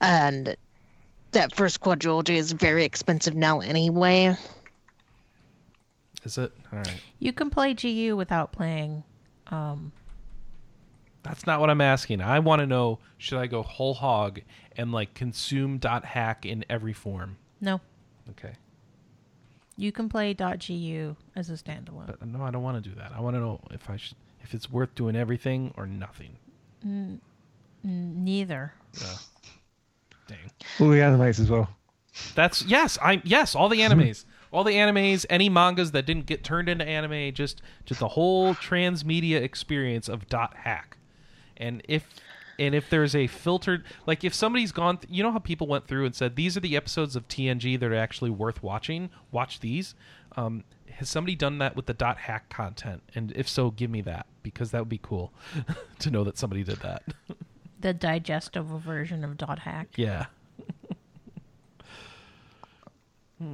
[0.00, 0.56] And
[1.32, 4.34] that first quadrilogy is very expensive now, anyway.
[6.24, 6.50] Is it?
[6.72, 6.96] All right.
[7.18, 9.04] You can play GU without playing.
[9.48, 9.92] Um,
[11.22, 12.22] That's not what I'm asking.
[12.22, 14.40] I want to know should I go whole hog
[14.78, 17.36] and like consume dot hack in every form?
[17.60, 17.80] no,
[18.30, 18.52] Okay.
[19.76, 22.06] You can play .gu as a standalone.
[22.06, 23.12] But no, I don't want to do that.
[23.14, 26.36] I want to know if I should, if it's worth doing everything or nothing.
[26.84, 27.20] N-
[27.82, 28.72] neither.
[29.00, 29.14] Yeah.
[30.28, 30.50] Dang.
[30.80, 31.68] All the animes as well.
[32.34, 34.24] That's yes, I yes, all the animes.
[34.52, 38.54] all the animes, any mangas that didn't get turned into anime, just just the whole
[38.54, 40.98] transmedia experience of dot hack.
[41.56, 42.06] And if
[42.62, 45.86] and if there's a filtered like if somebody's gone th- you know how people went
[45.86, 49.60] through and said these are the episodes of TNG that are actually worth watching, watch
[49.60, 49.94] these.
[50.36, 53.02] Um has somebody done that with the dot hack content?
[53.14, 55.32] And if so, give me that because that would be cool
[55.98, 57.02] to know that somebody did that.
[57.80, 59.88] The digestible version of dot hack.
[59.96, 60.26] yeah.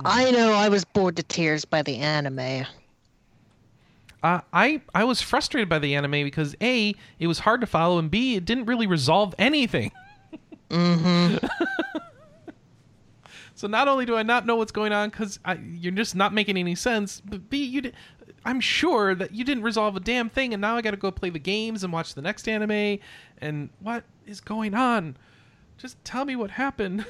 [0.05, 2.67] I know I was bored to tears by the anime.
[4.23, 7.99] Uh, I I was frustrated by the anime because a it was hard to follow
[7.99, 9.93] and b it didn't really resolve anything.
[10.71, 11.47] Mm-hmm.
[13.55, 16.57] so not only do I not know what's going on because you're just not making
[16.57, 17.93] any sense, but b you di-
[18.45, 21.11] I'm sure that you didn't resolve a damn thing, and now I got to go
[21.11, 22.99] play the games and watch the next anime.
[23.41, 25.17] And what is going on?
[25.77, 27.05] Just tell me what happened.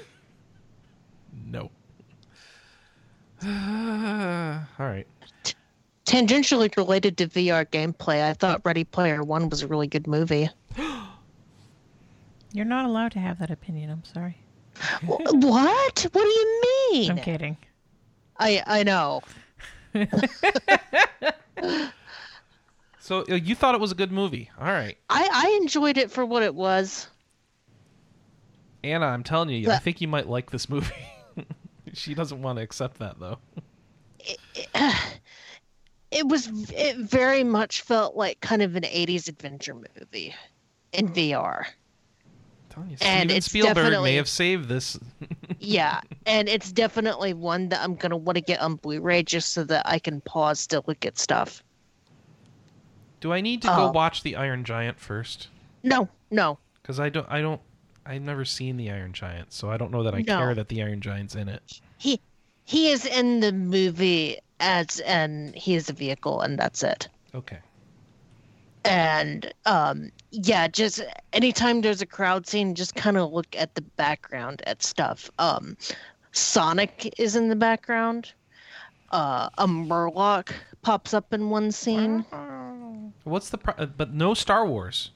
[1.47, 1.71] no.
[3.45, 5.07] All right.
[6.09, 10.49] Tangentially related to VR gameplay, I thought Ready Player One was a really good movie.
[12.53, 13.91] You're not allowed to have that opinion.
[13.91, 14.39] I'm sorry.
[15.05, 15.33] What?
[15.33, 16.63] What do you
[16.93, 17.11] mean?
[17.11, 17.57] I'm kidding.
[18.39, 19.23] I I know.
[23.09, 24.51] So uh, you thought it was a good movie.
[24.61, 24.99] All right.
[25.09, 27.09] I I enjoyed it for what it was.
[28.85, 30.93] Anna, I'm telling you, I think you might like this movie.
[31.95, 33.39] she doesn't want to accept that though.
[34.21, 34.69] it
[36.25, 40.35] was it very much felt like kind of an 80s adventure movie
[40.93, 41.65] in VR.
[42.77, 44.99] I'm you, And Steven it's Spielberg definitely- may have saved this.
[45.61, 49.53] Yeah, and it's definitely one that I'm going to want to get on Blu-ray just
[49.53, 51.65] so that I can pause to look at stuff.
[53.21, 53.91] Do I need to go Oh.
[53.91, 55.49] watch the Iron Giant first?
[55.83, 56.59] No, no.
[56.81, 57.61] Because I don't, I don't,
[58.07, 60.39] I've never seen the Iron Giant, so I don't know that I No.
[60.39, 61.81] care that the Iron Giant's in it.
[61.99, 62.21] He
[62.69, 67.09] he is in the movie as and he is a vehicle and that's it.
[67.35, 67.59] Okay.
[68.85, 73.81] and um yeah just anytime there's a crowd scene just kind of look at the
[73.97, 75.77] background at stuff um
[76.33, 78.33] sonic is in the background
[79.13, 80.51] uh a murloc
[80.83, 82.25] pops up in one scene
[83.25, 85.11] What's the pro- uh, but no Star Wars.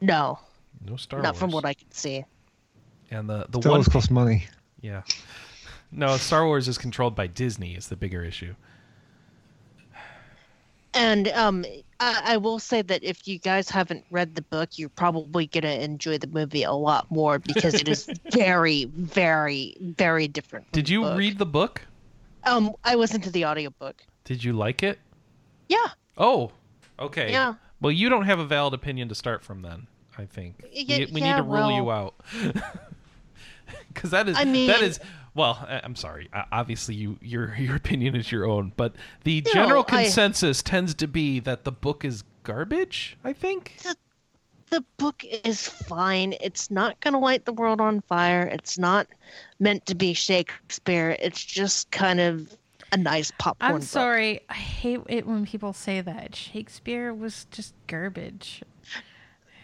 [0.00, 0.38] no
[0.86, 1.38] No Star not Wars.
[1.40, 2.24] from what i can see
[3.10, 4.46] And the the Star one Wars cost money.
[4.80, 5.02] yeah.
[5.92, 7.74] No, Star Wars is controlled by Disney.
[7.74, 8.54] Is the bigger issue.
[10.94, 11.64] and um
[12.00, 15.68] I, I will say that if you guys haven't read the book you're probably gonna
[15.74, 21.02] enjoy the movie a lot more because it is very very very different Did you
[21.02, 21.18] book.
[21.18, 21.82] read the book?
[22.44, 24.98] um i listened to the audiobook Did you like it?
[25.68, 25.86] yeah
[26.18, 26.50] Oh,
[26.98, 27.30] okay.
[27.30, 27.56] Yeah.
[27.78, 29.86] Well, you don't have a valid opinion to start from then.
[30.16, 32.14] I think Y- we, we need to rule you out.
[33.88, 34.98] Because that is I mean- is
[35.36, 35.64] well.
[35.68, 36.28] I- I'm sorry.
[36.32, 38.94] Uh, Obviously, you your your opinion is your own, but
[39.24, 43.16] the No, general I- consensus tends to be that the book is garbage.
[43.22, 43.76] I think.
[44.70, 46.34] the book is fine.
[46.40, 48.42] It's not going to light the world on fire.
[48.42, 49.06] It's not
[49.60, 51.16] meant to be Shakespeare.
[51.20, 52.56] It's just kind of
[52.92, 53.72] a nice popcorn.
[53.72, 53.86] I'm book.
[53.88, 54.40] sorry.
[54.48, 56.34] I hate it when people say that.
[56.34, 58.62] Shakespeare was just garbage.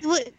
[0.03, 0.33] Li-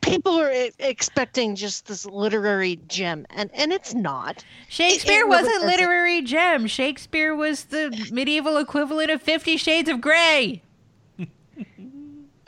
[0.00, 4.44] People are e- expecting just this literary gem, and and it's not.
[4.68, 6.66] Shakespeare it was really a doesn't- literary gem.
[6.66, 10.62] Shakespeare was the medieval equivalent of Fifty Shades of Grey.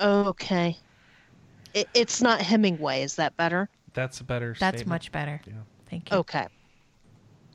[0.01, 0.77] Okay.
[1.75, 3.03] It, it's not Hemingway.
[3.03, 3.69] Is that better?
[3.95, 4.55] That's a better.
[4.59, 4.89] That's statement.
[4.89, 5.41] much better.
[5.47, 5.53] Yeah.
[5.89, 6.19] Thank you.
[6.19, 6.47] Okay.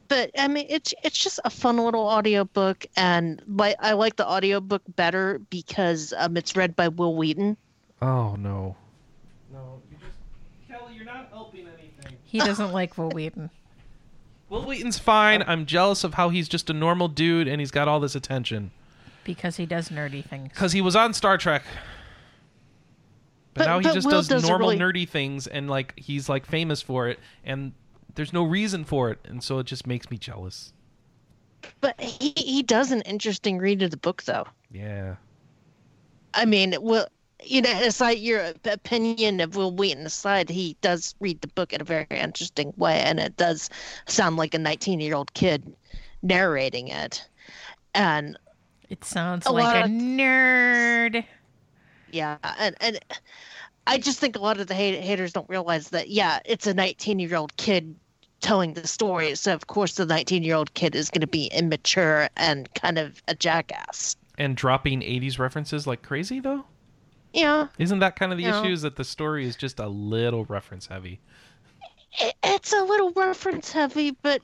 [0.08, 4.28] But I mean, it's it's just a fun little audiobook, and like I like the
[4.28, 7.56] audiobook better because um, it's read by Wil Wheaton.
[8.02, 8.76] Oh no.
[9.54, 10.18] No, you just
[10.68, 12.18] Kelly, you're not helping anything.
[12.32, 13.50] He doesn't like Wil Wheaton.
[14.50, 15.44] Wil Wheaton's fine.
[15.48, 18.72] I'm jealous of how he's just a normal dude and he's got all this attention
[19.24, 20.50] because he does nerdy things.
[20.50, 21.64] because he was on Star Trek.
[23.54, 25.94] But, But- now he but just Will does, does normal really- nerdy things and like
[25.98, 27.74] he's like famous for it and
[28.16, 30.74] there's no reason for it and so it just makes me jealous.
[31.82, 34.48] But he he does an interesting read of the book, though.
[34.72, 35.16] Yeah.
[36.34, 37.08] I mean, well,
[37.44, 41.82] you know, aside your opinion of Wil Wheaton aside, he does read the book in
[41.82, 43.70] a very interesting way, and it does
[44.08, 45.74] sound like a 19-year-old kid
[46.22, 47.28] narrating it.
[47.94, 48.38] And
[48.90, 51.26] It sounds A like lot a of- nerd.
[52.12, 53.00] yeah, and and
[53.88, 56.10] I just think a lot of the hate- haters don't realize that.
[56.10, 57.96] Yeah, it's a 19-year-old kid
[58.42, 62.74] telling the story, so of course the 19-year-old kid is going to be immature and
[62.76, 64.16] kind of a jackass.
[64.38, 66.66] And dropping 80s references like crazy though?
[67.34, 68.62] Yeah, Isn't that kind of the No.
[68.62, 71.20] issue is that the story is just a little reference heavy?
[72.44, 74.42] it's a little reference heavy, but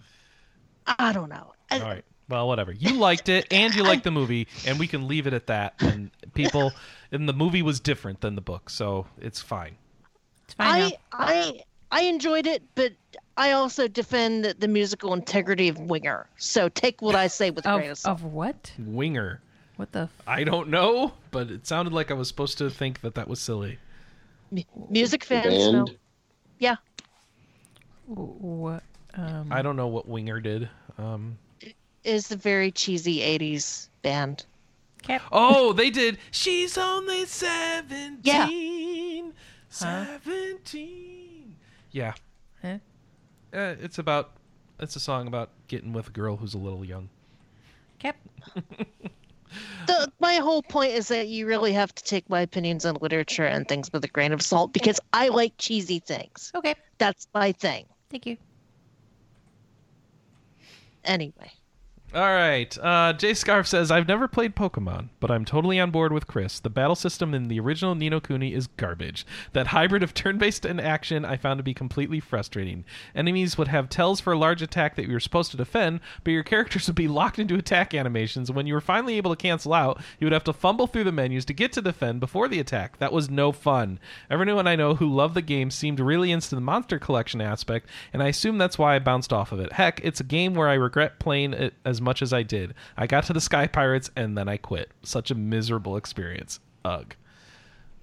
[0.99, 1.53] I don't know.
[1.71, 2.05] All right.
[2.29, 2.71] Well, whatever.
[2.73, 5.75] You liked it, and you liked the movie, and we can leave it at that.
[5.79, 6.71] And people,
[7.11, 9.75] and the movie was different than the book, so it's fine.
[10.45, 10.85] It's fine now.
[11.11, 11.61] I
[11.91, 12.91] I I enjoyed it, but
[13.37, 16.27] I also defend the, the musical integrity of Winger.
[16.37, 18.19] So take what I say with a grain of Of, salt.
[18.19, 18.71] of what?
[18.77, 19.41] Winger.
[19.77, 20.01] What the?
[20.01, 23.27] F- I don't know, but it sounded like I was supposed to think that that
[23.27, 23.77] was silly.
[24.51, 25.73] M- music fans Band.
[25.73, 25.87] know.
[26.59, 26.75] Yeah,
[28.07, 28.83] what?
[29.13, 30.69] Um, I don't know what Winger did.
[30.97, 31.37] Um,
[32.03, 34.45] is a very cheesy '80s band.
[35.03, 35.21] Cap.
[35.31, 36.17] oh, they did.
[36.31, 39.33] She's only seventeen.
[39.69, 39.69] Huh?
[39.69, 41.55] Seventeen.
[41.91, 42.13] Yeah.
[42.61, 42.77] Huh?
[43.53, 44.31] Uh, it's about.
[44.79, 47.09] It's a song about getting with a girl who's a little young.
[47.99, 48.15] Cap.
[49.87, 53.45] The, my whole point is that you really have to take my opinions on literature
[53.45, 56.51] and things with a grain of salt because I like cheesy things.
[56.55, 56.75] Okay.
[56.99, 57.85] That's my thing.
[58.09, 58.37] Thank you.
[61.03, 61.51] Anyway,
[62.15, 62.75] All right.
[62.77, 66.57] Uh, Jay Scarf says, I've never played Pokemon, but I'm totally on board with Chris.
[66.57, 69.25] The battle system in the original Ni no Kuni is garbage.
[69.51, 72.85] That hybrid of turn based and action I found to be completely frustrating.
[73.13, 76.31] Enemies would have tells for a large attack that you were supposed to defend, but
[76.31, 78.49] your characters would be locked into attack animations.
[78.49, 81.11] When you were finally able to cancel out, you would have to fumble through the
[81.11, 82.99] menus to get to defend before the attack.
[82.99, 83.99] That was no fun.
[84.31, 88.23] Everyone I know who loved the game seemed really into the monster collection aspect, and
[88.23, 89.73] I assume that's why I bounced off of it.
[89.73, 92.73] Heck, it's a game where I regret playing it as much as I did.
[92.95, 94.91] I got to the Sky Pirates and then I quit.
[95.03, 96.59] Such a miserable experience.
[96.85, 97.15] Ugh.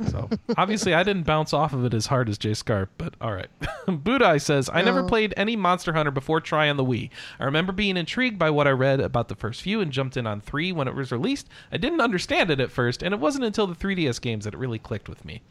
[0.08, 3.32] So obviously I didn't bounce off of it as hard as Jay Scarp, but all
[3.32, 3.50] right.
[3.86, 7.10] Budai says I never played any Monster Hunter before Tri on the Wii.
[7.38, 10.26] I remember being intrigued by what I read about the first few and jumped in
[10.26, 11.48] on three when it was released.
[11.70, 14.58] I didn't understand it at first, and it wasn't until the 3DS games that it
[14.58, 15.42] really clicked with me.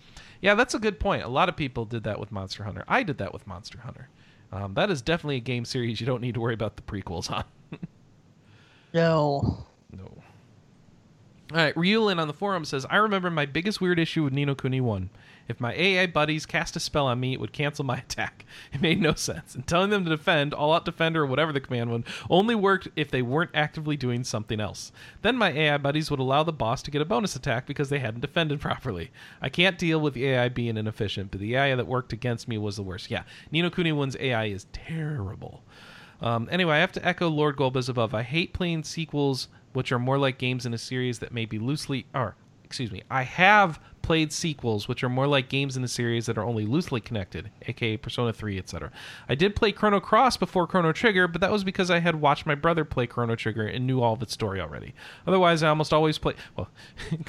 [0.41, 1.23] Yeah, that's a good point.
[1.23, 2.83] A lot of people did that with Monster Hunter.
[2.87, 4.09] I did that with Monster Hunter.
[4.51, 7.31] Um, that is definitely a game series you don't need to worry about the prequels
[7.31, 7.43] on.
[8.93, 9.65] No.
[9.91, 10.03] No.
[11.51, 14.45] All right, Ryulin on the forum says, I remember my biggest weird issue with Ni
[14.45, 15.09] no Kuni 1.
[15.47, 18.45] If my AI buddies cast a spell on me, it would cancel my attack.
[18.71, 19.55] It made no sense.
[19.55, 22.87] And telling them to defend, all out defender, or whatever the command would, only worked
[22.95, 24.91] if they weren't actively doing something else.
[25.21, 27.99] Then my AI buddies would allow the boss to get a bonus attack because they
[27.99, 29.11] hadn't defended properly.
[29.41, 32.57] I can't deal with the AI being inefficient, but the AI that worked against me
[32.57, 33.11] was the worst.
[33.11, 35.61] Yeah, Ni no Kuni 1's AI is terrible.
[36.23, 38.13] Um, anyway, I have to echo Lord Golbez above.
[38.13, 41.59] I hate playing sequels which are more like games in a series that may be
[41.59, 45.87] loosely, or excuse me, I have played sequels which are more like games in a
[45.87, 48.91] series that are only loosely connected, aka Persona 3, etc.
[49.27, 52.45] I did play Chrono Cross before Chrono Trigger, but that was because I had watched
[52.45, 54.93] my brother play Chrono Trigger and knew all of its story already.
[55.27, 56.35] Otherwise, I almost always play.
[56.55, 56.69] Well,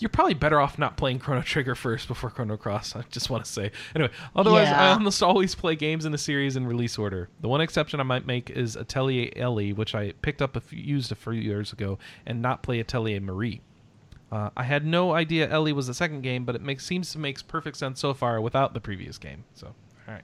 [0.00, 2.96] you're probably better off not playing Chrono Trigger first before Chrono Cross.
[2.96, 3.70] I just want to say.
[3.94, 7.28] Anyway, otherwise, I almost always play games in a series in release order.
[7.40, 10.78] The one exception I might make is Atelier Elie, which I picked up a few,
[10.78, 13.60] used a few years ago, and not play Atelier Marie.
[14.32, 17.18] Uh, I had no idea Elie was the second game, but it makes seems to
[17.18, 19.44] makes perfect sense so far without the previous game.
[19.54, 19.68] So,
[20.08, 20.22] all right.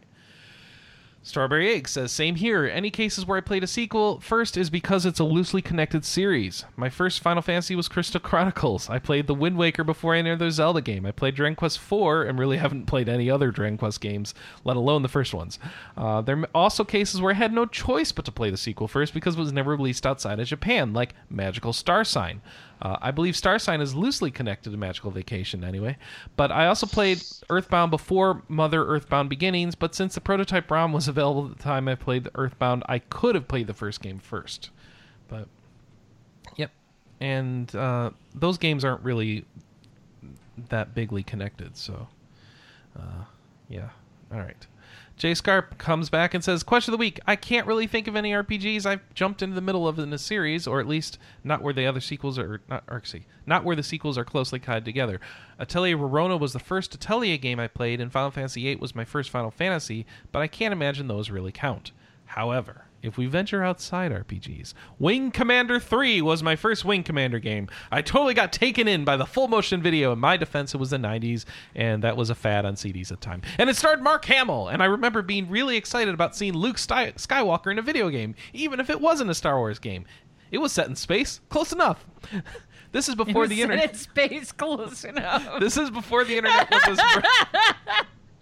[1.26, 2.66] Strawberry Egg says, same here.
[2.66, 6.64] Any cases where I played a sequel, first is because it's a loosely connected series.
[6.76, 8.88] My first Final Fantasy was Crystal Chronicles.
[8.88, 11.04] I played the Wind Waker before any other Zelda game.
[11.04, 14.76] I played Dragon Quest IV and really haven't played any other Dragon Quest games, let
[14.76, 15.58] alone the first ones.
[15.96, 18.86] Uh, there are also cases where I had no choice but to play the sequel
[18.86, 22.40] first because it was never released outside of Japan, like Magical Star Sign.
[22.82, 25.96] Uh, I believe Star Sign is loosely connected to Magical Vacation anyway.
[26.36, 31.08] But I also played Earthbound before Mother Earthbound Beginnings, but since the prototype ROM was
[31.08, 34.18] available at the time I played the Earthbound, I could have played the first game
[34.18, 34.70] first.
[35.28, 35.48] But,
[36.56, 36.70] yep.
[37.20, 39.44] And uh, those games aren't really
[40.68, 42.08] that bigly connected, so,
[42.98, 43.24] uh,
[43.68, 43.88] yeah.
[44.32, 44.66] All right.
[45.16, 47.20] Jay Scarp comes back and says, Question of the week.
[47.26, 50.18] I can't really think of any RPGs I've jumped into the middle of in a
[50.18, 53.02] series, or at least not where the other sequels are, not, or,
[53.46, 55.18] not where the sequels are closely tied together.
[55.58, 59.06] Atelier Rorona was the first Atelier game I played, and Final Fantasy VIII was my
[59.06, 61.92] first Final Fantasy, but I can't imagine those really count.
[62.26, 67.68] However, if we venture outside RPGs, Wing Commander 3 was my first Wing Commander game.
[67.90, 70.12] I totally got taken in by the full motion video.
[70.12, 73.20] In my defense, it was the 90s, and that was a fad on CDs at
[73.20, 73.42] the time.
[73.58, 77.12] And it starred Mark Hamill, and I remember being really excited about seeing Luke Sky-
[77.12, 80.04] Skywalker in a video game, even if it wasn't a Star Wars game.
[80.50, 82.04] It was set in space, close enough.
[82.92, 83.90] this is before the internet.
[83.90, 85.46] in space close enough.
[85.60, 87.00] This is before the internet was as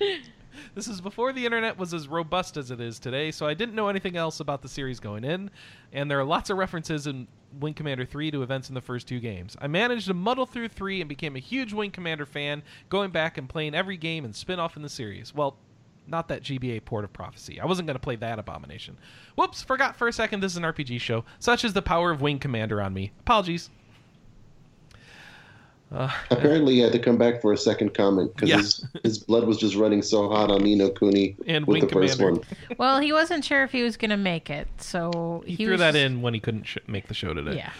[0.74, 3.74] This is before the internet was as robust as it is today, so I didn't
[3.74, 5.50] know anything else about the series going in,
[5.92, 7.28] and there are lots of references in
[7.60, 9.56] Wing Commander 3 to events in the first two games.
[9.60, 13.38] I managed to muddle through 3 and became a huge Wing Commander fan, going back
[13.38, 15.34] and playing every game and spin-off in the series.
[15.34, 15.56] Well,
[16.06, 17.60] not that GBA port of Prophecy.
[17.60, 18.98] I wasn't going to play that abomination.
[19.36, 21.24] Whoops, forgot for a second this is an RPG show.
[21.38, 23.12] Such is the power of Wing Commander on me.
[23.20, 23.70] Apologies.
[25.94, 28.56] Uh, Apparently, he had to come back for a second comment because Yeah.
[28.58, 31.86] his, his blood was just running so hot on Ni no Kuni And with Wing
[31.86, 32.40] the first one.
[32.78, 35.72] well, he wasn't sure if he was going to make it, so he, he, threw
[35.74, 37.56] was that in when he couldn't sh- make the show today.
[37.56, 37.70] Yeah.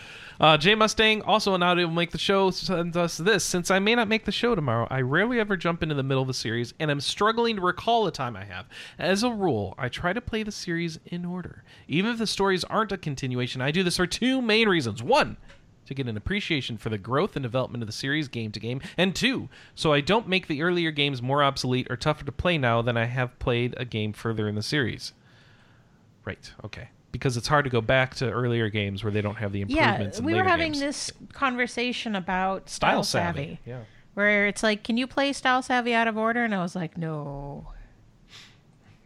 [0.40, 3.44] Uh, Jay Mustang, also not able to make the show, sends us this.
[3.44, 6.22] Since I may not make the show tomorrow, I rarely ever jump into the middle
[6.24, 8.66] of a series, and I'm struggling to recall the time I have.
[8.98, 11.62] As a rule, I try to play the series in order.
[11.86, 15.04] Even if the stories aren't a continuation, I do this for two main reasons.
[15.04, 15.36] One,
[15.86, 18.80] to get an appreciation for the growth and development of the series game to game,
[18.96, 22.56] and two, so I don't make the earlier games more obsolete or tougher to play
[22.58, 25.12] now than I have played a game further in the series.
[26.24, 26.88] Right, okay.
[27.12, 29.90] Because it's hard to go back to earlier games where they don't have the Yeah,
[29.92, 30.18] improvements.
[30.18, 30.80] in we were having games.
[30.80, 33.40] this conversation about style style, savvy.
[33.42, 33.80] savvy, Yeah.
[34.14, 36.42] where it's like, can you play style savvy out of order?
[36.44, 37.68] And I was like, no.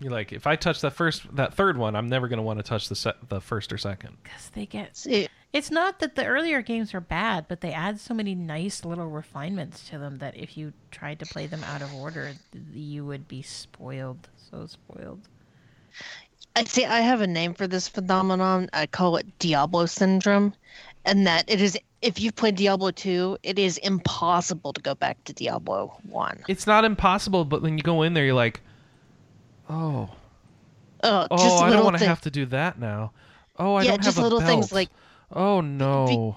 [0.01, 2.63] You're like, if I touch that first, that third one, I'm never gonna want to
[2.63, 4.17] touch the se- the first or second.
[4.23, 4.97] Because they get.
[4.97, 8.85] See, It's not that the earlier games are bad, but they add so many nice
[8.85, 12.33] little refinements to them that if you tried to play them out of order,
[12.73, 14.29] you would be spoiled.
[14.51, 15.21] So spoiled.
[16.55, 16.85] I see.
[16.85, 18.69] I have a name for this phenomenon.
[18.73, 20.55] I call it Diablo syndrome,
[21.05, 21.77] and that it is.
[22.03, 26.45] If you've played Diablo two, it is impossible to go back to Diablo one.
[26.47, 28.61] It's not impossible, but when you go in there, you're like,
[29.69, 30.11] oh,
[31.03, 33.13] Oh, oh, I don't want to have to do that now.
[33.59, 34.89] Oh, I Yeah, don't just a little things like
[35.33, 36.37] oh no.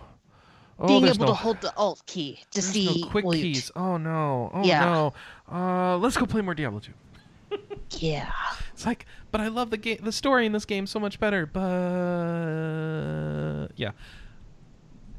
[0.80, 3.42] oh, being able no, to hold the Alt key to see no quick loot.
[3.42, 3.72] keys.
[3.76, 4.52] Oh no.
[4.54, 4.86] Oh Yeah.
[4.86, 5.14] no.
[5.52, 6.92] Uh, let's go play more Diablo 2.
[8.00, 8.32] Yeah.
[8.74, 11.46] It's like, but I love the game, the story in this game so much better.
[11.46, 11.62] But
[13.76, 13.92] yeah,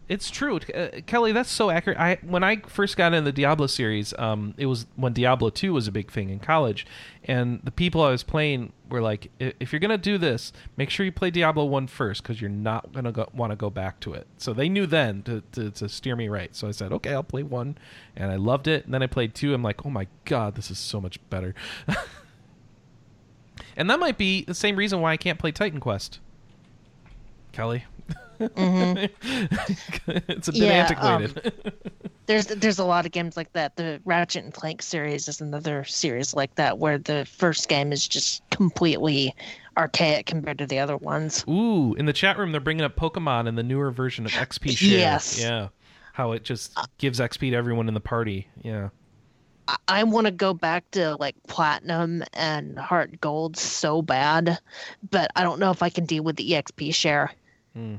[0.09, 1.33] it's true, uh, Kelly.
[1.33, 1.99] That's so accurate.
[1.99, 5.73] I when I first got into the Diablo series, um, it was when Diablo two
[5.73, 6.87] was a big thing in college,
[7.25, 11.07] and the people I was playing were like, if you're gonna do this, make sure
[11.07, 14.13] you play Diablo one first, because you're not gonna go, want to go back to
[14.13, 14.27] it.
[14.39, 16.55] So they knew then to, to to steer me right.
[16.55, 17.79] So I said, okay, I'll play one,
[18.17, 18.85] and I loved it.
[18.85, 19.55] And then I played two.
[19.55, 21.55] I'm like, oh my god, this is so much better.
[23.77, 26.21] And that might be the same reason why I can't play Titan Quest.
[27.53, 27.85] Kelly.
[28.49, 30.11] Mm-hmm.
[30.31, 31.53] it's a bit Yeah, antiquated.
[31.65, 31.73] Um,
[32.27, 33.77] there's there's a lot of games like that.
[33.77, 38.07] The Ratchet and Clank series is another series like that where the first game is
[38.07, 39.35] just completely
[39.77, 41.45] archaic compared to the other ones.
[41.49, 44.77] Ooh, in the chat room they're bringing up Pokemon and the newer version of XP
[44.77, 44.99] share.
[44.99, 45.41] Yes.
[45.41, 45.69] Yeah.
[46.13, 48.49] How it just gives XP to everyone in the party.
[48.63, 48.91] Yeah.
[49.69, 54.59] I, I want to go back to like platinum and heart gold so bad,
[55.11, 57.33] but I don't know if I can deal with the EXP share.
[57.75, 57.97] Hmm.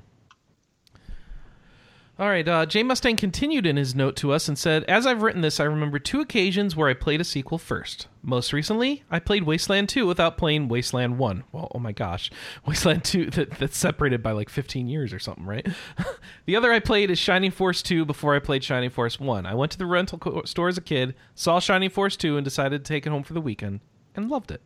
[2.20, 5.24] All right, uh, Jay Mustang continued in his note to us and said, As I've
[5.24, 8.08] written this, I remember two occasions where I played a sequel first.
[8.22, 11.44] Most recently, I played Wasteland 2 without playing Wasteland 1.
[11.52, 12.30] Well, oh my gosh.
[12.68, 15.68] Wasteland 2, that, that's separated by like 15 years or something, right?
[16.46, 19.48] the other I played is Shining Force 2 before I played Shining Force 1.
[19.48, 22.46] I went to the rental co- store as a kid, saw Shining Force 2, and
[22.46, 23.80] decided to take it home for the weekend,
[24.14, 24.62] and loved it.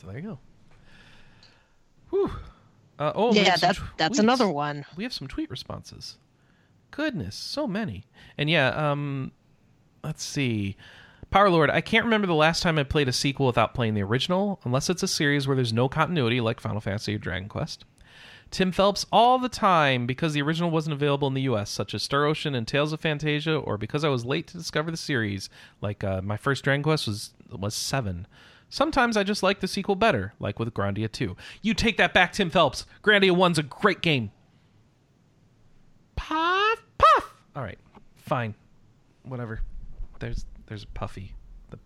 [0.00, 0.38] So there you go.
[2.10, 2.30] Whew.
[2.96, 4.86] Uh, oh, yeah, that that's tweets another one.
[4.96, 6.16] we have some tweet responses.
[6.96, 8.06] Goodness, so many.
[8.38, 9.32] And yeah, um
[10.02, 10.78] let's see.
[11.28, 14.02] Power Lord, I can't remember the last time I played a sequel without playing the
[14.02, 17.84] original, unless it's a series where there's no continuity like Final Fantasy or Dragon Quest.
[18.50, 22.02] Tim Phelps all the time because the original wasn't available in the US, such as
[22.02, 25.50] Star Ocean and Tales of Phantasia, or because I was late to discover the series,
[25.82, 28.26] like uh, my first Dragon Quest was was seven.
[28.70, 31.36] Sometimes I just like the sequel better, like with Grandia 2.
[31.60, 32.86] You take that back, Tim Phelps.
[33.02, 34.30] Grandia 1's a great game.
[36.16, 36.85] Puff.
[37.56, 37.78] All right,
[38.16, 38.54] fine,
[39.24, 39.60] whatever.
[40.18, 41.32] There's there's a puffy.
[41.70, 41.78] The,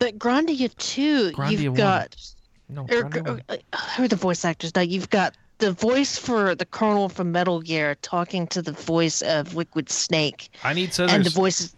[0.00, 1.30] But Grandia too.
[1.30, 1.74] Grandia you've 1.
[1.74, 2.34] got
[2.68, 3.58] no, er, Grandia er, 1.
[3.96, 4.82] who are the voice actors now?
[4.82, 9.54] You've got the voice for the Colonel from Metal Gear talking to the voice of
[9.54, 11.12] Liquid Snake, I need scissors.
[11.12, 11.76] and the voice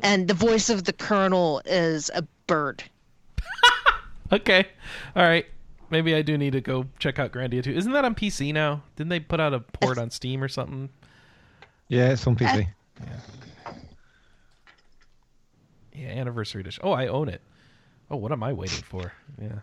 [0.00, 2.82] and the voice of the Colonel is a bird.
[4.30, 4.66] Okay,
[5.16, 5.46] all right.
[5.90, 7.70] Maybe I do need to go check out Grandia 2.
[7.72, 8.82] Isn't that on PC now?
[8.96, 10.90] Didn't they put out a port on Steam or something?
[11.88, 12.66] Yeah, it's on PC.
[15.94, 16.82] Yeah, anniversary edition.
[16.84, 17.40] Oh, I own it.
[18.10, 19.12] Oh, what am I waiting for?
[19.40, 19.60] Yeah.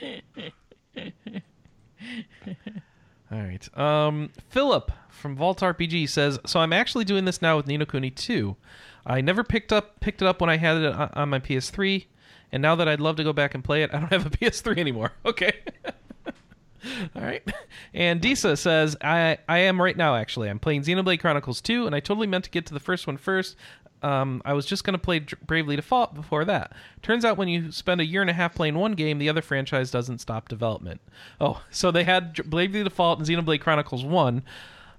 [3.32, 3.78] All right.
[3.78, 7.84] Um, Philip from Vault RPG says, "So I'm actually doing this now with Ni no
[7.84, 8.56] Kuni 2.
[9.06, 12.06] I never picked up picked it up when I had it on, on my PS3,
[12.52, 14.30] and now that I'd love to go back and play it, I don't have a
[14.30, 15.12] PS3 anymore.
[15.24, 15.52] Okay."
[17.14, 17.42] All right.
[17.92, 20.48] And Disa says, I, I am right now, actually.
[20.48, 23.18] I'm playing Xenoblade Chronicles 2, and I totally meant to get to the first one
[23.18, 23.54] first.
[24.02, 26.72] Um, I was just going to play Bravely Default before that.
[27.02, 29.42] Turns out when you spend a year and a half playing one game, the other
[29.42, 31.02] franchise doesn't stop development.
[31.38, 34.42] Oh, so they had Bravely Default and Xenoblade Chronicles 1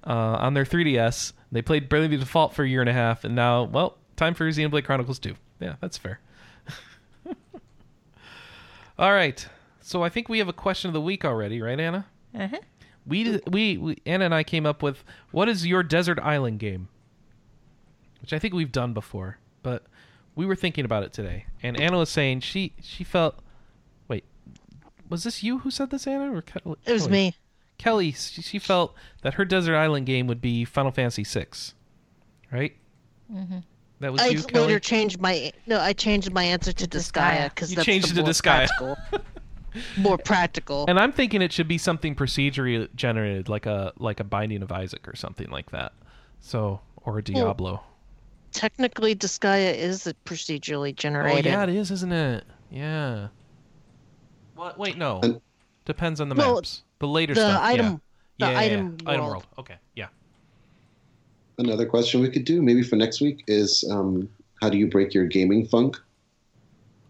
[0.06, 1.34] uh, on their 3DS.
[1.52, 4.48] They played Bravely Default for a year and a half, and now, well, time for
[4.48, 5.34] Xenoblade Chronicles 2.
[5.60, 6.20] Yeah, that's fair.
[9.02, 9.44] All right.
[9.82, 12.06] So I think we have a question of the week already, right, Anna?
[12.38, 12.60] Uh-huh.
[13.08, 16.88] We, we, we Anna and I came up with what is your desert island game,
[18.22, 19.88] which I think we've done before, but
[20.36, 23.40] we were thinking about it today, and Anna was saying she she felt.
[24.08, 24.24] Wait,
[25.10, 26.78] was this you who said this, Anna, or Kelly?
[26.86, 27.12] It was Kelly?
[27.12, 27.36] me.
[27.80, 31.48] Kelly, she, she felt that her desert island game would be Final Fantasy VI,
[32.52, 32.76] right?
[33.34, 33.58] Mm-hmm.
[34.02, 34.80] That was I you, later Kelly.
[34.80, 35.80] changed my no.
[35.80, 38.68] I changed my answer to Disgaea because You that's changed the it to more Disgaea.
[38.68, 38.98] practical.
[39.98, 40.86] more practical.
[40.88, 44.72] And I'm thinking it should be something procedurally generated, like a like a Binding of
[44.72, 45.94] Isaac or something like that.
[46.40, 47.82] So or a Diablo.
[48.52, 51.46] Technically, Disgaea is a procedurally Oh generated.
[51.46, 52.44] yeah, it is, isn't it?
[52.70, 53.28] Yeah.
[54.56, 54.78] What?
[54.78, 55.20] Wait, no.
[55.24, 55.42] And-
[55.86, 56.84] Depends on the Well, maps.
[57.00, 57.62] The later the stuff.
[57.64, 58.02] item-
[58.38, 58.48] yeah.
[58.48, 59.10] the yeah, yeah, item yeah.
[59.10, 59.32] Item world.
[59.32, 59.46] world.
[59.60, 59.76] Okay.
[59.96, 60.08] Yeah.
[61.62, 64.28] Another question we could do maybe for next week is um,
[64.62, 65.96] how do you break your gaming funk?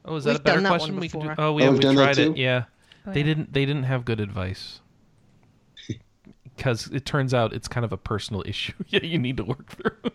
[0.04, 1.30] Oh, is that We've a better done that one question we could do?
[1.30, 1.46] before.
[1.46, 2.36] Oh, we Oh, have we've we done that tried it.
[2.36, 2.42] too?
[2.42, 2.64] Yeah.
[3.08, 3.26] Oh, They yeah.
[3.28, 4.82] didn't they didn't have good advice.
[6.58, 9.68] Cuz it turns out it's kind of a personal issue yeah, you need to work
[9.70, 10.12] through.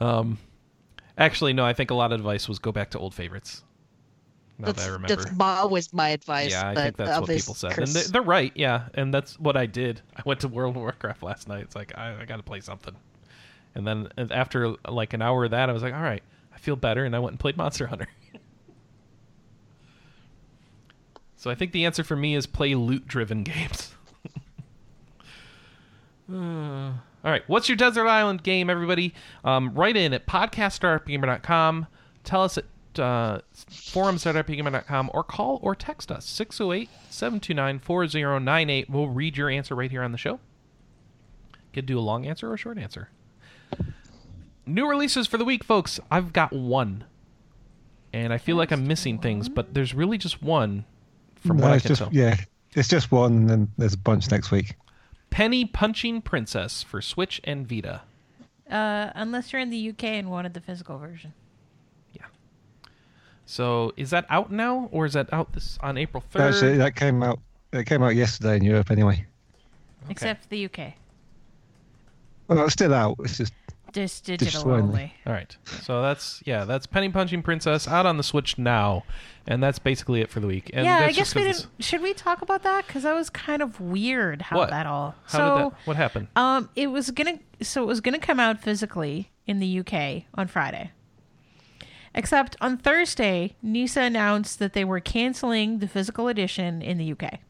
[0.00, 0.38] um
[1.16, 3.62] actually no, I think a lot of advice was go back to old favorites.
[4.60, 5.16] Now That's, that I remember.
[5.16, 6.50] that's my, always my advice.
[6.50, 7.72] yeah, I but think that's what people said.
[7.72, 8.88] Chris- And they, they're right, yeah.
[8.94, 10.02] And that's what I did.
[10.16, 11.62] I went to World of Warcraft last night.
[11.62, 12.94] It's like I, I got to play something.
[13.74, 16.22] And then after like an hour of that, I was like, all right,
[16.54, 18.08] I feel better, and I went and played Monster Hunter.
[21.36, 23.94] so I think the answer for me is play loot-driven games.
[26.32, 26.92] Uh,
[27.24, 29.12] all right, what's your desert island game, everybody?
[29.44, 31.88] Um, write in at podcast.rpgamer.com.
[32.22, 32.56] Tell us
[32.98, 33.40] at uh,
[35.12, 38.90] or call or text us 608 729 4098.
[38.90, 40.40] We'll read your answer right here on the show.
[41.72, 43.10] Could do a long answer or a short answer.
[44.66, 46.00] New releases for the week, folks.
[46.10, 47.04] I've got one.
[48.12, 50.84] And I feel like I'm missing things, but there's really just one
[51.36, 52.08] from No, what I can just tell.
[52.12, 52.36] yeah,
[52.74, 54.74] it's just one, and then there's a bunch next week.
[55.30, 58.02] Penny Punching Princess for Switch and Vita.
[58.68, 61.32] Uh, unless you're in the UK and wanted the physical version.
[63.50, 66.54] So is that out now, or is that out this on April third?
[66.54, 67.40] Actually, that came out.
[67.72, 69.26] It came out yesterday in Europe anyway.
[70.08, 70.94] Except the UK.
[72.46, 73.16] Well, it's still out.
[73.24, 73.52] It's just
[73.92, 74.82] Just digital Digital only.
[74.84, 75.14] only.
[75.26, 75.56] All right.
[75.82, 79.02] So that's yeah, that's Penny Punching Princess out on the Switch now,
[79.48, 80.70] and that's basically it for the week.
[80.72, 81.56] And yeah, I guess we didn't.
[81.56, 82.86] it's- Should we talk about that?
[82.86, 84.70] Because that was kind of weird how What?
[84.70, 85.16] that all.
[85.24, 85.86] How so, did that?
[85.86, 86.28] What happened?
[86.36, 90.46] Um, it was gonna so it was gonna come out physically in the UK on
[90.46, 90.92] Friday.
[92.14, 97.40] Except on Thursday, Nisa announced that they were canceling the physical edition in the UK.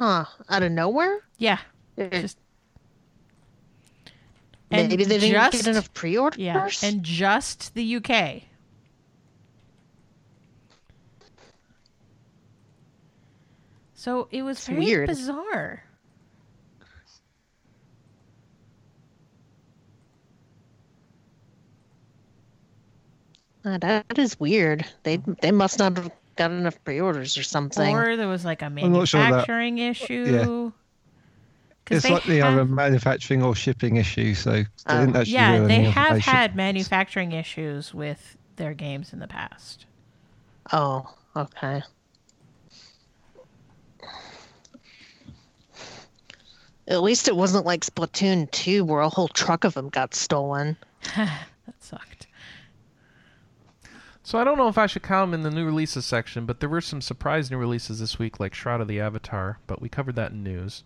[0.00, 0.24] huh?
[0.48, 1.20] Out of nowhere?
[1.38, 1.58] Yeah,
[1.98, 2.38] Just,
[4.70, 6.38] maybe they didn't just, get enough pre-orders.
[6.38, 8.42] Yeah, and just the UK.
[13.94, 15.08] So it was very weird.
[15.08, 15.84] bizarre.
[23.64, 24.84] Uh, that is weird.
[25.02, 27.94] They they must not have got enough pre-orders or something.
[27.94, 30.72] Or there was like a I'm not sure that- manufacturing issue.
[31.84, 34.34] 'Cause it's they like the have- other manufacturing or shipping issue.
[34.34, 35.00] So they Oh.
[35.00, 35.32] didn't actually.
[35.34, 39.86] yeah, reveal they have had manufacturing issues with their games in the past.
[40.72, 41.82] Oh, okay.
[46.88, 50.76] At least it wasn't like Splatoon 2 where a whole truck of them got stolen.
[54.30, 56.60] So I don't know if I should count them in the new releases section, but
[56.60, 59.58] there were some surprise new releases this week, like Shroud of the Avatar.
[59.66, 60.84] But we covered that in news.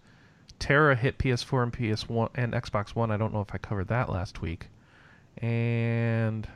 [0.58, 3.10] Tera hit PS4 and PS1 and Xbox One.
[3.10, 4.68] I don't know if I covered that last week.
[5.36, 6.48] And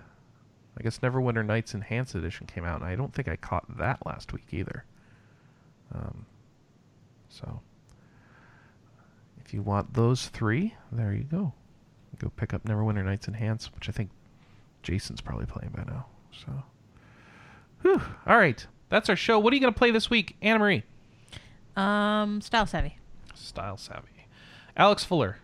[0.79, 4.07] I guess Neverwinter Nights Enhanced Edition came out, and I don't think I caught that
[4.07, 4.87] last week either.
[5.95, 6.25] Um,
[7.29, 7.61] so
[9.45, 11.53] if you want those three, there you go.
[12.19, 14.09] Go pick up Neverwinter Nights Enhanced, which I think
[14.83, 16.07] Jason's probably playing by now.
[16.33, 16.63] So,
[17.83, 18.01] whew.
[18.27, 19.39] All right, that's our show.
[19.39, 20.83] What are you going to play this week, Anna Marie?
[21.77, 22.99] Um, style savvy.
[23.35, 24.27] Style savvy.
[24.77, 25.39] Alex Fuller.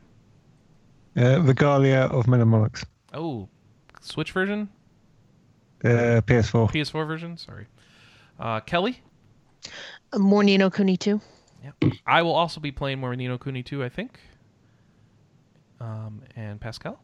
[1.17, 2.85] Uh, Regalia of Men and Monarchs.
[3.13, 3.49] Oh,
[4.01, 4.69] Switch version,
[5.85, 6.71] Uh, PS4.
[6.71, 7.37] PS4 version.
[7.37, 7.67] Sorry.
[8.39, 9.01] Uh, Kelly.
[10.13, 11.21] Uh, More Ni no Kuni 2.
[11.63, 11.91] Yeah.
[12.07, 14.19] I will also be playing more Ni no Kuni 2, I think.
[15.81, 17.01] Um, and Pascal.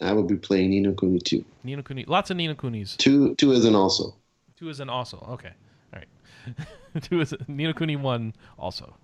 [0.00, 1.44] I will be playing Ni no Kuni 2.
[1.64, 2.04] Ni no Kuni.
[2.06, 2.96] Lots of Ni no Kunis.
[2.96, 4.14] Two, two is an also.
[4.56, 5.24] Two is an also.
[5.30, 5.52] Okay.
[5.92, 7.02] All right.
[7.02, 8.96] Two is Ni no Kuni one also.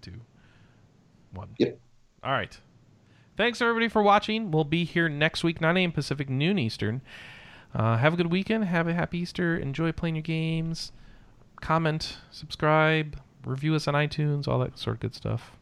[0.00, 0.20] Two.
[1.32, 1.48] One.
[1.58, 1.78] Yep.
[2.22, 2.58] All right.
[3.36, 4.50] Thanks everybody for watching.
[4.50, 5.92] We'll be here next week, 9 a.m.
[5.92, 7.00] Pacific, noon Eastern.
[7.74, 8.64] Uh, have a good weekend.
[8.64, 9.56] Have a happy Easter.
[9.56, 10.92] Enjoy playing your games.
[11.60, 15.52] Comment, subscribe, review us on iTunes, all that sort of good stuff.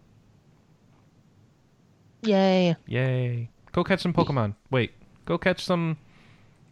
[2.23, 2.77] Yay.
[2.87, 3.51] Yay.
[3.73, 4.55] Go catch some Pokemon.
[4.71, 4.93] Wait.
[5.25, 5.99] Go catch some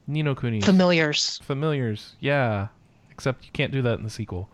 [0.06, 0.34] Ni no.
[0.34, 1.38] Familiars.
[1.38, 2.68] Familiars, yeah.
[3.10, 4.48] Except you can't do that in the sequel.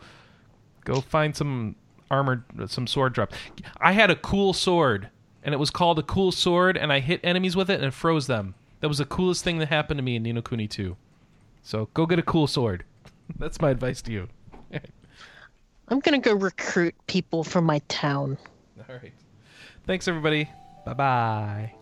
[0.84, 1.76] Go find some
[2.10, 3.36] armored, some sword drops.
[3.80, 5.08] I had a cool sword,
[5.42, 7.94] and it was called a cool sword, and I hit enemies with it and it
[7.94, 8.54] froze them.
[8.80, 10.96] That was the coolest thing that happened to me in Ni no Kuni 2.
[11.62, 12.84] So go get a cool sword.
[13.38, 14.28] That's my advice to you.
[15.88, 18.38] I'm going to go recruit people from my town.
[18.88, 19.12] All right.
[19.86, 20.48] Thanks, everybody.
[20.84, 21.81] Bye bye.